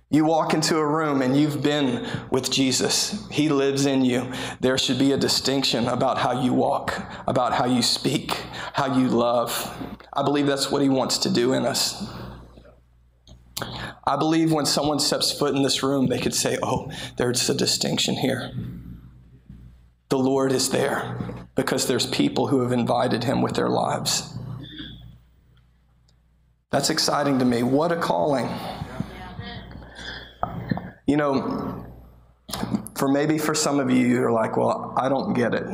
You 0.08 0.24
walk 0.24 0.54
into 0.54 0.76
a 0.76 0.86
room 0.86 1.20
and 1.20 1.36
you've 1.36 1.62
been 1.62 2.06
with 2.30 2.50
Jesus. 2.50 3.28
He 3.28 3.48
lives 3.48 3.86
in 3.86 4.04
you. 4.04 4.32
There 4.60 4.78
should 4.78 5.00
be 5.00 5.10
a 5.12 5.16
distinction 5.16 5.88
about 5.88 6.18
how 6.18 6.42
you 6.42 6.52
walk, 6.52 7.02
about 7.26 7.52
how 7.52 7.64
you 7.64 7.82
speak, 7.82 8.32
how 8.72 8.98
you 8.98 9.08
love. 9.08 9.76
I 10.12 10.22
believe 10.22 10.46
that's 10.46 10.70
what 10.70 10.80
He 10.82 10.88
wants 10.88 11.18
to 11.18 11.30
do 11.30 11.54
in 11.54 11.64
us. 11.64 12.08
I 14.06 14.16
believe 14.16 14.52
when 14.52 14.66
someone 14.66 15.00
steps 15.00 15.36
foot 15.36 15.56
in 15.56 15.62
this 15.64 15.82
room, 15.82 16.06
they 16.06 16.20
could 16.20 16.34
say, 16.34 16.56
Oh, 16.62 16.88
there's 17.16 17.50
a 17.50 17.54
distinction 17.54 18.14
here. 18.14 18.52
The 20.08 20.18
Lord 20.18 20.52
is 20.52 20.70
there 20.70 21.48
because 21.56 21.88
there's 21.88 22.06
people 22.06 22.46
who 22.46 22.60
have 22.60 22.70
invited 22.70 23.24
Him 23.24 23.42
with 23.42 23.56
their 23.56 23.68
lives. 23.68 24.38
That's 26.70 26.90
exciting 26.90 27.40
to 27.40 27.44
me. 27.44 27.64
What 27.64 27.90
a 27.90 27.96
calling. 27.96 28.48
You 31.06 31.16
know, 31.16 31.86
for 32.96 33.08
maybe 33.08 33.38
for 33.38 33.54
some 33.54 33.80
of 33.80 33.90
you, 33.90 34.06
you're 34.06 34.32
like, 34.32 34.56
well, 34.56 34.92
I 34.96 35.08
don't 35.08 35.34
get 35.34 35.54
it. 35.54 35.64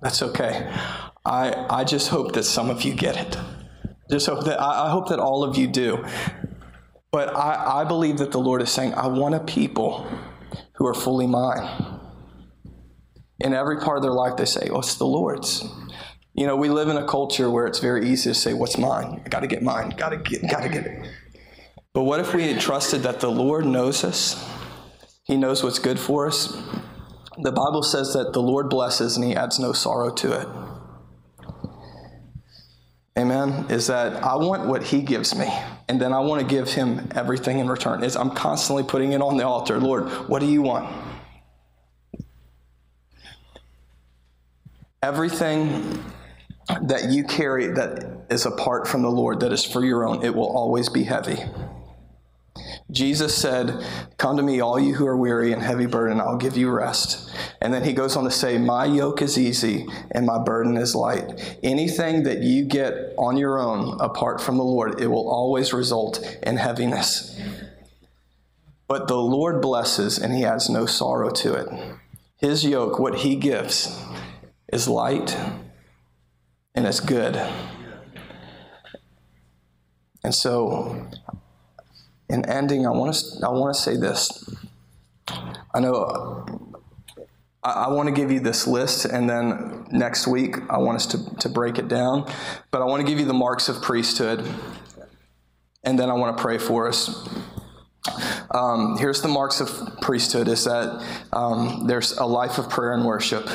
That's 0.00 0.22
okay. 0.22 0.70
I, 1.24 1.66
I 1.68 1.84
just 1.84 2.08
hope 2.08 2.32
that 2.32 2.44
some 2.44 2.70
of 2.70 2.82
you 2.82 2.94
get 2.94 3.16
it. 3.16 3.36
Just 4.10 4.26
hope 4.26 4.44
that 4.44 4.60
I, 4.60 4.86
I 4.86 4.90
hope 4.90 5.08
that 5.08 5.18
all 5.18 5.44
of 5.44 5.56
you 5.56 5.66
do. 5.66 6.04
But 7.10 7.34
I, 7.36 7.80
I 7.80 7.84
believe 7.84 8.18
that 8.18 8.32
the 8.32 8.38
Lord 8.38 8.62
is 8.62 8.70
saying, 8.70 8.94
I 8.94 9.06
want 9.06 9.34
a 9.34 9.40
people 9.40 10.06
who 10.74 10.86
are 10.86 10.94
fully 10.94 11.26
mine. 11.26 11.98
In 13.40 13.54
every 13.54 13.78
part 13.78 13.96
of 13.96 14.02
their 14.02 14.12
life, 14.12 14.36
they 14.36 14.44
say, 14.44 14.68
Oh, 14.70 14.80
it's 14.80 14.96
the 14.96 15.06
Lord's. 15.06 15.64
You 16.34 16.46
know, 16.46 16.56
we 16.56 16.68
live 16.68 16.88
in 16.88 16.96
a 16.96 17.06
culture 17.06 17.50
where 17.50 17.66
it's 17.66 17.78
very 17.78 18.08
easy 18.08 18.30
to 18.30 18.34
say, 18.34 18.52
What's 18.52 18.78
mine? 18.78 19.22
I 19.24 19.28
gotta 19.28 19.46
get 19.46 19.62
mine, 19.62 19.94
gotta 19.96 20.16
get, 20.16 20.48
gotta 20.50 20.68
get 20.68 20.86
it. 20.86 21.08
But 21.94 22.04
what 22.04 22.20
if 22.20 22.34
we 22.34 22.48
had 22.52 22.60
trusted 22.60 23.02
that 23.02 23.20
the 23.20 23.30
Lord 23.30 23.66
knows 23.66 24.04
us? 24.04 24.44
He 25.24 25.36
knows 25.36 25.62
what's 25.62 25.78
good 25.78 25.98
for 25.98 26.26
us. 26.26 26.56
The 27.38 27.52
Bible 27.52 27.82
says 27.82 28.14
that 28.14 28.32
the 28.32 28.42
Lord 28.42 28.68
blesses 28.68 29.16
and 29.16 29.24
he 29.24 29.34
adds 29.34 29.58
no 29.58 29.72
sorrow 29.72 30.10
to 30.14 30.40
it. 30.40 30.48
Amen. 33.18 33.66
Is 33.68 33.88
that 33.88 34.22
I 34.22 34.36
want 34.36 34.68
what 34.68 34.84
He 34.84 35.02
gives 35.02 35.34
me, 35.34 35.52
and 35.88 36.00
then 36.00 36.12
I 36.12 36.20
want 36.20 36.40
to 36.40 36.46
give 36.46 36.68
Him 36.68 37.08
everything 37.16 37.58
in 37.58 37.68
return. 37.68 38.04
Is 38.04 38.16
I'm 38.16 38.30
constantly 38.30 38.84
putting 38.84 39.10
it 39.10 39.20
on 39.20 39.36
the 39.36 39.44
altar. 39.44 39.80
Lord, 39.80 40.04
what 40.28 40.38
do 40.38 40.46
you 40.46 40.62
want? 40.62 40.88
Everything 45.02 46.04
that 46.82 47.10
you 47.10 47.24
carry 47.24 47.66
that 47.68 48.26
is 48.30 48.46
apart 48.46 48.86
from 48.86 49.02
the 49.02 49.10
Lord, 49.10 49.40
that 49.40 49.52
is 49.52 49.64
for 49.64 49.84
your 49.84 50.06
own, 50.06 50.24
it 50.24 50.32
will 50.32 50.56
always 50.56 50.88
be 50.88 51.02
heavy. 51.02 51.38
Jesus 52.90 53.34
said, 53.34 53.84
Come 54.16 54.38
to 54.38 54.42
me, 54.42 54.60
all 54.60 54.80
you 54.80 54.94
who 54.94 55.06
are 55.06 55.16
weary 55.16 55.52
and 55.52 55.62
heavy 55.62 55.84
burden, 55.86 56.20
I'll 56.20 56.38
give 56.38 56.56
you 56.56 56.70
rest. 56.70 57.30
And 57.60 57.72
then 57.72 57.84
he 57.84 57.92
goes 57.92 58.16
on 58.16 58.24
to 58.24 58.30
say, 58.30 58.56
My 58.56 58.86
yoke 58.86 59.20
is 59.20 59.38
easy 59.38 59.86
and 60.12 60.24
my 60.24 60.38
burden 60.42 60.76
is 60.76 60.94
light. 60.94 61.58
Anything 61.62 62.22
that 62.22 62.38
you 62.38 62.64
get 62.64 63.14
on 63.18 63.36
your 63.36 63.58
own 63.58 64.00
apart 64.00 64.40
from 64.40 64.56
the 64.56 64.64
Lord, 64.64 65.00
it 65.00 65.08
will 65.08 65.28
always 65.28 65.74
result 65.74 66.38
in 66.42 66.56
heaviness. 66.56 67.38
But 68.86 69.06
the 69.06 69.18
Lord 69.18 69.60
blesses 69.60 70.18
and 70.18 70.34
he 70.34 70.46
adds 70.46 70.70
no 70.70 70.86
sorrow 70.86 71.28
to 71.30 71.54
it. 71.54 71.98
His 72.36 72.64
yoke, 72.64 72.98
what 72.98 73.16
he 73.16 73.36
gives, 73.36 74.02
is 74.72 74.88
light 74.88 75.36
and 76.74 76.86
it's 76.86 77.00
good. 77.00 77.36
And 80.24 80.34
so 80.34 81.06
in 82.28 82.44
ending, 82.46 82.86
I 82.86 82.90
want 82.90 83.14
to 83.14 83.46
I 83.46 83.50
want 83.50 83.74
to 83.74 83.80
say 83.80 83.96
this. 83.96 84.48
I 85.74 85.80
know 85.80 86.46
I, 87.62 87.70
I 87.70 87.88
want 87.88 88.08
to 88.08 88.14
give 88.14 88.30
you 88.30 88.40
this 88.40 88.66
list, 88.66 89.04
and 89.04 89.28
then 89.28 89.86
next 89.90 90.26
week 90.26 90.56
I 90.70 90.78
want 90.78 90.96
us 90.96 91.06
to, 91.06 91.36
to 91.36 91.48
break 91.48 91.78
it 91.78 91.88
down. 91.88 92.30
But 92.70 92.82
I 92.82 92.84
want 92.84 93.00
to 93.04 93.06
give 93.06 93.18
you 93.18 93.26
the 93.26 93.34
marks 93.34 93.68
of 93.68 93.82
priesthood, 93.82 94.46
and 95.84 95.98
then 95.98 96.10
I 96.10 96.14
want 96.14 96.36
to 96.36 96.42
pray 96.42 96.58
for 96.58 96.88
us. 96.88 97.28
Um, 98.50 98.96
here's 98.96 99.20
the 99.20 99.28
marks 99.28 99.60
of 99.60 100.00
priesthood 100.00 100.48
is 100.48 100.64
that 100.64 101.04
um, 101.32 101.86
there's 101.86 102.16
a 102.16 102.24
life 102.24 102.58
of 102.58 102.70
prayer 102.70 102.92
and 102.92 103.04
worship. 103.04 103.46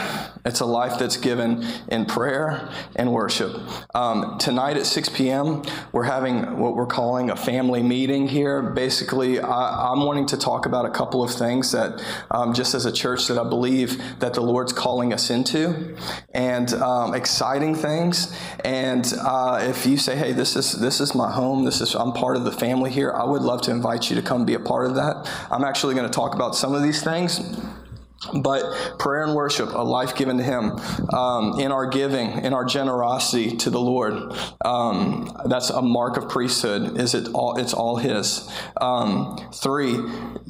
It's 0.45 0.59
a 0.59 0.65
life 0.65 0.99
that's 0.99 1.15
given 1.15 1.65
in 1.87 2.05
prayer 2.05 2.69
and 2.97 3.13
worship. 3.13 3.61
Um, 3.95 4.37
tonight 4.39 4.75
at 4.75 4.85
6 4.85 5.09
p.m., 5.09 5.63
we're 5.93 6.03
having 6.03 6.59
what 6.59 6.75
we're 6.75 6.85
calling 6.85 7.29
a 7.29 7.35
family 7.35 7.81
meeting 7.81 8.27
here. 8.27 8.61
Basically, 8.61 9.39
I, 9.39 9.93
am 9.93 10.05
wanting 10.05 10.25
to 10.27 10.37
talk 10.37 10.65
about 10.65 10.85
a 10.85 10.89
couple 10.89 11.23
of 11.23 11.31
things 11.31 11.71
that, 11.71 12.03
um, 12.29 12.53
just 12.53 12.73
as 12.73 12.85
a 12.85 12.91
church, 12.91 13.27
that 13.27 13.37
I 13.37 13.47
believe 13.47 14.01
that 14.19 14.33
the 14.33 14.41
Lord's 14.41 14.73
calling 14.73 15.13
us 15.13 15.29
into, 15.29 15.95
and 16.33 16.73
um, 16.73 17.13
exciting 17.13 17.73
things. 17.73 18.37
And 18.65 19.13
uh, 19.21 19.59
if 19.61 19.85
you 19.85 19.95
say, 19.95 20.17
"Hey, 20.17 20.33
this 20.33 20.57
is 20.57 20.73
this 20.73 20.99
is 20.99 21.15
my 21.15 21.31
home. 21.31 21.63
This 21.63 21.79
is 21.79 21.95
I'm 21.95 22.11
part 22.11 22.35
of 22.35 22.43
the 22.43 22.51
family 22.51 22.91
here," 22.91 23.13
I 23.13 23.23
would 23.23 23.43
love 23.43 23.61
to 23.63 23.71
invite 23.71 24.09
you 24.09 24.17
to 24.17 24.21
come 24.21 24.45
be 24.45 24.55
a 24.55 24.59
part 24.59 24.87
of 24.87 24.95
that. 24.95 25.29
I'm 25.49 25.63
actually 25.63 25.95
going 25.95 26.09
to 26.09 26.13
talk 26.13 26.35
about 26.35 26.53
some 26.53 26.73
of 26.73 26.83
these 26.83 27.01
things. 27.01 27.39
But 28.33 28.97
prayer 28.99 29.23
and 29.23 29.35
worship, 29.35 29.73
a 29.73 29.83
life 29.83 30.15
given 30.15 30.37
to 30.37 30.43
Him, 30.43 30.71
um, 31.13 31.59
in 31.59 31.71
our 31.71 31.87
giving, 31.87 32.43
in 32.43 32.53
our 32.53 32.65
generosity 32.65 33.55
to 33.57 33.69
the 33.69 33.79
Lord, 33.79 34.33
um, 34.63 35.35
that's 35.45 35.69
a 35.69 35.81
mark 35.81 36.17
of 36.17 36.29
priesthood. 36.29 36.97
Is 36.99 37.13
it 37.13 37.29
all? 37.33 37.57
It's 37.57 37.73
all 37.73 37.97
His. 37.97 38.49
Um, 38.79 39.37
three, 39.53 39.99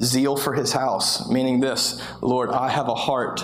zeal 0.02 0.38
for 0.38 0.54
His 0.54 0.74
house, 0.74 1.30
meaning 1.30 1.60
this, 1.60 2.02
Lord, 2.22 2.50
I 2.50 2.70
have 2.70 2.88
a 2.88 2.96
heart 2.96 3.42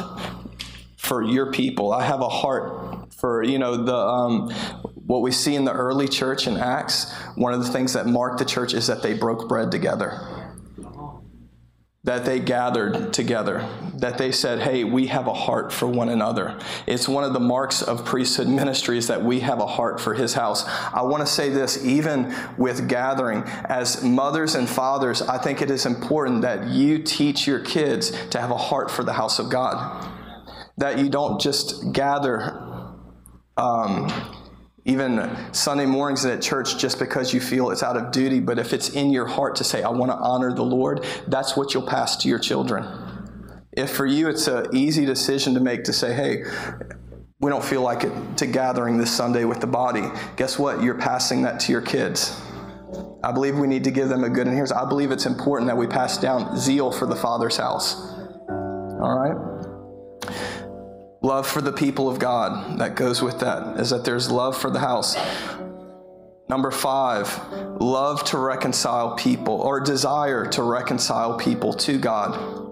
for 0.96 1.24
Your 1.24 1.52
people. 1.52 1.92
I 1.92 2.06
have 2.06 2.22
a 2.22 2.30
heart 2.30 3.12
for 3.14 3.44
you 3.44 3.58
know 3.58 3.84
the 3.84 3.98
um, 3.98 4.52
what 4.94 5.22
we 5.22 5.32
see 5.32 5.56
in 5.56 5.66
the 5.66 5.74
early 5.74 6.08
church 6.08 6.46
in 6.48 6.56
Acts. 6.56 7.12
One 7.36 7.54
of 7.54 7.64
the 7.64 7.72
things 7.72 7.94
that 7.94 8.06
marked 8.06 8.38
the 8.38 8.46
church 8.46 8.74
is 8.74 8.88
that 8.88 9.02
they 9.02 9.14
broke 9.14 9.50
bread 9.50 9.72
together 9.72 10.39
that 12.10 12.26
they 12.26 12.40
gathered 12.40 13.14
together, 13.14 13.70
that 13.94 14.18
they 14.18 14.32
said, 14.32 14.58
Hey, 14.58 14.84
we 14.84 15.06
have 15.06 15.28
a 15.28 15.34
heart 15.34 15.72
for 15.72 15.86
one 15.86 16.10
another. 16.10 16.58
It's 16.88 17.08
one 17.08 17.24
of 17.24 17.34
the 17.34 17.40
marks 17.40 17.84
of 17.84 18.04
priesthood 18.04 18.48
ministries 18.48 19.06
that 19.10 19.24
we 19.24 19.42
have 19.42 19.60
a 19.60 19.68
heart 19.68 20.02
for 20.02 20.16
his 20.16 20.34
house. 20.34 20.68
I 20.92 21.04
want 21.04 21.22
to 21.22 21.32
say 21.32 21.50
this 21.50 21.86
even 21.86 22.36
with 22.58 22.90
gathering, 22.90 23.44
as 23.44 24.04
mothers 24.04 24.56
and 24.56 24.68
fathers, 24.68 25.22
I 25.22 25.38
think 25.38 25.62
it 25.62 25.70
is 25.70 25.86
important 25.86 26.42
that 26.42 26.70
you 26.70 26.98
teach 26.98 27.46
your 27.46 27.60
kids 27.60 28.10
to 28.30 28.42
have 28.42 28.50
a 28.50 28.58
heart 28.58 28.90
for 28.90 29.04
the 29.04 29.14
house 29.14 29.38
of 29.38 29.52
God. 29.52 30.10
That 30.80 30.98
you 30.98 31.10
don't 31.10 31.40
just 31.40 31.94
gather. 31.94 32.96
Um, 33.56 34.10
even 34.90 35.30
Sunday 35.54 35.86
mornings 35.86 36.26
at 36.26 36.42
church 36.42 36.80
just 36.80 36.98
because 36.98 37.32
you 37.32 37.40
feel 37.40 37.70
it's 37.70 37.84
out 37.84 37.96
of 37.96 38.12
duty, 38.12 38.40
but 38.40 38.58
if 38.58 38.74
it's 38.74 38.90
in 38.90 39.12
your 39.12 39.28
heart 39.28 39.56
to 39.58 39.64
say, 39.64 39.84
I 39.84 39.90
want 39.90 40.12
to 40.12 40.18
honor 40.18 40.52
the 40.52 40.64
Lord, 40.64 41.06
that's 41.28 41.56
what 41.56 41.74
you'll 41.74 41.88
pass 41.88 42.18
to 42.18 42.28
your 42.28 42.40
children. 42.40 42.86
If 43.72 43.92
for 43.92 44.08
you 44.08 44.30
it's 44.30 44.48
an 44.48 44.76
easy 44.76 45.06
decision 45.06 45.54
to 45.54 45.60
make 45.60 45.84
to 45.84 45.94
say, 45.94 46.14
hey, 46.14 46.44
we 47.40 47.52
don't 47.52 47.64
feel 47.64 47.84
like 47.84 48.04
it 48.04 48.38
to 48.38 48.48
gathering 48.48 48.98
this 48.98 49.16
Sunday 49.16 49.46
with 49.46 49.60
the 49.60 49.68
body, 49.68 50.04
guess 50.38 50.58
what? 50.58 50.82
You're 50.82 50.98
passing 50.98 51.44
that 51.44 51.60
to 51.62 51.72
your 51.72 51.82
kids. 51.82 52.42
I 53.24 53.32
believe 53.32 53.60
we 53.60 53.68
need 53.68 53.84
to 53.84 53.92
give 53.92 54.10
them 54.10 54.24
a 54.24 54.30
good, 54.30 54.48
and 54.48 54.56
here's, 54.56 54.72
I 54.72 54.90
believe 54.90 55.12
it's 55.12 55.28
important 55.28 55.68
that 55.68 55.78
we 55.78 55.86
pass 55.86 56.18
down 56.18 56.58
zeal 56.58 56.92
for 56.92 57.06
the 57.06 57.16
Father's 57.16 57.58
house. 57.58 57.96
All 58.50 59.20
right? 59.20 59.59
Love 61.22 61.46
for 61.46 61.60
the 61.60 61.74
people 61.74 62.10
of 62.10 62.18
God 62.18 62.80
that 62.80 62.96
goes 62.96 63.22
with 63.22 63.40
that 63.42 63.78
is 63.78 63.90
that 63.90 64.06
there's 64.06 64.32
love 64.32 64.58
for 64.58 64.70
the 64.70 64.80
house. 64.80 65.18
Number 66.48 66.72
five, 66.72 67.38
love 67.80 68.24
to 68.26 68.38
reconcile 68.38 69.16
people 69.16 69.56
or 69.56 69.82
desire 69.82 70.46
to 70.48 70.64
reconcile 70.64 71.38
people 71.38 71.74
to 71.74 72.00
God. 72.00 72.68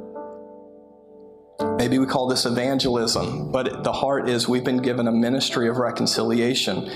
Maybe 1.77 1.99
we 1.99 2.05
call 2.05 2.27
this 2.27 2.45
evangelism, 2.45 3.51
but 3.51 3.83
the 3.83 3.91
heart 3.91 4.29
is 4.29 4.47
we've 4.47 4.63
been 4.63 4.81
given 4.81 5.07
a 5.07 5.11
ministry 5.11 5.67
of 5.67 5.77
reconciliation. 5.77 6.89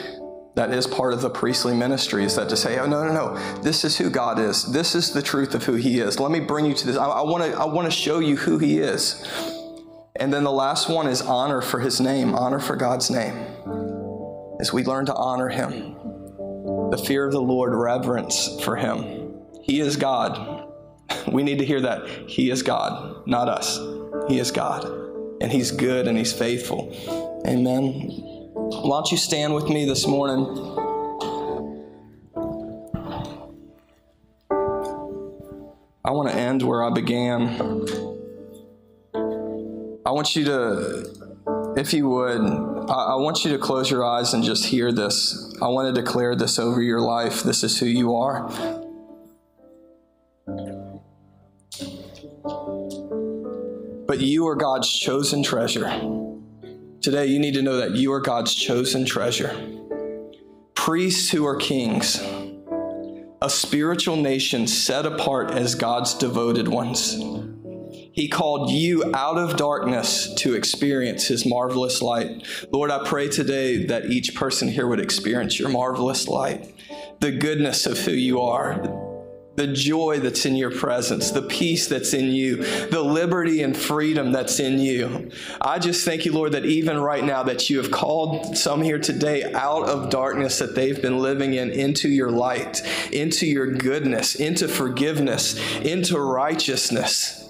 That 0.55 0.73
is 0.73 0.87
part 0.87 1.13
of 1.13 1.21
the 1.21 1.29
priestly 1.29 1.75
ministry, 1.75 2.23
is 2.25 2.35
that 2.35 2.49
to 2.49 2.57
say, 2.57 2.79
oh, 2.79 2.85
no, 2.85 3.05
no, 3.05 3.13
no, 3.13 3.61
this 3.61 3.85
is 3.85 3.97
who 3.97 4.09
God 4.09 4.39
is. 4.39 4.71
This 4.71 4.95
is 4.95 5.11
the 5.11 5.21
truth 5.21 5.53
of 5.53 5.63
who 5.63 5.75
He 5.75 5.99
is. 5.99 6.19
Let 6.19 6.31
me 6.31 6.39
bring 6.39 6.65
you 6.65 6.73
to 6.73 6.87
this. 6.87 6.97
I, 6.97 7.21
want 7.21 7.43
to 7.43 7.57
I 7.57 7.65
wanna 7.65 7.91
show 7.91 8.19
you 8.19 8.35
who 8.37 8.57
He 8.57 8.79
is. 8.79 9.23
And 10.22 10.32
then 10.32 10.43
the 10.43 10.51
last 10.51 10.88
one 10.88 11.07
is 11.07 11.19
honor 11.24 11.61
for 11.61 11.80
his 11.80 11.99
name, 11.99 12.36
honor 12.36 12.59
for 12.59 12.76
God's 12.76 13.09
name. 13.09 13.34
As 14.59 14.72
we 14.72 14.84
learn 14.84 15.07
to 15.07 15.15
honor 15.15 15.49
him, 15.49 15.95
the 16.91 17.03
fear 17.07 17.26
of 17.26 17.32
the 17.32 17.41
Lord, 17.41 17.74
reverence 17.74 18.61
for 18.63 18.76
him. 18.76 19.34
He 19.63 19.80
is 19.80 19.97
God. 19.97 20.67
We 21.32 21.41
need 21.41 21.57
to 21.57 21.65
hear 21.65 21.82
that. 21.82 22.07
He 22.30 22.51
is 22.51 22.61
God, 22.61 23.28
not 23.28 23.49
us. 23.49 23.80
He 24.28 24.38
is 24.38 24.51
God. 24.51 24.86
And 25.41 25.51
he's 25.51 25.72
good 25.72 26.07
and 26.07 26.17
he's 26.17 26.32
faithful. 26.32 26.93
Amen. 27.47 27.91
Why 28.53 28.97
don't 28.97 29.11
you 29.11 29.17
stand 29.17 29.55
with 29.55 29.69
me 29.69 29.86
this 29.86 30.05
morning? 30.05 30.45
I 36.05 36.11
want 36.11 36.30
to 36.30 36.36
end 36.36 36.61
where 36.61 36.84
I 36.84 36.91
began. 36.91 38.11
I 40.03 40.11
want 40.11 40.35
you 40.35 40.45
to, 40.45 41.73
if 41.77 41.93
you 41.93 42.09
would, 42.09 42.41
I, 42.89 43.13
I 43.13 43.15
want 43.15 43.45
you 43.45 43.51
to 43.51 43.59
close 43.59 43.91
your 43.91 44.03
eyes 44.03 44.33
and 44.33 44.43
just 44.43 44.65
hear 44.65 44.91
this. 44.91 45.55
I 45.61 45.67
want 45.67 45.93
to 45.93 46.01
declare 46.01 46.35
this 46.35 46.57
over 46.57 46.81
your 46.81 47.01
life. 47.01 47.43
This 47.43 47.63
is 47.63 47.79
who 47.79 47.85
you 47.85 48.15
are. 48.15 48.49
But 54.07 54.19
you 54.19 54.47
are 54.47 54.55
God's 54.55 54.91
chosen 54.91 55.43
treasure. 55.43 55.87
Today, 57.01 57.27
you 57.27 57.39
need 57.39 57.53
to 57.53 57.61
know 57.61 57.77
that 57.77 57.91
you 57.91 58.11
are 58.11 58.19
God's 58.19 58.55
chosen 58.55 59.05
treasure. 59.05 59.55
Priests 60.73 61.29
who 61.29 61.45
are 61.45 61.55
kings, 61.55 62.19
a 63.41 63.49
spiritual 63.49 64.15
nation 64.15 64.65
set 64.65 65.05
apart 65.05 65.51
as 65.51 65.75
God's 65.75 66.15
devoted 66.15 66.67
ones. 66.67 67.19
He 68.14 68.28
called 68.28 68.70
you 68.70 69.09
out 69.16 69.38
of 69.38 69.55
darkness 69.55 70.34
to 70.36 70.53
experience 70.53 71.28
His 71.28 71.45
marvelous 71.45 72.01
light. 72.01 72.45
Lord, 72.72 72.91
I 72.91 73.05
pray 73.05 73.30
today 73.30 73.86
that 73.86 74.05
each 74.05 74.36
person 74.36 74.68
here 74.68 74.88
would 74.88 74.99
experience 74.99 75.57
your 75.57 75.70
marvelous 75.70 76.28
light, 76.28 76.74
the 77.20 77.32
goodness 77.32 77.86
of 77.86 77.97
who 77.99 78.12
you 78.12 78.41
are, 78.41 78.82
the 79.55 79.68
joy 79.68 80.20
that's 80.20 80.45
in 80.45 80.55
your 80.55 80.72
presence, 80.72 81.32
the 81.32 81.41
peace 81.41 81.88
that's 81.88 82.14
in 82.14 82.28
you, 82.28 82.57
the 82.88 83.01
liberty 83.01 83.64
and 83.64 83.76
freedom 83.78 84.32
that's 84.32 84.59
in 84.59 84.80
you. 84.80 85.30
I 85.62 85.80
just 85.80 86.03
thank 86.03 86.26
you, 86.26 86.34
Lord, 86.34 86.53
that 86.53 86.66
even 86.66 86.99
right 86.99 87.24
now 87.24 87.43
that 87.43 87.70
you 87.70 87.78
have 87.78 87.91
called 87.91 88.57
some 88.57 88.82
here 88.82 88.99
today 88.99 89.51
out 89.53 89.88
of 89.88 90.09
darkness 90.09 90.59
that 90.59 90.76
they've 90.76 91.01
been 91.01 91.20
living 91.20 91.53
in 91.53 91.70
into 91.72 92.09
your 92.09 92.32
light, 92.32 92.82
into 93.12 93.45
your 93.45 93.68
goodness, 93.68 94.36
into 94.36 94.68
forgiveness, 94.68 95.57
into 95.80 96.18
righteousness. 96.20 97.40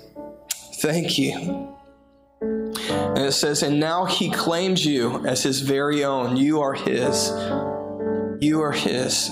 Thank 0.82 1.18
you. 1.18 1.76
And 2.42 3.18
it 3.18 3.34
says, 3.34 3.64
And 3.64 3.80
now 3.80 4.06
he 4.06 4.32
claims 4.32 4.86
you 4.86 5.26
as 5.26 5.44
his 5.44 5.62
very 5.62 6.04
own. 6.04 6.38
You 6.38 6.62
are 6.62 6.74
his. 6.74 7.32
You 8.42 8.62
are 8.62 8.72
His. 8.72 9.30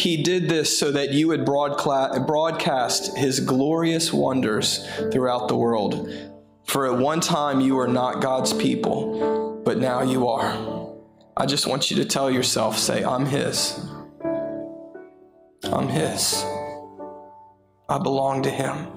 He 0.00 0.20
did 0.20 0.48
this 0.48 0.76
so 0.76 0.90
that 0.90 1.12
you 1.12 1.28
would 1.28 1.44
broadcast 1.44 3.16
His 3.16 3.38
glorious 3.38 4.12
wonders 4.12 4.84
throughout 5.12 5.46
the 5.46 5.54
world. 5.54 6.12
For 6.64 6.92
at 6.92 6.98
one 6.98 7.20
time 7.20 7.60
you 7.60 7.76
were 7.76 7.86
not 7.86 8.20
God's 8.20 8.52
people, 8.52 9.62
but 9.64 9.78
now 9.78 10.02
you 10.02 10.26
are. 10.26 10.96
I 11.36 11.46
just 11.46 11.68
want 11.68 11.88
you 11.92 11.98
to 11.98 12.04
tell 12.04 12.32
yourself, 12.32 12.76
say, 12.78 13.04
I'm 13.04 13.26
His. 13.26 13.78
I'm 15.62 15.86
His. 15.86 16.42
I 17.88 17.98
belong 18.02 18.42
to 18.42 18.50
Him. 18.50 18.88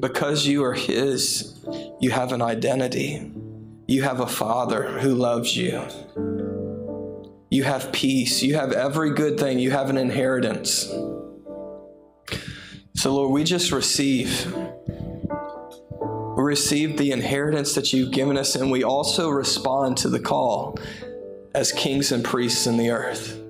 Because 0.00 0.46
you 0.46 0.64
are 0.64 0.74
His, 0.74 1.58
you 2.00 2.10
have 2.10 2.32
an 2.32 2.42
identity. 2.42 3.32
You 3.86 4.02
have 4.02 4.20
a 4.20 4.26
Father 4.26 4.98
who 4.98 5.14
loves 5.14 5.56
you. 5.56 5.80
You 7.50 7.62
have 7.62 7.92
peace. 7.92 8.42
You 8.42 8.56
have 8.56 8.72
every 8.72 9.12
good 9.12 9.38
thing. 9.38 9.58
You 9.58 9.70
have 9.70 9.88
an 9.90 9.96
inheritance. 9.96 10.92
So, 12.94 13.14
Lord, 13.14 13.30
we 13.30 13.44
just 13.44 13.70
receive. 13.70 14.52
We 16.36 16.42
receive 16.42 16.98
the 16.98 17.12
inheritance 17.12 17.74
that 17.74 17.92
you've 17.92 18.10
given 18.10 18.36
us, 18.36 18.56
and 18.56 18.70
we 18.70 18.82
also 18.82 19.30
respond 19.30 19.96
to 19.98 20.08
the 20.08 20.20
call 20.20 20.78
as 21.54 21.72
kings 21.72 22.12
and 22.12 22.24
priests 22.24 22.66
in 22.66 22.76
the 22.76 22.90
earth. 22.90 23.40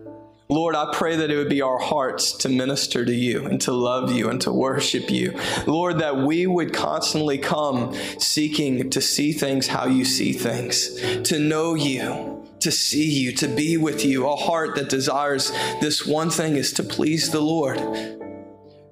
Lord, 0.48 0.76
I 0.76 0.92
pray 0.92 1.16
that 1.16 1.30
it 1.30 1.36
would 1.36 1.48
be 1.48 1.62
our 1.62 1.78
hearts 1.78 2.30
to 2.38 2.48
minister 2.48 3.04
to 3.04 3.12
you 3.12 3.46
and 3.46 3.60
to 3.62 3.72
love 3.72 4.12
you 4.12 4.30
and 4.30 4.40
to 4.42 4.52
worship 4.52 5.10
you. 5.10 5.36
Lord, 5.66 5.98
that 5.98 6.18
we 6.18 6.46
would 6.46 6.72
constantly 6.72 7.36
come 7.36 7.94
seeking 8.20 8.90
to 8.90 9.00
see 9.00 9.32
things 9.32 9.66
how 9.66 9.86
you 9.86 10.04
see 10.04 10.32
things, 10.32 11.00
to 11.22 11.40
know 11.40 11.74
you, 11.74 12.46
to 12.60 12.70
see 12.70 13.10
you, 13.10 13.32
to 13.32 13.48
be 13.48 13.76
with 13.76 14.04
you. 14.04 14.28
A 14.28 14.36
heart 14.36 14.76
that 14.76 14.88
desires 14.88 15.50
this 15.80 16.06
one 16.06 16.30
thing 16.30 16.54
is 16.54 16.72
to 16.74 16.84
please 16.84 17.30
the 17.30 17.40
Lord. 17.40 17.80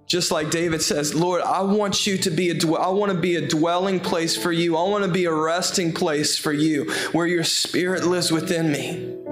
Just 0.07 0.33
like 0.33 0.51
David 0.51 0.83
says, 0.83 1.15
Lord, 1.15 1.41
I 1.41 1.63
want 1.63 2.07
you 2.07 2.19
to 2.19 2.31
be 2.31 2.51
a 2.51 2.77
I 2.77 2.89
want 2.89 3.13
to 3.13 3.19
be 3.19 3.37
a 3.37 3.49
dwelling 3.49 4.01
place 4.01 4.37
for 4.37 4.53
you. 4.53 4.77
I 4.77 4.89
want 4.89 5.05
to 5.05 5.11
be 5.11 5.25
a 5.25 5.33
resting 5.33 5.93
place 5.93 6.37
for 6.37 6.53
you 6.53 6.93
where 7.13 7.27
your 7.27 7.45
spirit 7.45 8.05
lives 8.05 8.31
within 8.31 8.71
me 8.71 9.24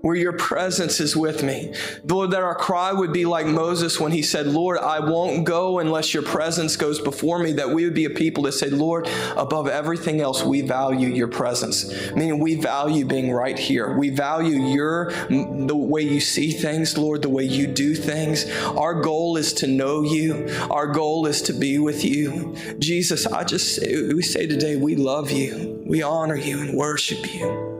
where 0.00 0.16
your 0.16 0.32
presence 0.32 1.00
is 1.00 1.16
with 1.16 1.42
me. 1.42 1.74
Lord, 2.04 2.30
that 2.30 2.42
our 2.42 2.54
cry 2.54 2.92
would 2.92 3.12
be 3.12 3.24
like 3.24 3.46
Moses 3.46 3.98
when 3.98 4.12
he 4.12 4.22
said, 4.22 4.46
Lord, 4.46 4.78
I 4.78 5.00
won't 5.00 5.44
go 5.44 5.78
unless 5.78 6.14
your 6.14 6.22
presence 6.22 6.76
goes 6.76 7.00
before 7.00 7.38
me, 7.38 7.52
that 7.52 7.70
we 7.70 7.84
would 7.84 7.94
be 7.94 8.04
a 8.04 8.10
people 8.10 8.44
that 8.44 8.52
say, 8.52 8.70
Lord, 8.70 9.08
above 9.36 9.68
everything 9.68 10.20
else, 10.20 10.42
we 10.42 10.60
value 10.60 11.08
your 11.08 11.28
presence. 11.28 12.12
Meaning 12.12 12.38
we 12.38 12.54
value 12.56 13.04
being 13.04 13.32
right 13.32 13.58
here. 13.58 13.96
We 13.96 14.10
value 14.10 14.68
your, 14.68 15.10
the 15.28 15.76
way 15.76 16.02
you 16.02 16.20
see 16.20 16.50
things, 16.50 16.96
Lord, 16.96 17.22
the 17.22 17.28
way 17.28 17.44
you 17.44 17.66
do 17.66 17.94
things. 17.94 18.48
Our 18.64 19.00
goal 19.00 19.36
is 19.36 19.52
to 19.54 19.66
know 19.66 20.02
you. 20.02 20.48
Our 20.70 20.86
goal 20.86 21.26
is 21.26 21.42
to 21.42 21.52
be 21.52 21.78
with 21.78 22.04
you. 22.04 22.54
Jesus, 22.78 23.26
I 23.26 23.44
just 23.44 23.76
say, 23.76 24.12
we 24.12 24.22
say 24.22 24.46
today, 24.46 24.76
we 24.76 24.96
love 24.96 25.30
you. 25.30 25.82
We 25.86 26.02
honor 26.02 26.36
you 26.36 26.60
and 26.60 26.76
worship 26.76 27.32
you. 27.32 27.77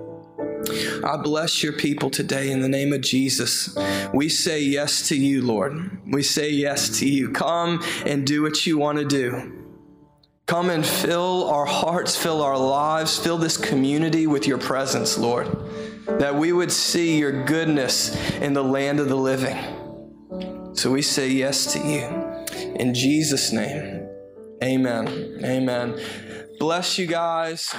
I 1.05 1.17
bless 1.17 1.63
your 1.63 1.73
people 1.73 2.11
today 2.11 2.51
in 2.51 2.61
the 2.61 2.69
name 2.69 2.93
of 2.93 3.01
Jesus. 3.01 3.77
We 4.13 4.29
say 4.29 4.61
yes 4.61 5.09
to 5.09 5.17
you, 5.17 5.43
Lord. 5.43 6.01
We 6.07 6.23
say 6.23 6.51
yes 6.51 6.99
to 7.01 7.09
you. 7.09 7.31
Come 7.31 7.83
and 8.07 8.27
do 8.27 8.43
what 8.43 8.67
you 8.67 8.79
want 8.79 8.99
to 8.99 9.05
do. 9.05 9.55
Come 10.47 10.71
and 10.71 10.85
fill 10.85 11.49
our 11.51 11.67
hearts, 11.67 12.17
fill 12.17 12.43
our 12.43 12.57
lives, 12.57 13.19
fill 13.19 13.37
this 13.37 13.59
community 13.59 14.27
with 14.27 14.47
your 14.47 14.57
presence, 14.57 15.19
Lord. 15.19 15.47
That 16.07 16.35
we 16.35 16.53
would 16.53 16.73
see 16.73 17.19
your 17.19 17.45
goodness 17.45 18.17
in 18.37 18.55
the 18.55 18.65
land 18.65 18.99
of 18.99 19.11
the 19.11 19.15
living. 19.15 19.59
So 20.75 20.91
we 20.91 21.03
say 21.03 21.29
yes 21.29 21.73
to 21.75 21.79
you. 21.81 22.75
In 22.77 22.95
Jesus' 22.95 23.53
name, 23.53 24.09
amen. 24.63 25.41
Amen. 25.45 26.01
Bless 26.59 26.99
you 26.99 27.07
guys. 27.07 27.75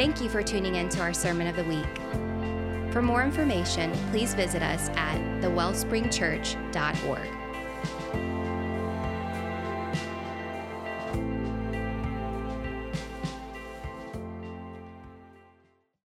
Thank 0.00 0.22
you 0.22 0.30
for 0.30 0.42
tuning 0.42 0.76
in 0.76 0.88
to 0.88 1.00
our 1.02 1.12
Sermon 1.12 1.46
of 1.46 1.56
the 1.56 1.64
Week. 1.64 1.84
For 2.90 3.02
more 3.02 3.22
information, 3.22 3.92
please 4.10 4.32
visit 4.32 4.62
us 4.62 4.88
at 4.96 5.18
thewellspringchurch.org. 5.42 7.39